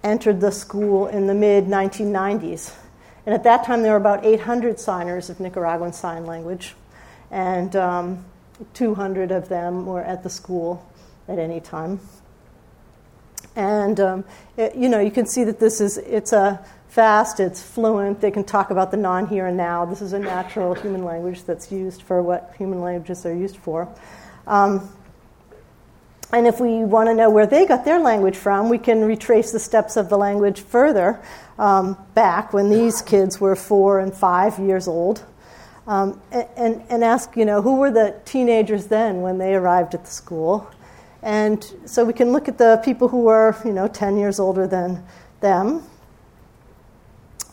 entered 0.03 0.39
the 0.39 0.51
school 0.51 1.07
in 1.07 1.27
the 1.27 1.33
mid 1.33 1.65
1990s. 1.65 2.73
And 3.25 3.35
at 3.35 3.43
that 3.43 3.65
time, 3.65 3.81
there 3.83 3.91
were 3.91 3.97
about 3.97 4.25
800 4.25 4.79
signers 4.79 5.29
of 5.29 5.39
Nicaraguan 5.39 5.93
Sign 5.93 6.25
Language, 6.25 6.75
and 7.31 7.75
um, 7.75 8.25
200 8.73 9.31
of 9.31 9.49
them 9.49 9.85
were 9.85 10.01
at 10.01 10.23
the 10.23 10.29
school 10.29 10.85
at 11.27 11.39
any 11.39 11.59
time. 11.59 11.99
And 13.55 13.99
um, 13.99 14.25
it, 14.57 14.75
you 14.75 14.89
know, 14.89 14.99
you 14.99 15.11
can 15.11 15.25
see 15.25 15.43
that 15.43 15.59
this 15.59 15.81
is 15.81 15.97
it's 15.97 16.33
a 16.33 16.63
fast, 16.89 17.39
it's 17.39 17.61
fluent. 17.61 18.21
They 18.21 18.31
can 18.31 18.43
talk 18.43 18.71
about 18.71 18.91
the 18.91 18.97
non 18.97 19.27
here 19.27 19.47
and 19.47 19.57
now. 19.57 19.85
This 19.85 20.01
is 20.01 20.13
a 20.13 20.19
natural 20.19 20.73
human 20.73 21.03
language 21.03 21.43
that's 21.43 21.71
used 21.71 22.01
for 22.01 22.21
what 22.21 22.53
human 22.57 22.81
languages 22.81 23.25
are 23.25 23.33
used 23.33 23.57
for. 23.57 23.87
Um, 24.47 24.89
and 26.31 26.45
if 26.45 26.59
we 26.59 26.83
want 26.85 27.09
to 27.09 27.15
know 27.15 27.29
where 27.29 27.47
they 27.47 27.65
got 27.65 27.85
their 27.85 27.99
language 27.99 28.37
from, 28.37 28.69
we 28.69 28.77
can 28.77 29.03
retrace 29.03 29.51
the 29.51 29.59
steps 29.59 29.97
of 29.97 30.09
the 30.09 30.17
language 30.17 30.61
further 30.61 31.19
um, 31.57 31.97
back 32.13 32.53
when 32.53 32.69
these 32.69 33.01
kids 33.01 33.41
were 33.41 33.55
four 33.55 33.99
and 33.99 34.13
five 34.13 34.59
years 34.59 34.87
old. 34.87 35.25
Um, 35.87 36.21
and, 36.31 36.83
and 36.87 37.03
ask, 37.03 37.35
you 37.35 37.45
know, 37.45 37.63
who 37.63 37.77
were 37.77 37.89
the 37.89 38.15
teenagers 38.23 38.85
then 38.87 39.21
when 39.21 39.39
they 39.39 39.55
arrived 39.55 39.95
at 39.95 40.05
the 40.05 40.11
school? 40.11 40.69
And 41.23 41.65
so 41.85 42.05
we 42.05 42.13
can 42.13 42.31
look 42.31 42.47
at 42.47 42.59
the 42.59 42.79
people 42.85 43.07
who 43.07 43.23
were, 43.23 43.55
you 43.65 43.73
know, 43.73 43.87
10 43.87 44.15
years 44.15 44.39
older 44.39 44.67
than 44.67 45.03
them. 45.41 45.83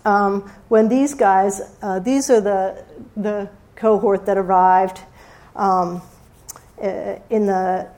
Um, 0.05 0.51
when 0.69 0.89
these 0.91 1.15
guys, 1.15 1.63
uh, 1.81 1.99
these 2.01 2.29
are 2.29 2.43
the, 2.43 2.85
the 3.17 3.49
cohort 3.75 4.27
that 4.27 4.37
arrived 4.37 5.01
um, 5.57 6.03
in 6.79 7.47
the 7.47 7.89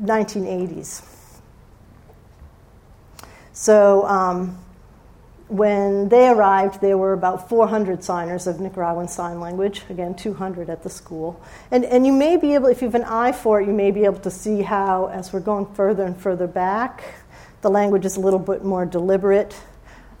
1980s. 0.00 1.02
So 3.52 4.06
um, 4.06 4.58
when 5.48 6.08
they 6.08 6.28
arrived, 6.28 6.80
there 6.80 6.96
were 6.96 7.12
about 7.12 7.48
400 7.48 8.02
signers 8.02 8.46
of 8.46 8.58
Nicaraguan 8.58 9.06
Sign 9.06 9.38
Language, 9.38 9.82
again, 9.90 10.14
200 10.14 10.70
at 10.70 10.82
the 10.82 10.88
school. 10.88 11.40
And, 11.70 11.84
and 11.84 12.06
you 12.06 12.12
may 12.12 12.38
be 12.38 12.54
able, 12.54 12.68
if 12.68 12.80
you 12.80 12.88
have 12.88 12.94
an 12.94 13.04
eye 13.04 13.32
for 13.32 13.60
it, 13.60 13.66
you 13.66 13.74
may 13.74 13.90
be 13.90 14.04
able 14.04 14.20
to 14.20 14.30
see 14.30 14.62
how, 14.62 15.08
as 15.08 15.32
we're 15.32 15.40
going 15.40 15.66
further 15.74 16.04
and 16.04 16.16
further 16.16 16.46
back, 16.46 17.04
the 17.60 17.70
language 17.70 18.06
is 18.06 18.16
a 18.16 18.20
little 18.20 18.38
bit 18.38 18.64
more 18.64 18.86
deliberate. 18.86 19.54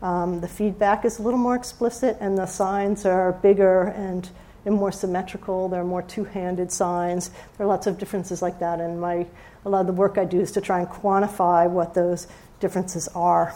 Um, 0.02 0.40
the 0.40 0.48
feedback 0.48 1.04
is 1.06 1.18
a 1.18 1.22
little 1.22 1.38
more 1.38 1.56
explicit, 1.56 2.18
and 2.20 2.36
the 2.36 2.46
signs 2.46 3.06
are 3.06 3.32
bigger 3.32 3.84
and, 3.84 4.28
and 4.66 4.74
more 4.74 4.92
symmetrical. 4.92 5.68
There 5.68 5.80
are 5.80 5.84
more 5.84 6.02
two 6.02 6.24
handed 6.24 6.70
signs. 6.70 7.30
There 7.56 7.66
are 7.66 7.68
lots 7.68 7.86
of 7.86 7.98
differences 7.98 8.42
like 8.42 8.58
that, 8.58 8.80
and 8.80 9.00
my, 9.00 9.26
a 9.64 9.68
lot 9.68 9.80
of 9.80 9.86
the 9.86 9.92
work 9.92 10.18
I 10.18 10.24
do 10.24 10.40
is 10.40 10.52
to 10.52 10.60
try 10.60 10.80
and 10.80 10.88
quantify 10.88 11.68
what 11.68 11.94
those 11.94 12.26
differences 12.60 13.08
are. 13.08 13.54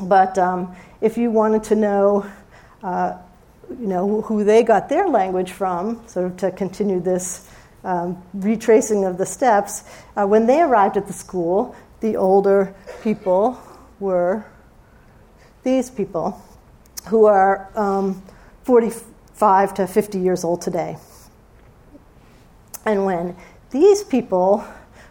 But 0.00 0.38
um, 0.38 0.74
if 1.00 1.16
you 1.16 1.30
wanted 1.30 1.64
to 1.64 1.74
know, 1.74 2.26
uh, 2.82 3.18
you 3.70 3.86
know, 3.86 4.22
who 4.22 4.44
they 4.44 4.62
got 4.62 4.88
their 4.88 5.08
language 5.08 5.52
from, 5.52 6.06
sort 6.06 6.26
of 6.26 6.36
to 6.38 6.50
continue 6.50 7.00
this 7.00 7.48
um, 7.84 8.22
retracing 8.34 9.04
of 9.04 9.18
the 9.18 9.26
steps, 9.26 9.84
uh, 10.16 10.26
when 10.26 10.46
they 10.46 10.60
arrived 10.60 10.96
at 10.96 11.06
the 11.06 11.12
school, 11.12 11.74
the 12.00 12.16
older 12.16 12.74
people 13.02 13.60
were 13.98 14.44
these 15.64 15.90
people 15.90 16.40
who 17.08 17.24
are 17.24 17.70
um, 17.74 18.22
45 18.62 19.74
to 19.74 19.86
50 19.86 20.18
years 20.18 20.44
old 20.44 20.62
today. 20.62 20.96
And 22.84 23.04
when 23.04 23.36
these 23.70 24.02
people 24.02 24.64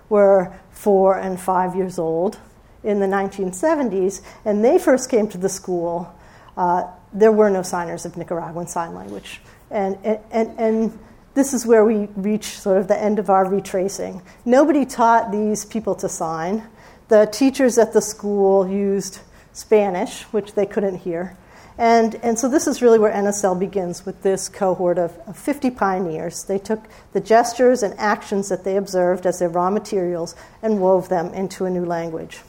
were 0.09 0.53
four 0.71 1.17
and 1.17 1.39
five 1.39 1.75
years 1.75 1.99
old, 1.99 2.39
in 2.83 2.99
the 2.99 3.05
1970s, 3.05 4.21
and 4.45 4.63
they 4.63 4.79
first 4.79 5.09
came 5.09 5.27
to 5.27 5.37
the 5.37 5.49
school, 5.49 6.13
uh, 6.55 6.83
there 7.13 7.31
were 7.31 7.49
no 7.49 7.61
signers 7.61 8.05
of 8.05 8.15
Nicaraguan 8.17 8.67
Sign 8.67 8.95
Language. 8.95 9.41
And, 9.69 9.97
and, 10.31 10.59
and 10.59 10.99
this 11.33 11.53
is 11.53 11.65
where 11.65 11.83
we 11.83 12.07
reach 12.15 12.45
sort 12.45 12.77
of 12.77 12.87
the 12.87 12.97
end 12.97 13.19
of 13.19 13.29
our 13.29 13.45
retracing. 13.45 14.21
Nobody 14.45 14.85
taught 14.85 15.31
these 15.31 15.65
people 15.65 15.95
to 15.95 16.07
sign. 16.07 16.63
The 17.09 17.25
teachers 17.25 17.77
at 17.77 17.93
the 17.93 18.01
school 18.01 18.67
used 18.67 19.19
Spanish, 19.53 20.23
which 20.23 20.53
they 20.53 20.65
couldn't 20.65 20.99
hear. 20.99 21.37
And, 21.77 22.15
and 22.23 22.39
so 22.39 22.49
this 22.49 22.65
is 22.65 22.81
really 22.81 22.97
where 22.97 23.13
NSL 23.13 23.59
begins 23.59 24.05
with 24.05 24.23
this 24.23 24.49
cohort 24.49 24.97
of, 24.97 25.15
of 25.27 25.37
50 25.37 25.69
pioneers. 25.71 26.43
They 26.43 26.57
took 26.57 26.83
the 27.13 27.19
gestures 27.19 27.83
and 27.83 27.93
actions 27.99 28.49
that 28.49 28.63
they 28.63 28.77
observed 28.77 29.25
as 29.27 29.39
their 29.39 29.49
raw 29.49 29.69
materials 29.69 30.35
and 30.63 30.81
wove 30.81 31.09
them 31.09 31.33
into 31.33 31.65
a 31.65 31.69
new 31.69 31.85
language. 31.85 32.39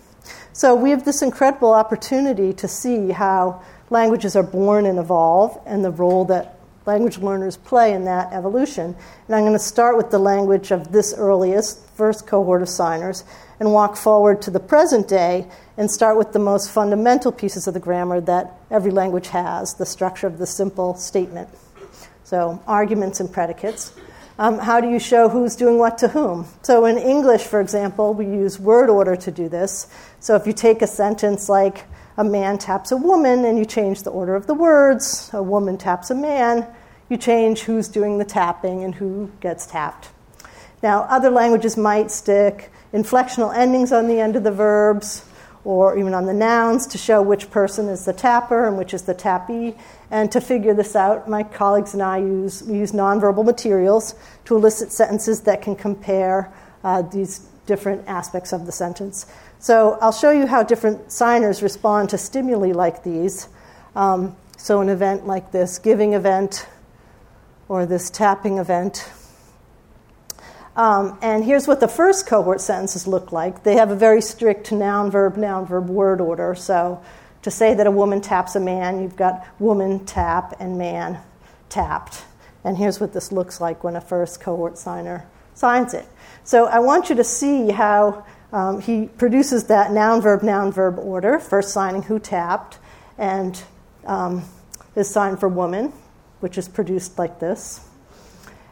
So 0.55 0.75
we 0.75 0.91
have 0.91 1.05
this 1.05 1.23
incredible 1.23 1.73
opportunity 1.73 2.53
to 2.55 2.67
see 2.67 3.11
how 3.11 3.63
languages 3.91 4.35
are 4.35 4.43
born 4.43 4.87
and 4.87 4.99
evolve 4.99 5.61
and 5.67 5.85
the 5.85 5.91
role 5.91 6.25
that 6.27 6.59
language 6.87 7.19
learners 7.19 7.57
play 7.57 7.93
in 7.93 8.05
that 8.07 8.33
evolution. 8.33 8.97
And 9.27 9.37
I'm 9.37 9.43
going 9.43 9.53
to 9.53 9.59
start 9.59 9.97
with 9.97 10.11
the 10.11 10.19
language 10.19 10.71
of 10.71 10.91
this 10.91 11.15
earliest, 11.17 11.88
first 11.99 12.29
cohort 12.29 12.63
of 12.63 12.69
signers, 12.69 13.25
and 13.59 13.73
walk 13.73 13.97
forward 13.97 14.41
to 14.41 14.53
the 14.53 14.61
present 14.61 15.09
day 15.09 15.45
and 15.77 15.91
start 15.91 16.17
with 16.17 16.33
the 16.33 16.39
most 16.39 16.71
fundamental 16.71 17.33
pieces 17.33 17.67
of 17.67 17.75
the 17.75 17.81
grammar 17.81 18.21
that 18.21 18.55
every 18.71 18.93
language 18.93 19.27
has 19.27 19.75
the 19.75 19.85
structure 19.85 20.29
of 20.29 20.39
the 20.39 20.47
simple 20.47 20.95
statement. 20.95 21.49
So, 22.23 22.63
arguments 22.69 23.19
and 23.19 23.33
predicates. 23.33 23.93
Um, 24.39 24.61
how 24.61 24.81
do 24.81 24.89
you 24.89 25.01
show 25.01 25.29
who's 25.29 25.57
doing 25.57 25.79
what 25.79 25.99
to 25.99 26.09
whom? 26.09 26.47
So, 26.63 26.85
in 26.85 26.99
English, 26.99 27.43
for 27.43 27.61
example, 27.61 28.15
we 28.15 28.27
use 28.27 28.61
word 28.61 28.89
order 28.91 29.17
to 29.17 29.33
do 29.33 29.49
this. 29.49 29.89
So, 30.21 30.37
if 30.37 30.47
you 30.47 30.53
take 30.53 30.83
a 30.83 30.87
sentence 30.87 31.49
like, 31.49 31.85
a 32.17 32.23
man 32.23 32.59
taps 32.59 32.93
a 32.93 32.97
woman, 32.97 33.45
and 33.45 33.59
you 33.59 33.65
change 33.65 34.05
the 34.05 34.11
order 34.11 34.37
of 34.37 34.47
the 34.47 34.55
words, 34.55 35.31
a 35.33 35.43
woman 35.43 35.77
taps 35.77 36.11
a 36.11 36.15
man, 36.15 36.65
you 37.09 37.17
change 37.17 37.63
who's 37.63 37.89
doing 37.89 38.19
the 38.19 38.25
tapping 38.25 38.85
and 38.85 38.95
who 38.95 39.33
gets 39.41 39.67
tapped. 39.67 40.11
Now, 40.83 41.03
other 41.03 41.31
languages 41.31 41.77
might 41.77 42.11
stick 42.11 42.71
inflectional 42.93 43.55
endings 43.55 43.93
on 43.93 44.07
the 44.07 44.21
end 44.21 44.37
of 44.37 44.45
the 44.45 44.53
verbs 44.53 45.25
or 45.65 45.99
even 45.99 46.15
on 46.15 46.25
the 46.27 46.33
nouns 46.33 46.87
to 46.87 46.99
show 46.99 47.21
which 47.21 47.51
person 47.51 47.89
is 47.89 48.05
the 48.05 48.13
tapper 48.13 48.67
and 48.67 48.79
which 48.79 48.95
is 48.95 49.03
the 49.03 49.15
tappee. 49.15 49.77
And 50.11 50.31
to 50.33 50.41
figure 50.41 50.73
this 50.73 50.97
out, 50.97 51.29
my 51.29 51.43
colleagues 51.43 51.95
and 51.95 52.03
I 52.03 52.19
use, 52.19 52.63
we 52.63 52.79
use 52.79 52.93
nonverbal 52.93 53.45
materials 53.45 54.15
to 54.47 54.57
elicit 54.57 54.93
sentences 54.93 55.43
that 55.43 55.61
can 55.61 55.77
compare 55.77 56.53
uh, 56.85 57.03
these 57.03 57.41
different 57.67 58.07
aspects 58.09 58.53
of 58.53 58.65
the 58.65 58.73
sentence. 58.73 59.27
So 59.59 59.99
I'll 60.01 60.13
show 60.13 60.31
you 60.31 60.47
how 60.47 60.63
different 60.63 61.11
signers 61.13 61.63
respond 61.63 62.11
to 62.11 62.19
stimuli 62.19 62.73
like 62.73 63.03
these. 63.03 63.49
Um, 63.95 64.37
so, 64.57 64.81
an 64.81 64.89
event 64.89 65.27
like 65.27 65.53
this 65.53 65.79
giving 65.79 66.15
event 66.15 66.67
or 67.69 67.87
this 67.87 68.11
tapping 68.11 68.59
event 68.59 69.09
um, 70.79 71.19
and 71.23 71.45
here's 71.45 71.67
what 71.67 71.81
the 71.81 71.89
first 71.89 72.29
cohort 72.29 72.61
sentences 72.61 73.09
look 73.09 73.33
like. 73.33 73.65
They 73.65 73.75
have 73.75 73.91
a 73.91 73.97
very 73.97 74.23
strict 74.23 74.71
noun 74.71 75.11
verb, 75.11 75.37
noun 75.37 75.67
verb 75.67 75.89
word 75.89 76.21
order. 76.21 76.55
So 76.55 77.03
to 77.43 77.51
say 77.51 77.75
that 77.75 77.89
a 77.89 77.91
woman 77.91 78.21
taps 78.21 78.55
a 78.55 78.61
man, 78.61 79.03
you've 79.03 79.17
got 79.17 79.45
woman 79.59 80.05
tap 80.07 80.55
and 80.61 80.79
man 80.79 81.19
tapped. 81.69 82.23
And 82.63 82.77
here's 82.77 83.01
what 83.01 83.13
this 83.13 83.33
looks 83.33 83.61
like 83.61 83.83
when 83.83 83.97
a 83.97 84.01
first 84.01 84.41
cohort 84.41 84.79
signer 84.79 85.27
signs 85.55 85.95
it. 85.95 86.07
So 86.45 86.67
I 86.67 86.79
want 86.79 87.11
you 87.11 87.17
to 87.17 87.25
see 87.25 87.71
how 87.71 88.25
um, 88.53 88.81
he 88.81 89.07
produces 89.07 89.65
that 89.65 89.91
noun 89.91 90.21
verb, 90.21 90.45
noun 90.45 90.71
verb 90.71 90.97
order, 91.01 91.41
first 91.41 91.73
signing 91.73 92.03
who 92.03 92.21
tapped, 92.21 92.79
and 93.19 93.61
um, 94.07 94.45
his 94.95 95.11
sign 95.11 95.37
for 95.37 95.49
woman, 95.49 95.93
which 96.39 96.57
is 96.57 96.69
produced 96.69 97.19
like 97.19 97.41
this. 97.41 97.81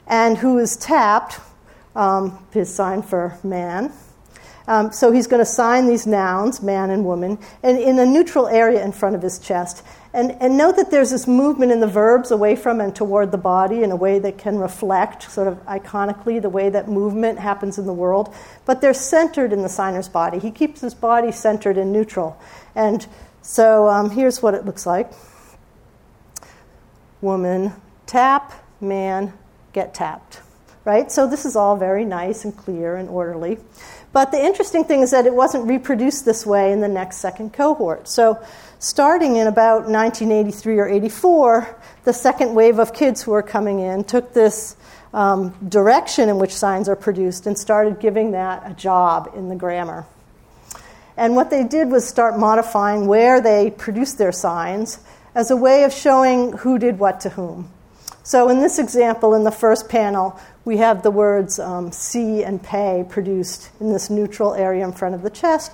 And 0.06 0.38
who 0.38 0.58
is 0.58 0.76
tapped, 0.76 1.40
um, 1.96 2.46
his 2.52 2.72
sign 2.72 3.02
for 3.02 3.36
man. 3.42 3.92
Um, 4.68 4.92
so 4.92 5.12
he's 5.12 5.28
going 5.28 5.40
to 5.40 5.50
sign 5.50 5.86
these 5.86 6.06
nouns, 6.06 6.60
man 6.60 6.90
and 6.90 7.04
woman, 7.04 7.38
and 7.62 7.78
in 7.78 7.98
a 7.98 8.06
neutral 8.06 8.48
area 8.48 8.84
in 8.84 8.92
front 8.92 9.14
of 9.14 9.22
his 9.22 9.38
chest. 9.38 9.84
And, 10.12 10.32
and 10.40 10.56
note 10.56 10.76
that 10.76 10.90
there's 10.90 11.10
this 11.10 11.26
movement 11.26 11.72
in 11.72 11.80
the 11.80 11.86
verbs 11.86 12.30
away 12.30 12.56
from 12.56 12.80
and 12.80 12.94
toward 12.94 13.30
the 13.30 13.38
body 13.38 13.82
in 13.82 13.92
a 13.92 13.96
way 13.96 14.18
that 14.18 14.38
can 14.38 14.58
reflect, 14.58 15.30
sort 15.30 15.46
of 15.46 15.64
iconically, 15.66 16.42
the 16.42 16.48
way 16.48 16.68
that 16.68 16.88
movement 16.88 17.38
happens 17.38 17.78
in 17.78 17.86
the 17.86 17.92
world. 17.92 18.34
But 18.64 18.80
they're 18.80 18.94
centered 18.94 19.52
in 19.52 19.62
the 19.62 19.68
signer's 19.68 20.08
body. 20.08 20.38
He 20.38 20.50
keeps 20.50 20.80
his 20.80 20.94
body 20.94 21.30
centered 21.32 21.78
and 21.78 21.92
neutral. 21.92 22.40
And 22.74 23.06
so 23.42 23.88
um, 23.88 24.10
here's 24.10 24.42
what 24.42 24.54
it 24.54 24.64
looks 24.64 24.84
like 24.84 25.12
Woman, 27.20 27.72
tap, 28.06 28.52
man, 28.80 29.32
get 29.72 29.94
tapped 29.94 30.40
right? 30.86 31.10
So 31.10 31.26
this 31.26 31.44
is 31.44 31.56
all 31.56 31.76
very 31.76 32.04
nice 32.04 32.44
and 32.44 32.56
clear 32.56 32.96
and 32.96 33.08
orderly. 33.08 33.58
But 34.12 34.30
the 34.30 34.42
interesting 34.42 34.84
thing 34.84 35.02
is 35.02 35.10
that 35.10 35.26
it 35.26 35.34
wasn't 35.34 35.66
reproduced 35.66 36.24
this 36.24 36.46
way 36.46 36.72
in 36.72 36.80
the 36.80 36.88
next 36.88 37.16
second 37.18 37.52
cohort. 37.52 38.08
So, 38.08 38.42
starting 38.78 39.36
in 39.36 39.46
about 39.46 39.88
1983 39.88 40.78
or 40.78 40.88
84, 40.88 41.76
the 42.04 42.14
second 42.14 42.54
wave 42.54 42.78
of 42.78 42.94
kids 42.94 43.22
who 43.22 43.32
were 43.32 43.42
coming 43.42 43.80
in 43.80 44.04
took 44.04 44.32
this 44.32 44.76
um, 45.12 45.54
direction 45.68 46.30
in 46.30 46.38
which 46.38 46.54
signs 46.54 46.88
are 46.88 46.96
produced 46.96 47.46
and 47.46 47.58
started 47.58 48.00
giving 48.00 48.30
that 48.30 48.62
a 48.64 48.72
job 48.72 49.32
in 49.34 49.50
the 49.50 49.56
grammar. 49.56 50.06
And 51.18 51.34
what 51.36 51.50
they 51.50 51.64
did 51.64 51.90
was 51.90 52.06
start 52.06 52.38
modifying 52.38 53.06
where 53.06 53.40
they 53.40 53.70
produced 53.70 54.18
their 54.18 54.32
signs 54.32 54.98
as 55.34 55.50
a 55.50 55.56
way 55.56 55.84
of 55.84 55.92
showing 55.92 56.52
who 56.52 56.78
did 56.78 56.98
what 56.98 57.20
to 57.20 57.30
whom. 57.30 57.70
So, 58.22 58.48
in 58.48 58.60
this 58.60 58.78
example, 58.78 59.34
in 59.34 59.44
the 59.44 59.52
first 59.52 59.88
panel, 59.88 60.40
we 60.66 60.78
have 60.78 61.02
the 61.04 61.12
words 61.12 61.58
um, 61.60 61.92
see 61.92 62.42
and 62.42 62.60
pay 62.60 63.06
produced 63.08 63.70
in 63.80 63.92
this 63.92 64.10
neutral 64.10 64.52
area 64.52 64.84
in 64.84 64.92
front 64.92 65.14
of 65.14 65.22
the 65.22 65.30
chest. 65.30 65.72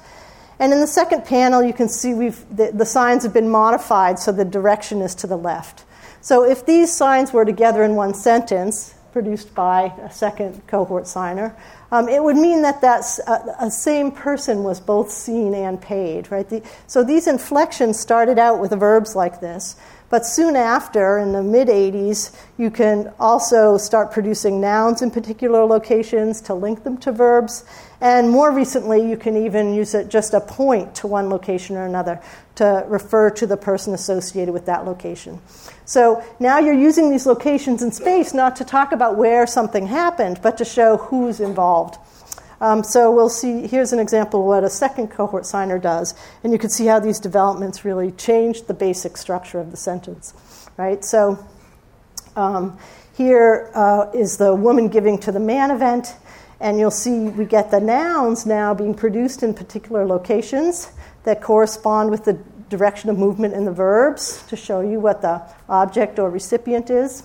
And 0.59 0.71
in 0.71 0.81
the 0.81 0.87
second 0.87 1.25
panel, 1.25 1.63
you 1.63 1.73
can 1.73 1.89
see 1.89 2.13
we've, 2.13 2.45
the, 2.55 2.71
the 2.73 2.85
signs 2.85 3.25
have 3.25 3.33
been 3.33 3.49
modified 3.49 4.19
so 4.19 4.31
the 4.31 4.45
direction 4.45 5.01
is 5.01 5.15
to 5.17 5.27
the 5.27 5.37
left. 5.37 5.85
So 6.21 6.45
if 6.45 6.67
these 6.67 6.95
signs 6.95 7.33
were 7.33 7.47
together 7.47 7.83
in 7.83 7.97
one 7.97 8.13
sentence, 8.13 8.95
produced 9.13 9.55
by 9.55 9.93
a 10.03 10.11
second 10.13 10.67
cohort 10.67 11.07
signer, 11.07 11.57
um, 11.91 12.09
it 12.09 12.23
would 12.23 12.37
mean 12.37 12.63
that 12.63 12.83
that 12.83 13.05
a, 13.61 13.71
same 13.71 14.13
person 14.13 14.63
was 14.63 14.79
both 14.79 15.11
seen 15.11 15.55
and 15.55 15.81
paid, 15.81 16.31
right? 16.31 16.49
The, 16.49 16.63
so 16.87 17.03
these 17.03 17.27
inflections 17.27 17.99
started 17.99 18.39
out 18.39 18.61
with 18.61 18.71
verbs 18.79 19.17
like 19.17 19.41
this, 19.41 19.77
But 20.13 20.27
soon 20.27 20.57
after, 20.57 21.17
in 21.17 21.33
the 21.33 21.43
mid 21.43 21.69
80s, 21.69 22.37
you 22.59 22.71
can 22.71 23.15
also 23.19 23.79
start 23.79 24.13
producing 24.13 24.61
nouns 24.61 25.01
in 25.01 25.11
particular 25.11 25.65
locations 25.65 26.43
to 26.43 26.53
link 26.53 26.85
them 26.85 26.99
to 26.99 27.13
verbs. 27.13 27.65
And 28.03 28.29
more 28.29 28.53
recently, 28.53 29.09
you 29.09 29.17
can 29.17 29.39
even 29.39 29.73
use 29.73 29.95
it 29.95 30.11
just 30.11 30.35
a 30.35 30.41
point 30.43 30.95
to 30.97 31.07
one 31.07 31.31
location 31.31 31.77
or 31.77 31.87
another 31.87 32.21
to 32.57 32.85
refer 32.89 33.31
to 33.31 33.47
the 33.47 33.57
person 33.57 33.95
associated 33.95 34.53
with 34.53 34.67
that 34.67 34.85
location. 34.85 35.41
So 35.87 36.23
now 36.39 36.59
you're 36.59 36.75
using 36.75 37.11
these 37.11 37.25
locations 37.25 37.83
in 37.83 37.91
space 37.91 38.35
not 38.35 38.55
to 38.57 38.67
talk 38.67 38.93
about 38.93 39.17
where 39.17 39.47
something 39.47 39.87
happened, 39.87 40.41
but 40.43 40.59
to 40.59 40.67
show 40.67 40.99
who's 40.99 41.41
involved. 41.41 41.97
Um, 42.63 42.85
so 42.85 43.11
we'll 43.11 43.29
see, 43.29 43.67
here's 43.67 43.93
an 43.93 43.99
example 43.99 44.39
of 44.39 44.47
what 44.47 44.63
a 44.63 44.71
second 44.71 45.09
cohort 45.09 45.45
signer 45.47 45.81
does. 45.81 46.15
And 46.45 46.53
you 46.53 46.61
can 46.61 46.71
see 46.71 46.87
how 46.87 47.01
these 47.01 47.19
developments 47.19 47.85
really 47.85 48.13
change 48.13 48.63
the 48.63 48.73
basic 48.73 49.17
structure 49.17 49.59
of 49.59 49.73
the 49.73 49.77
sentence, 49.77 50.33
right? 50.77 51.05
So 51.05 51.45
um, 52.37 52.79
here 53.17 53.69
uh, 53.75 54.13
is 54.15 54.37
the 54.37 54.55
woman 54.55 54.87
giving 54.87 55.19
to 55.19 55.33
the 55.33 55.41
man 55.41 55.73
event. 55.73 56.15
And 56.61 56.79
you'll 56.79 56.93
see 56.93 57.31
we 57.31 57.47
get 57.47 57.73
the 57.73 57.81
nouns 57.81 58.47
now 58.47 58.75
being 58.75 58.95
produced 58.95 59.43
in 59.43 59.55
particular 59.55 60.07
locations 60.07 60.93
that 61.25 61.43
correspond 61.43 62.11
with 62.11 62.25
the 62.25 62.35
direction 62.69 63.11
of 63.11 63.19
movement 63.19 63.55
in 63.55 63.65
the 63.65 63.73
verbs 63.73 64.45
to 64.47 64.55
show 64.55 64.83
you 64.83 65.01
what 65.01 65.21
the 65.21 65.43
object 65.69 66.21
or 66.21 66.31
recipient 66.31 66.91
is. 66.91 67.25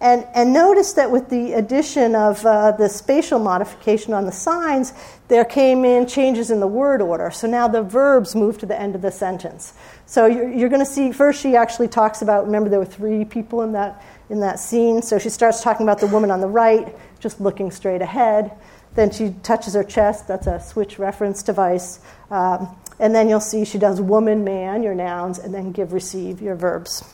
And, 0.00 0.26
and 0.32 0.52
notice 0.52 0.92
that 0.92 1.10
with 1.10 1.28
the 1.28 1.54
addition 1.54 2.14
of 2.14 2.46
uh, 2.46 2.72
the 2.72 2.88
spatial 2.88 3.40
modification 3.40 4.14
on 4.14 4.26
the 4.26 4.32
signs, 4.32 4.92
there 5.26 5.44
came 5.44 5.84
in 5.84 6.06
changes 6.06 6.52
in 6.52 6.60
the 6.60 6.68
word 6.68 7.02
order. 7.02 7.32
So 7.32 7.48
now 7.48 7.66
the 7.66 7.82
verbs 7.82 8.36
move 8.36 8.58
to 8.58 8.66
the 8.66 8.80
end 8.80 8.94
of 8.94 9.02
the 9.02 9.10
sentence. 9.10 9.74
So 10.06 10.26
you're, 10.26 10.50
you're 10.50 10.68
going 10.68 10.84
to 10.84 10.90
see, 10.90 11.10
first 11.10 11.42
she 11.42 11.56
actually 11.56 11.88
talks 11.88 12.22
about, 12.22 12.46
remember 12.46 12.70
there 12.70 12.78
were 12.78 12.84
three 12.84 13.24
people 13.24 13.62
in 13.62 13.72
that, 13.72 14.00
in 14.30 14.38
that 14.40 14.60
scene. 14.60 15.02
So 15.02 15.18
she 15.18 15.30
starts 15.30 15.62
talking 15.62 15.84
about 15.84 15.98
the 15.98 16.06
woman 16.06 16.30
on 16.30 16.40
the 16.40 16.46
right, 16.46 16.94
just 17.18 17.40
looking 17.40 17.72
straight 17.72 18.00
ahead. 18.00 18.52
Then 18.94 19.10
she 19.10 19.34
touches 19.42 19.74
her 19.74 19.84
chest, 19.84 20.28
that's 20.28 20.46
a 20.46 20.60
switch 20.60 20.98
reference 20.98 21.42
device. 21.42 22.00
Um, 22.30 22.76
and 23.00 23.14
then 23.14 23.28
you'll 23.28 23.40
see 23.40 23.64
she 23.64 23.78
does 23.78 24.00
woman, 24.00 24.44
man, 24.44 24.82
your 24.82 24.94
nouns, 24.94 25.38
and 25.38 25.52
then 25.52 25.72
give, 25.72 25.92
receive, 25.92 26.40
your 26.40 26.54
verbs. 26.54 27.04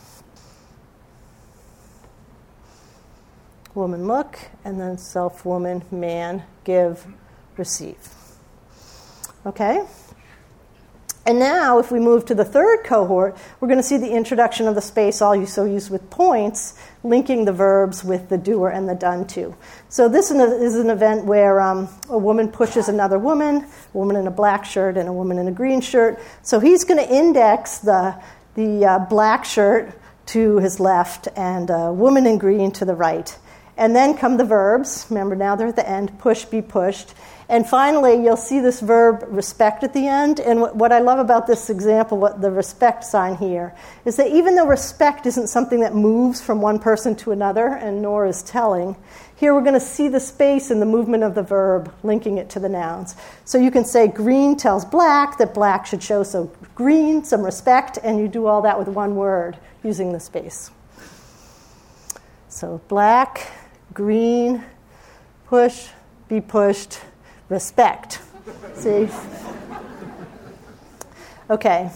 Woman 3.74 4.06
look, 4.06 4.38
and 4.64 4.80
then 4.80 4.98
self 4.98 5.44
woman, 5.44 5.82
man, 5.90 6.44
give, 6.64 7.06
receive. 7.56 7.98
Okay? 9.46 9.84
And 11.26 11.38
now, 11.38 11.78
if 11.78 11.90
we 11.90 12.00
move 12.00 12.26
to 12.26 12.34
the 12.34 12.44
third 12.44 12.84
cohort, 12.84 13.38
we're 13.58 13.68
going 13.68 13.80
to 13.80 13.86
see 13.86 13.96
the 13.96 14.10
introduction 14.10 14.68
of 14.68 14.74
the 14.74 14.82
space 14.82 15.22
all 15.22 15.34
you 15.34 15.46
so 15.46 15.64
used 15.64 15.90
with 15.90 16.10
points, 16.10 16.78
linking 17.02 17.46
the 17.46 17.52
verbs 17.52 18.04
with 18.04 18.28
the 18.28 18.36
doer 18.36 18.68
and 18.68 18.86
the 18.86 18.94
done 18.94 19.26
to. 19.28 19.56
So, 19.88 20.06
this 20.10 20.30
is 20.30 20.74
an 20.74 20.90
event 20.90 21.24
where 21.24 21.62
um, 21.62 21.88
a 22.10 22.18
woman 22.18 22.48
pushes 22.48 22.90
another 22.90 23.18
woman, 23.18 23.64
a 23.94 23.96
woman 23.96 24.16
in 24.16 24.26
a 24.26 24.30
black 24.30 24.66
shirt 24.66 24.98
and 24.98 25.08
a 25.08 25.12
woman 25.12 25.38
in 25.38 25.48
a 25.48 25.52
green 25.52 25.80
shirt. 25.80 26.20
So, 26.42 26.60
he's 26.60 26.84
going 26.84 27.02
to 27.02 27.10
index 27.10 27.78
the, 27.78 28.20
the 28.54 28.84
uh, 28.84 28.98
black 28.98 29.46
shirt 29.46 29.98
to 30.26 30.58
his 30.58 30.78
left 30.78 31.28
and 31.36 31.70
a 31.70 31.90
woman 31.90 32.26
in 32.26 32.36
green 32.36 32.70
to 32.72 32.84
the 32.84 32.94
right. 32.94 33.38
And 33.76 33.94
then 33.94 34.16
come 34.16 34.36
the 34.36 34.44
verbs. 34.44 35.06
Remember, 35.10 35.34
now 35.34 35.56
they're 35.56 35.68
at 35.68 35.76
the 35.76 35.88
end 35.88 36.18
push, 36.18 36.44
be 36.44 36.62
pushed. 36.62 37.14
And 37.48 37.68
finally, 37.68 38.24
you'll 38.24 38.36
see 38.36 38.60
this 38.60 38.80
verb 38.80 39.24
respect 39.28 39.84
at 39.84 39.92
the 39.92 40.06
end. 40.06 40.40
And 40.40 40.60
what 40.60 40.92
I 40.92 41.00
love 41.00 41.18
about 41.18 41.46
this 41.46 41.68
example, 41.68 42.16
what 42.16 42.40
the 42.40 42.50
respect 42.50 43.04
sign 43.04 43.36
here, 43.36 43.74
is 44.04 44.16
that 44.16 44.28
even 44.28 44.54
though 44.54 44.66
respect 44.66 45.26
isn't 45.26 45.48
something 45.48 45.80
that 45.80 45.94
moves 45.94 46.40
from 46.40 46.62
one 46.62 46.78
person 46.78 47.14
to 47.16 47.32
another, 47.32 47.66
and 47.66 48.00
nor 48.00 48.26
is 48.26 48.42
telling, 48.42 48.96
here 49.36 49.52
we're 49.52 49.60
going 49.60 49.74
to 49.74 49.80
see 49.80 50.08
the 50.08 50.20
space 50.20 50.70
and 50.70 50.80
the 50.80 50.86
movement 50.86 51.22
of 51.22 51.34
the 51.34 51.42
verb, 51.42 51.92
linking 52.02 52.38
it 52.38 52.48
to 52.50 52.60
the 52.60 52.68
nouns. 52.68 53.14
So 53.44 53.58
you 53.58 53.70
can 53.70 53.84
say 53.84 54.08
green 54.08 54.56
tells 54.56 54.84
black 54.84 55.36
that 55.38 55.52
black 55.52 55.84
should 55.84 56.02
show 56.02 56.22
some 56.22 56.50
green, 56.74 57.24
some 57.24 57.42
respect, 57.42 57.98
and 58.02 58.18
you 58.18 58.28
do 58.28 58.46
all 58.46 58.62
that 58.62 58.78
with 58.78 58.88
one 58.88 59.16
word 59.16 59.58
using 59.82 60.12
the 60.12 60.20
space. 60.20 60.70
So 62.48 62.80
black 62.88 63.52
green, 63.94 64.62
push, 65.46 65.88
be 66.28 66.40
pushed, 66.40 67.00
respect. 67.48 68.20
See? 68.74 69.08
Okay. 71.48 71.90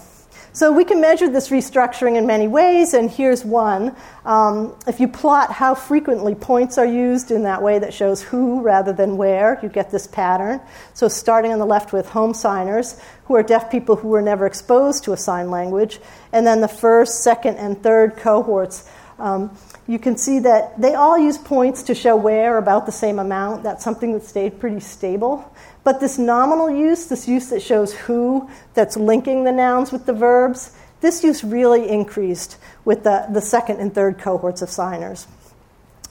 So 0.51 0.71
we 0.71 0.83
can 0.83 0.99
measure 0.99 1.29
this 1.29 1.49
restructuring 1.49 2.17
in 2.17 2.25
many 2.25 2.47
ways, 2.47 2.93
and 2.93 3.09
here's 3.09 3.45
one. 3.45 3.95
Um, 4.25 4.75
if 4.87 4.99
you 4.99 5.07
plot 5.07 5.51
how 5.51 5.75
frequently 5.75 6.35
points 6.35 6.77
are 6.77 6.85
used 6.85 7.31
in 7.31 7.43
that 7.43 7.61
way 7.61 7.79
that 7.79 7.93
shows 7.93 8.21
who 8.21 8.61
rather 8.61 8.91
than 8.91 9.15
where, 9.15 9.59
you 9.61 9.69
get 9.69 9.91
this 9.91 10.07
pattern. 10.07 10.59
So 10.93 11.07
starting 11.07 11.53
on 11.53 11.59
the 11.59 11.65
left 11.65 11.93
with 11.93 12.09
home 12.09 12.33
signers, 12.33 12.99
who 13.25 13.35
are 13.35 13.43
deaf 13.43 13.69
people 13.69 13.95
who 13.95 14.07
were 14.07 14.23
never 14.23 14.47
exposed 14.47 15.03
to 15.03 15.13
a 15.13 15.17
sign 15.17 15.51
language, 15.51 15.99
and 16.33 16.47
then 16.47 16.61
the 16.61 16.67
first, 16.67 17.23
second, 17.23 17.57
and 17.57 17.81
third 17.81 18.17
cohorts. 18.17 18.89
Um, 19.19 19.55
you 19.89 19.97
can 19.97 20.15
see 20.17 20.37
that 20.37 20.79
they 20.79 20.93
all 20.93 21.17
use 21.17 21.39
points 21.39 21.81
to 21.81 21.95
show 21.95 22.15
where 22.15 22.59
about 22.59 22.85
the 22.85 22.91
same 22.91 23.17
amount. 23.17 23.63
That's 23.63 23.83
something 23.83 24.13
that 24.13 24.23
stayed 24.23 24.59
pretty 24.59 24.81
stable. 24.81 25.51
But 25.83 25.99
this 25.99 26.19
nominal 26.19 26.69
use, 26.69 27.07
this 27.07 27.27
use 27.27 27.49
that 27.49 27.63
shows 27.63 27.91
who, 27.91 28.47
that's 28.75 28.95
linking 28.95 29.45
the 29.45 29.51
nouns 29.51 29.91
with 29.91 30.05
the 30.05 30.13
verbs, 30.13 30.77
this 31.01 31.23
use 31.23 31.43
really 31.43 31.89
increased 31.89 32.57
with 32.85 33.03
the, 33.03 33.25
the 33.31 33.41
second 33.41 33.79
and 33.79 33.91
third 33.91 34.19
cohorts 34.19 34.61
of 34.61 34.69
signers. 34.69 35.25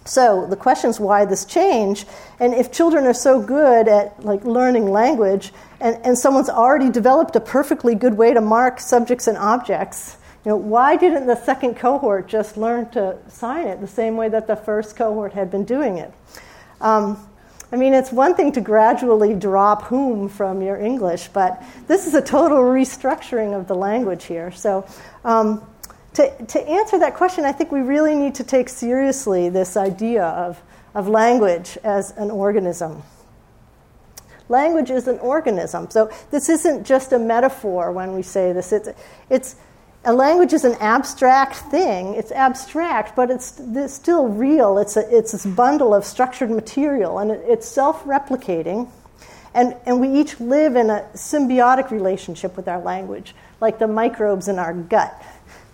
So 0.05 0.45
the 0.51 0.57
question 0.57 0.91
is 0.91 0.99
why 0.99 1.25
this 1.25 1.45
change, 1.45 2.05
and 2.41 2.55
if 2.55 2.73
children 2.73 3.05
are 3.05 3.15
so 3.15 3.41
good 3.41 3.87
at 3.87 4.25
like 4.25 4.45
learning 4.45 4.91
language, 4.91 5.53
and, 5.81 6.05
and 6.05 6.19
someone's 6.19 6.51
already 6.51 6.91
developed 6.91 7.37
a 7.37 7.41
perfectly 7.41 7.95
good 7.95 8.15
way 8.15 8.35
to 8.35 8.41
mark 8.41 8.81
subjects 8.81 9.29
and 9.29 9.39
objects, 9.39 10.17
you 10.45 10.51
know, 10.51 10.57
why 10.57 10.97
didn't 10.97 11.27
the 11.27 11.37
second 11.37 11.77
cohort 11.77 12.29
just 12.29 12.57
learn 12.57 12.89
to 12.91 13.19
sign 13.29 13.67
it 13.67 13.81
the 13.81 13.89
same 13.89 14.17
way 14.17 14.29
that 14.29 14.47
the 14.47 14.57
first 14.57 14.97
cohort 14.97 15.33
had 15.33 15.51
been 15.51 15.65
doing 15.65 15.99
it? 15.99 16.13
Um, 16.81 17.29
I 17.71 17.77
mean, 17.77 17.93
it's 17.93 18.11
one 18.11 18.35
thing 18.35 18.53
to 18.53 18.61
gradually 18.61 19.35
drop 19.35 19.83
whom 19.85 20.29
from 20.29 20.63
your 20.63 20.79
English, 20.79 21.29
but 21.29 21.63
this 21.87 22.07
is 22.07 22.15
a 22.15 22.23
total 22.23 22.59
restructuring 22.59 23.59
of 23.59 23.69
the 23.69 23.75
language 23.75 24.25
here. 24.25 24.51
So, 24.53 24.87
um, 25.25 25.63
to, 26.15 26.47
to 26.47 26.67
answer 26.67 26.99
that 26.99 27.15
question, 27.15 27.45
I 27.45 27.53
think 27.53 27.71
we 27.71 27.81
really 27.81 28.15
need 28.15 28.35
to 28.37 28.45
take 28.45 28.69
seriously 28.69 29.51
this 29.51 29.77
idea 29.77 30.25
of, 30.25 30.61
of 30.95 31.09
language 31.09 31.77
as 31.85 32.13
an 32.13 32.31
organism. 32.31 33.03
Language 34.49 34.91
is 34.91 35.07
an 35.07 35.19
organism. 35.19 35.91
So, 35.91 36.11
this 36.31 36.49
isn't 36.49 36.87
just 36.87 37.13
a 37.13 37.19
metaphor 37.19 37.93
when 37.93 38.15
we 38.15 38.23
say 38.23 38.55
this, 38.55 38.73
it's, 38.73 38.89
it's 39.29 39.57
a 40.05 40.13
language 40.13 40.53
is 40.53 40.65
an 40.65 40.77
abstract 40.81 41.57
thing. 41.57 42.15
It's 42.15 42.31
abstract, 42.31 43.17
but 43.17 43.31
it's, 43.31 43.61
it's 43.61 43.93
still 43.93 44.29
real. 44.29 44.79
It's, 44.79 44.97
a, 44.97 45.17
it's 45.17 45.33
this 45.33 45.45
bundle 45.45 45.95
of 45.95 46.05
structured 46.05 46.51
material, 46.51 47.19
and 47.19 47.31
it, 47.31 47.43
it's 47.47 47.69
self 47.69 48.05
replicating. 48.05 48.89
And, 49.55 49.75
and 49.87 50.01
we 50.01 50.09
each 50.09 50.39
live 50.41 50.77
in 50.77 50.89
a 50.91 51.05
symbiotic 51.15 51.91
relationship 51.91 52.57
with 52.57 52.69
our 52.69 52.81
language, 52.81 53.35
like 53.61 53.79
the 53.79 53.89
microbes 53.89 54.47
in 54.47 54.59
our 54.59 54.73
gut. 54.73 55.21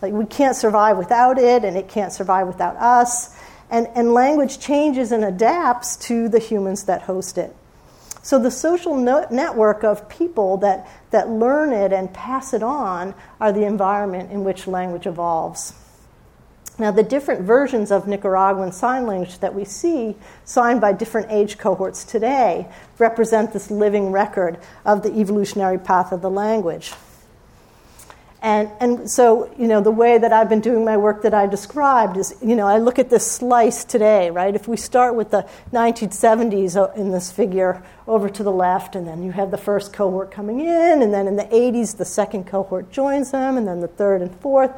Like 0.00 0.12
we 0.12 0.24
can't 0.24 0.56
survive 0.56 0.96
without 0.96 1.38
it, 1.38 1.64
and 1.64 1.76
it 1.76 1.88
can't 1.88 2.12
survive 2.12 2.46
without 2.46 2.76
us. 2.76 3.36
And, 3.70 3.88
and 3.94 4.14
language 4.14 4.58
changes 4.58 5.12
and 5.12 5.24
adapts 5.24 5.96
to 6.08 6.28
the 6.28 6.38
humans 6.38 6.84
that 6.84 7.02
host 7.02 7.36
it. 7.38 7.54
So 8.24 8.38
the 8.38 8.50
social 8.50 8.96
no- 8.96 9.26
network 9.30 9.84
of 9.84 10.08
people 10.08 10.56
that, 10.56 10.88
that 11.10 11.28
learn 11.28 11.74
it 11.74 11.92
and 11.92 12.12
pass 12.12 12.54
it 12.54 12.62
on 12.62 13.14
are 13.38 13.52
the 13.52 13.66
environment 13.66 14.32
in 14.32 14.44
which 14.44 14.66
language 14.66 15.06
evolves. 15.06 15.74
Now, 16.78 16.90
the 16.90 17.02
different 17.02 17.42
versions 17.42 17.92
of 17.92 18.08
Nicaraguan 18.08 18.72
Sign 18.72 19.06
Language 19.06 19.40
that 19.40 19.54
we 19.54 19.66
see, 19.66 20.16
signed 20.46 20.80
by 20.80 20.92
different 20.92 21.30
age 21.30 21.58
cohorts 21.58 22.02
today, 22.02 22.66
represent 22.98 23.52
this 23.52 23.70
living 23.70 24.10
record 24.10 24.58
of 24.86 25.02
the 25.02 25.12
evolutionary 25.12 25.78
path 25.78 26.10
of 26.10 26.22
the 26.22 26.30
language. 26.30 26.94
And, 28.44 28.70
and 28.78 29.10
so, 29.10 29.50
you 29.58 29.66
know, 29.66 29.80
the 29.80 29.90
way 29.90 30.18
that 30.18 30.30
I've 30.30 30.50
been 30.50 30.60
doing 30.60 30.84
my 30.84 30.98
work 30.98 31.22
that 31.22 31.32
I 31.32 31.46
described 31.46 32.18
is, 32.18 32.36
you 32.42 32.54
know, 32.54 32.66
I 32.66 32.76
look 32.76 32.98
at 32.98 33.08
this 33.08 33.26
slice 33.26 33.84
today, 33.84 34.28
right? 34.28 34.54
If 34.54 34.68
we 34.68 34.76
start 34.76 35.14
with 35.14 35.30
the 35.30 35.48
1970s 35.72 36.76
uh, 36.76 36.92
in 36.92 37.10
this 37.10 37.32
figure 37.32 37.82
over 38.06 38.28
to 38.28 38.42
the 38.42 38.52
left, 38.52 38.96
and 38.96 39.08
then 39.08 39.22
you 39.22 39.32
have 39.32 39.50
the 39.50 39.56
first 39.56 39.94
cohort 39.94 40.30
coming 40.30 40.60
in, 40.60 41.00
and 41.00 41.10
then 41.10 41.26
in 41.26 41.36
the 41.36 41.44
80s, 41.44 41.96
the 41.96 42.04
second 42.04 42.46
cohort 42.46 42.92
joins 42.92 43.30
them, 43.30 43.56
and 43.56 43.66
then 43.66 43.80
the 43.80 43.88
third 43.88 44.20
and 44.20 44.30
fourth, 44.40 44.70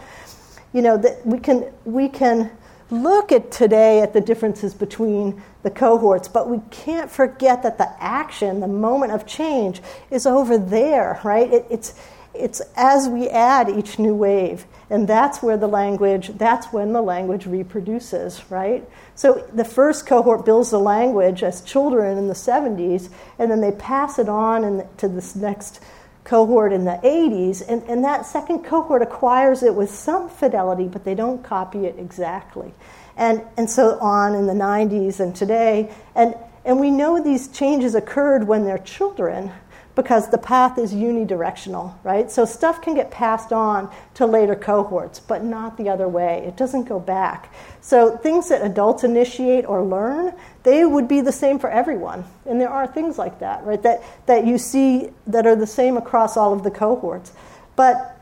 you 0.73 0.81
know, 0.81 1.03
we 1.25 1.41
can, 1.41 1.73
we 1.85 2.09
can 2.09 2.53
look 2.91 3.33
at 3.33 3.51
today 3.51 4.01
at 4.01 4.13
the 4.13 4.21
differences 4.21 4.75
between 4.75 5.43
the 5.65 5.71
cohorts, 5.71 6.29
but 6.29 6.49
we 6.49 6.61
can't 6.71 7.11
forget 7.11 7.65
that 7.65 7.79
the 7.79 7.91
action, 8.01 8.61
the 8.61 8.69
moment 8.69 9.11
of 9.11 9.27
change, 9.27 9.83
is 10.13 10.25
over 10.25 10.57
there, 10.57 11.21
right? 11.25 11.53
It, 11.53 11.67
it's 11.69 11.95
it's 12.39 12.61
as 12.77 13.09
we 13.09 13.29
add 13.29 13.69
each 13.69 13.99
new 13.99 14.15
wave, 14.15 14.67
and 14.91 15.09
that's 15.09 15.43
where 15.43 15.57
the 15.57 15.67
language, 15.67 16.29
that's 16.39 16.73
when 16.73 16.93
the 16.93 17.03
language 17.03 17.47
reproduces, 17.47 18.43
right? 18.51 18.89
So 19.15 19.47
the 19.53 19.65
first 19.65 20.07
cohort 20.07 20.45
builds 20.45 20.71
the 20.71 20.79
language 20.79 21.43
as 21.43 21.63
children 21.63 22.19
in 22.19 22.29
the 22.29 22.35
70s, 22.35 23.11
and 23.39 23.51
then 23.51 23.61
they 23.61 23.73
pass 23.73 24.19
it 24.19 24.29
on 24.29 24.65
in, 24.65 24.89
to 24.99 25.09
this 25.09 25.35
next 25.35 25.81
cohort 26.25 26.73
in 26.73 26.85
the 26.85 27.01
80s, 27.03 27.63
and, 27.69 27.83
and 27.85 28.05
that 28.05 28.27
second 28.27 28.65
cohort 28.65 29.01
acquires 29.01 29.63
it 29.63 29.75
with 29.75 29.91
some 29.91 30.29
fidelity, 30.29 30.89
but 30.89 31.05
they 31.05 31.15
don't 31.15 31.43
copy 31.43 31.87
it 31.87 31.97
exactly. 31.99 32.75
And, 33.17 33.43
and 33.57 33.71
so 33.71 33.99
on 34.01 34.35
in 34.35 34.47
the 34.47 34.53
90s 34.53 35.21
and 35.21 35.35
today. 35.35 35.91
And, 36.15 36.35
and 36.65 36.81
we 36.81 36.91
know 36.91 37.23
these 37.23 37.49
changes 37.49 37.95
occurred 37.95 38.47
when 38.47 38.65
they're 38.65 38.77
children 38.77 39.53
because 39.97 40.29
the 40.29 40.39
path 40.39 40.79
is 40.79 40.93
unidirectional, 40.93 41.95
right? 42.05 42.31
So 42.31 42.45
stuff 42.45 42.83
can 42.83 42.95
get 42.95 43.11
passed 43.11 43.51
on 43.51 43.91
to 44.15 44.27
later 44.27 44.55
cohorts, 44.55 45.19
but 45.19 45.43
not 45.43 45.79
the 45.79 45.89
other 45.89 46.07
way. 46.07 46.45
It 46.47 46.57
doesn't 46.57 46.85
go 46.85 47.01
back. 47.01 47.53
So 47.81 48.17
things 48.19 48.51
that 48.51 48.63
adults 48.63 49.05
initiate 49.05 49.65
or 49.67 49.83
learn, 49.83 50.35
they 50.63 50.85
would 50.85 51.09
be 51.09 51.23
the 51.23 51.33
same 51.33 51.59
for 51.59 51.71
everyone. 51.71 52.25
And 52.45 52.61
there 52.61 52.69
are 52.69 52.87
things 52.87 53.17
like 53.19 53.41
that, 53.41 53.65
right? 53.65 53.83
That 53.83 54.03
that 54.27 54.47
you 54.47 54.59
see 54.59 55.09
that 55.27 55.47
are 55.47 55.57
the 55.57 55.67
same 55.67 55.97
across 55.97 56.37
all 56.37 56.53
of 56.53 56.63
the 56.63 56.71
cohorts. 56.71 57.33
But 57.75 58.17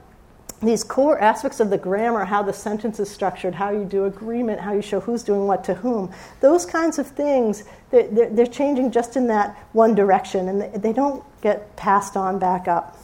these 0.63 0.85
core 0.85 1.19
aspects 1.19 1.61
of 1.61 1.71
the 1.71 1.79
grammar, 1.79 2.25
how 2.25 2.43
the 2.43 2.53
sentence 2.53 2.99
is 3.01 3.11
structured, 3.11 3.55
how 3.55 3.71
you 3.71 3.85
do 3.85 4.05
agreement, 4.05 4.61
how 4.61 4.73
you 4.73 4.83
show 4.83 5.01
who's 5.01 5.23
doing 5.23 5.47
what 5.47 5.65
to 5.65 5.75
whom, 5.75 6.13
those 6.41 6.65
kinds 6.65 6.99
of 6.99 7.07
things, 7.07 7.65
they're, 7.91 8.31
they're 8.31 8.47
changing 8.47 8.91
just 8.91 9.17
in 9.17 9.27
that 9.27 9.57
one 9.73 9.95
direction 9.95 10.49
and 10.49 10.83
they 10.83 10.93
don't 10.93 11.23
get 11.45 11.77
passed 11.77 12.17
on 12.17 12.39
back 12.39 12.67
up. 12.67 12.97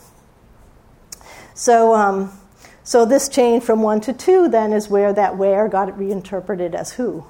So, 1.55 1.95
um, 1.95 2.33
so 2.83 3.05
this 3.05 3.29
chain 3.29 3.61
from 3.61 3.83
one 3.83 4.01
to 4.01 4.15
two 4.15 4.49
then 4.49 4.73
is 4.73 4.89
where 4.89 5.13
that 5.13 5.37
where 5.37 5.69
got 5.69 5.97
reinterpreted 5.97 6.75
as 6.75 6.93
who. 6.93 7.25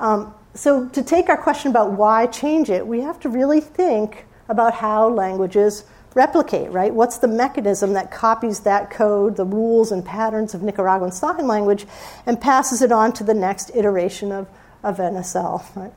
Um, 0.00 0.34
so 0.54 0.88
to 0.88 1.02
take 1.04 1.28
our 1.28 1.36
question 1.36 1.70
about 1.70 1.92
why 1.92 2.26
change 2.26 2.68
it, 2.68 2.84
we 2.84 3.00
have 3.00 3.20
to 3.20 3.28
really 3.28 3.60
think 3.60 4.26
about 4.48 4.74
how 4.74 5.08
languages 5.08 5.84
replicate, 6.14 6.72
right? 6.72 6.92
What's 6.92 7.18
the 7.18 7.28
mechanism 7.28 7.92
that 7.92 8.10
copies 8.10 8.60
that 8.60 8.90
code, 8.90 9.36
the 9.36 9.44
rules 9.44 9.92
and 9.92 10.04
patterns 10.04 10.52
of 10.52 10.64
Nicaraguan 10.64 11.12
Sign 11.12 11.46
Language, 11.46 11.86
and 12.26 12.40
passes 12.40 12.82
it 12.82 12.90
on 12.90 13.12
to 13.12 13.22
the 13.22 13.34
next 13.34 13.70
iteration 13.76 14.32
of, 14.32 14.48
of 14.82 14.96
NSL, 14.96 15.64
right? 15.76 15.92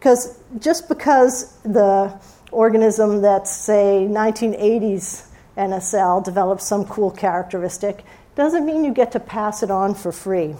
Because 0.00 0.36
just 0.58 0.88
because 0.88 1.56
the 1.62 2.12
organism 2.54 3.22
that's, 3.22 3.50
say, 3.50 4.06
1980s 4.08 5.26
NSL 5.56 6.24
develops 6.24 6.64
some 6.66 6.84
cool 6.84 7.10
characteristic 7.10 8.04
doesn't 8.34 8.66
mean 8.66 8.84
you 8.84 8.92
get 8.92 9.12
to 9.12 9.20
pass 9.20 9.62
it 9.62 9.70
on 9.70 9.94
for 9.94 10.10
free. 10.12 10.56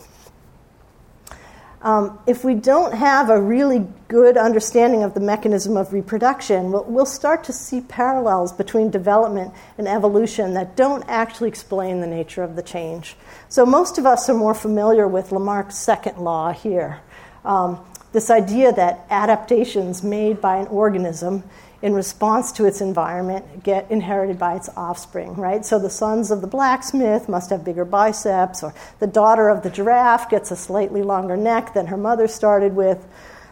Um, 1.83 2.19
if 2.27 2.45
we 2.45 2.55
don't 2.55 2.95
have 2.95 3.29
a 3.29 3.39
really 3.39 3.87
good 4.09 4.39
understanding 4.39 5.03
of 5.03 5.13
the 5.13 5.21
mechanism 5.21 5.77
of 5.77 5.93
reproduction, 5.93 6.73
we'll, 6.73 6.85
we'll, 6.85 7.05
start 7.05 7.45
to 7.45 7.53
see 7.53 7.83
parallels 7.83 8.55
between 8.55 8.91
development 8.91 9.53
and 9.77 9.87
evolution 9.87 10.55
that 10.55 10.77
don't 10.77 11.05
actually 11.09 11.49
explain 11.49 12.01
the 12.01 12.07
nature 12.07 12.43
of 12.43 12.57
the 12.57 12.63
change. 12.63 13.17
So, 13.51 13.67
most 13.67 13.99
of 13.99 14.07
us 14.07 14.31
are 14.31 14.35
more 14.35 14.55
familiar 14.55 15.07
with 15.07 15.31
Lamarck's 15.31 15.77
second 15.77 16.17
law 16.17 16.53
here. 16.53 17.01
Um, 17.45 17.85
this 18.15 18.31
idea 18.31 18.73
that 18.73 19.05
adaptations 19.11 20.05
made 20.05 20.41
by 20.41 20.57
an 20.59 20.69
organism 20.69 21.43
in 21.83 21.93
response 21.93 22.53
to 22.53 22.65
its 22.65 22.81
environment 22.81 23.65
get 23.65 23.91
inherited 23.91 24.39
by 24.39 24.55
its 24.55 24.71
offspring, 24.77 25.35
right? 25.35 25.67
So 25.67 25.81
the 25.81 25.91
sons 25.91 26.31
of 26.31 26.41
the 26.41 26.47
blacksmith 26.47 27.29
must 27.29 27.51
have 27.51 27.65
bigger 27.65 27.85
biceps, 27.85 28.63
or 28.63 28.73
the 29.01 29.09
daughter 29.09 29.49
of 29.49 29.65
the 29.65 29.69
giraffe 29.69 30.31
gets 30.31 30.53
a 30.53 30.57
slightly 30.57 31.03
longer 31.03 31.37
neck 31.37 31.75
than 31.75 31.89
her 31.89 31.97
mother 31.97 32.29
started 32.29 32.77
with. 32.77 33.05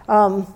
Um, 0.08 0.46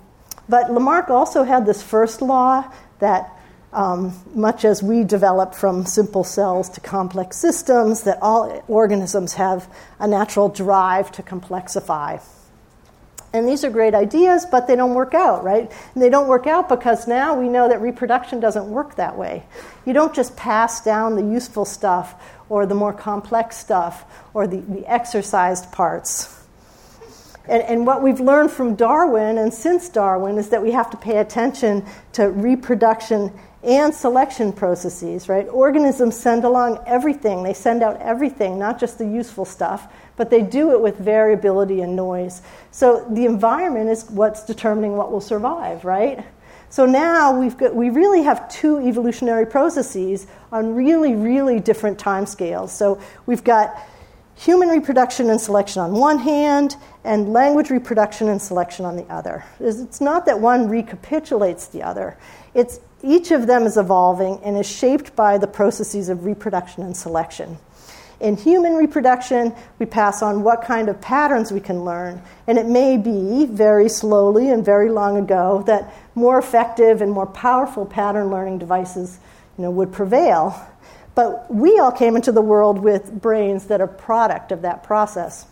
but 0.48 0.70
Lamarck 0.70 1.11
also 1.11 1.42
had 1.42 1.66
this 1.66 1.82
first 1.82 2.22
law 2.22 2.72
that 3.00 3.32
um, 3.72 4.14
much 4.34 4.64
as 4.64 4.84
we 4.84 5.02
develop 5.02 5.52
from 5.52 5.84
simple 5.84 6.22
cells 6.22 6.70
to 6.70 6.80
complex 6.80 7.36
systems, 7.36 8.04
that 8.04 8.18
all 8.22 8.64
organisms 8.68 9.34
have 9.34 9.68
a 9.98 10.07
natural 10.07 10.48
drive 10.48 11.11
to 11.11 11.24
complexify. 11.24 12.22
And 13.33 13.47
these 13.47 13.64
are 13.64 13.70
great 13.70 13.95
ideas, 13.95 14.47
but 14.51 14.66
they 14.66 14.77
don't 14.77 14.95
work 14.95 15.12
out, 15.12 15.45
right? 15.45 15.70
And 15.95 16.03
they 16.03 16.09
don't 16.09 16.29
work 16.29 16.47
out 16.47 16.68
because 16.68 17.07
now 17.07 17.35
we 17.39 17.49
know 17.49 17.68
that 17.68 17.81
reproduction 17.81 18.41
doesn't 18.41 18.70
work 18.70 18.97
that 18.97 19.18
way. 19.18 19.45
You 19.85 19.93
don't 19.93 20.14
just 20.14 20.37
pass 20.37 20.83
down 20.83 21.16
the 21.16 21.22
useful 21.22 21.64
stuff 21.64 22.14
or 22.49 22.66
the 22.66 22.74
more 22.74 22.93
complex 22.93 23.57
stuff 23.57 24.05
or 24.33 24.47
the, 24.47 24.61
the 24.61 24.87
exercised 24.91 25.70
parts. 25.72 26.33
And, 27.49 27.62
and 27.62 27.87
what 27.87 28.03
we've 28.03 28.20
learned 28.20 28.51
from 28.51 28.74
Darwin 28.74 29.39
and 29.39 29.53
since 29.53 29.89
Darwin 29.89 30.39
is 30.39 30.49
that 30.51 30.62
we 30.62 30.72
have 30.72 30.91
to 30.91 30.97
pay 30.97 31.18
attention 31.18 31.85
to 32.12 32.31
reproduction 32.31 33.33
and 33.62 33.93
selection 33.93 34.53
processes, 34.53 35.29
right? 35.29 35.47
Organisms 35.49 36.16
send 36.16 36.45
along 36.45 36.83
everything. 36.87 37.43
They 37.43 37.55
send 37.55 37.83
out 37.83 38.01
everything, 38.01 38.59
not 38.59 38.79
just 38.79 38.99
the 38.99 39.07
useful 39.07 39.45
stuff, 39.45 39.93
but 40.17 40.31
they 40.31 40.43
do 40.43 40.73
it 40.73 40.81
with 40.81 40.99
variability 40.99 41.81
and 41.81 41.95
noise. 41.95 42.43
So 42.71 43.07
the 43.11 43.27
environment 43.27 43.91
is 43.91 44.11
what's 44.11 44.45
determining 44.45 44.97
what 44.97 45.12
will 45.12 45.21
survive, 45.21 45.85
right? 45.85 46.25
So 46.69 46.85
now 46.85 47.39
we've 47.39 47.57
got, 47.57 47.75
we 47.75 47.91
really 47.91 48.23
have 48.23 48.49
two 48.49 48.81
evolutionary 48.81 49.47
processes 49.47 50.27
on 50.51 50.75
really, 50.75 51.14
really 51.14 51.61
different 51.61 51.99
time 51.99 52.27
scales. 52.27 52.73
So 52.73 53.01
we've 53.27 53.45
got 53.45 53.81
human 54.37 54.69
reproduction 54.69 55.31
and 55.31 55.41
selection 55.41 55.81
on 55.81 55.93
one 55.93 56.19
hand, 56.19 56.77
and 57.07 57.33
language 57.33 57.71
reproduction 57.71 58.29
and 58.29 58.43
selection 58.43 58.85
on 58.85 58.97
the 58.97 59.05
other. 59.05 59.45
It's 59.61 60.01
not 60.01 60.27
that 60.27 60.41
one 60.41 60.69
recapitulates 60.69 61.69
the 61.69 61.83
other. 61.83 62.19
It's 62.53 62.81
each 63.03 63.31
of 63.31 63.47
them 63.47 63.62
is 63.62 63.77
evolving 63.77 64.41
and 64.43 64.59
is 64.59 64.67
shaped 64.67 65.14
by 65.14 65.39
the 65.39 65.47
processes 65.47 66.09
of 66.09 66.25
reproduction 66.25 66.83
and 66.83 66.97
selection. 66.97 67.59
In 68.19 68.37
human 68.37 68.75
reproduction, 68.75 69.55
we 69.79 69.85
pass 69.87 70.23
on 70.23 70.43
what 70.43 70.62
kind 70.62 70.89
of 70.89 71.01
patterns 71.01 71.53
we 71.53 71.61
can 71.61 71.85
learn, 71.85 72.23
and 72.47 72.59
it 72.59 72.67
may 72.67 72.97
be 72.97 73.45
very 73.45 73.89
slowly 73.89 74.49
and 74.49 74.64
very 74.64 74.91
long 74.91 75.19
ago 75.19 75.62
that 75.67 75.93
more 76.14 76.39
effective 76.39 77.03
and 77.03 77.12
more 77.12 77.27
powerful 77.27 77.85
pattern 77.85 78.31
learning 78.31 78.59
devices 78.59 79.19
you 79.59 79.64
know, 79.64 79.71
would 79.71 79.93
prevail. 79.93 80.59
But 81.14 81.53
we 81.53 81.79
all 81.79 81.93
came 81.93 82.17
into 82.17 82.33
the 82.33 82.43
world 82.43 82.79
with 82.79 83.11
brains 83.11 83.67
that 83.67 83.81
are 83.81 83.87
product 83.87 84.53
of 84.53 84.62
that 84.62 84.83
process. 84.83 85.47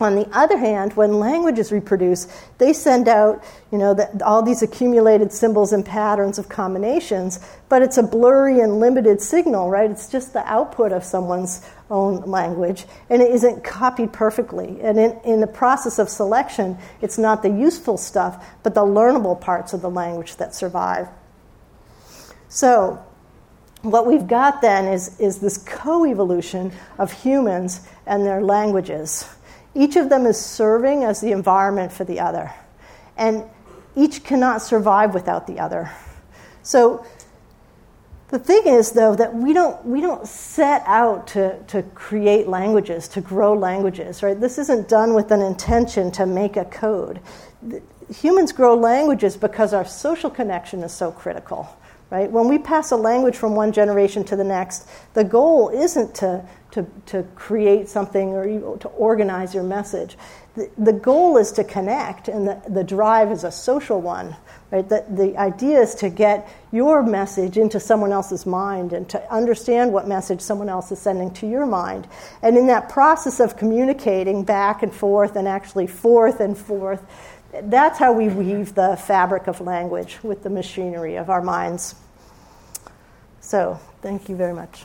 On 0.00 0.14
the 0.14 0.28
other 0.32 0.56
hand, 0.56 0.92
when 0.92 1.18
languages 1.18 1.72
reproduce, 1.72 2.28
they 2.58 2.72
send 2.72 3.08
out, 3.08 3.42
you 3.72 3.78
know, 3.78 3.94
the, 3.94 4.24
all 4.24 4.42
these 4.42 4.62
accumulated 4.62 5.32
symbols 5.32 5.72
and 5.72 5.84
patterns 5.84 6.38
of 6.38 6.48
combinations, 6.48 7.40
but 7.68 7.82
it's 7.82 7.98
a 7.98 8.02
blurry 8.04 8.60
and 8.60 8.78
limited 8.78 9.20
signal, 9.20 9.68
right? 9.68 9.90
It's 9.90 10.08
just 10.08 10.32
the 10.32 10.46
output 10.46 10.92
of 10.92 11.02
someone's 11.02 11.68
own 11.90 12.20
language, 12.30 12.86
and 13.10 13.20
it 13.20 13.32
isn't 13.32 13.64
copied 13.64 14.12
perfectly. 14.12 14.80
And 14.82 15.00
in, 15.00 15.18
in 15.24 15.40
the 15.40 15.48
process 15.48 15.98
of 15.98 16.08
selection, 16.08 16.78
it's 17.00 17.18
not 17.18 17.42
the 17.42 17.50
useful 17.50 17.96
stuff, 17.96 18.46
but 18.62 18.74
the 18.74 18.82
learnable 18.82 19.40
parts 19.40 19.72
of 19.72 19.82
the 19.82 19.90
language 19.90 20.36
that 20.36 20.54
survive. 20.54 21.08
So, 22.48 23.04
what 23.82 24.06
we've 24.06 24.26
got 24.26 24.60
then 24.60 24.86
is, 24.86 25.18
is 25.20 25.38
this 25.38 25.58
co 25.58 26.06
evolution 26.06 26.72
of 26.98 27.12
humans 27.12 27.80
and 28.06 28.24
their 28.24 28.42
languages. 28.42 29.28
Each 29.78 29.94
of 29.94 30.08
them 30.08 30.26
is 30.26 30.36
serving 30.36 31.04
as 31.04 31.20
the 31.20 31.30
environment 31.30 31.92
for 31.92 32.02
the 32.02 32.18
other. 32.18 32.52
And 33.16 33.44
each 33.94 34.24
cannot 34.24 34.60
survive 34.60 35.14
without 35.14 35.46
the 35.46 35.60
other. 35.60 35.92
So 36.64 37.06
the 38.30 38.40
thing 38.40 38.62
is, 38.66 38.90
though, 38.90 39.14
that 39.14 39.32
we 39.32 39.52
don't, 39.52 39.82
we 39.86 40.00
don't 40.00 40.26
set 40.26 40.82
out 40.84 41.28
to, 41.28 41.62
to 41.68 41.84
create 41.94 42.48
languages, 42.48 43.06
to 43.08 43.20
grow 43.20 43.54
languages, 43.54 44.20
right? 44.20 44.38
This 44.38 44.58
isn't 44.58 44.88
done 44.88 45.14
with 45.14 45.30
an 45.30 45.42
intention 45.42 46.10
to 46.12 46.26
make 46.26 46.56
a 46.56 46.64
code. 46.64 47.20
Humans 48.12 48.52
grow 48.52 48.74
languages 48.74 49.36
because 49.36 49.72
our 49.72 49.84
social 49.84 50.28
connection 50.28 50.82
is 50.82 50.92
so 50.92 51.12
critical, 51.12 51.68
right? 52.10 52.28
When 52.28 52.48
we 52.48 52.58
pass 52.58 52.90
a 52.90 52.96
language 52.96 53.36
from 53.36 53.54
one 53.54 53.70
generation 53.70 54.24
to 54.24 54.34
the 54.34 54.44
next, 54.44 54.88
the 55.14 55.22
goal 55.22 55.68
isn't 55.68 56.16
to 56.16 56.44
to, 56.70 56.86
to 57.06 57.22
create 57.34 57.88
something 57.88 58.34
or 58.34 58.76
to 58.78 58.88
organize 58.88 59.54
your 59.54 59.62
message. 59.62 60.16
The, 60.54 60.70
the 60.76 60.92
goal 60.92 61.36
is 61.36 61.52
to 61.52 61.64
connect, 61.64 62.28
and 62.28 62.46
the, 62.46 62.60
the 62.68 62.84
drive 62.84 63.30
is 63.32 63.44
a 63.44 63.52
social 63.52 64.00
one. 64.00 64.36
Right? 64.70 64.86
The, 64.86 65.04
the 65.08 65.38
idea 65.38 65.80
is 65.80 65.94
to 65.96 66.10
get 66.10 66.48
your 66.72 67.02
message 67.02 67.56
into 67.56 67.80
someone 67.80 68.12
else's 68.12 68.44
mind 68.44 68.92
and 68.92 69.08
to 69.08 69.32
understand 69.32 69.92
what 69.92 70.06
message 70.06 70.42
someone 70.42 70.68
else 70.68 70.92
is 70.92 70.98
sending 70.98 71.32
to 71.34 71.48
your 71.48 71.64
mind. 71.64 72.06
And 72.42 72.56
in 72.56 72.66
that 72.66 72.90
process 72.90 73.40
of 73.40 73.56
communicating 73.56 74.44
back 74.44 74.82
and 74.82 74.92
forth 74.92 75.36
and 75.36 75.48
actually 75.48 75.86
forth 75.86 76.40
and 76.40 76.56
forth, 76.56 77.02
that's 77.62 77.98
how 77.98 78.12
we 78.12 78.28
weave 78.28 78.74
the 78.74 78.96
fabric 78.96 79.46
of 79.46 79.62
language 79.62 80.18
with 80.22 80.42
the 80.42 80.50
machinery 80.50 81.16
of 81.16 81.30
our 81.30 81.40
minds. 81.40 81.94
So, 83.40 83.80
thank 84.02 84.28
you 84.28 84.36
very 84.36 84.52
much. 84.52 84.84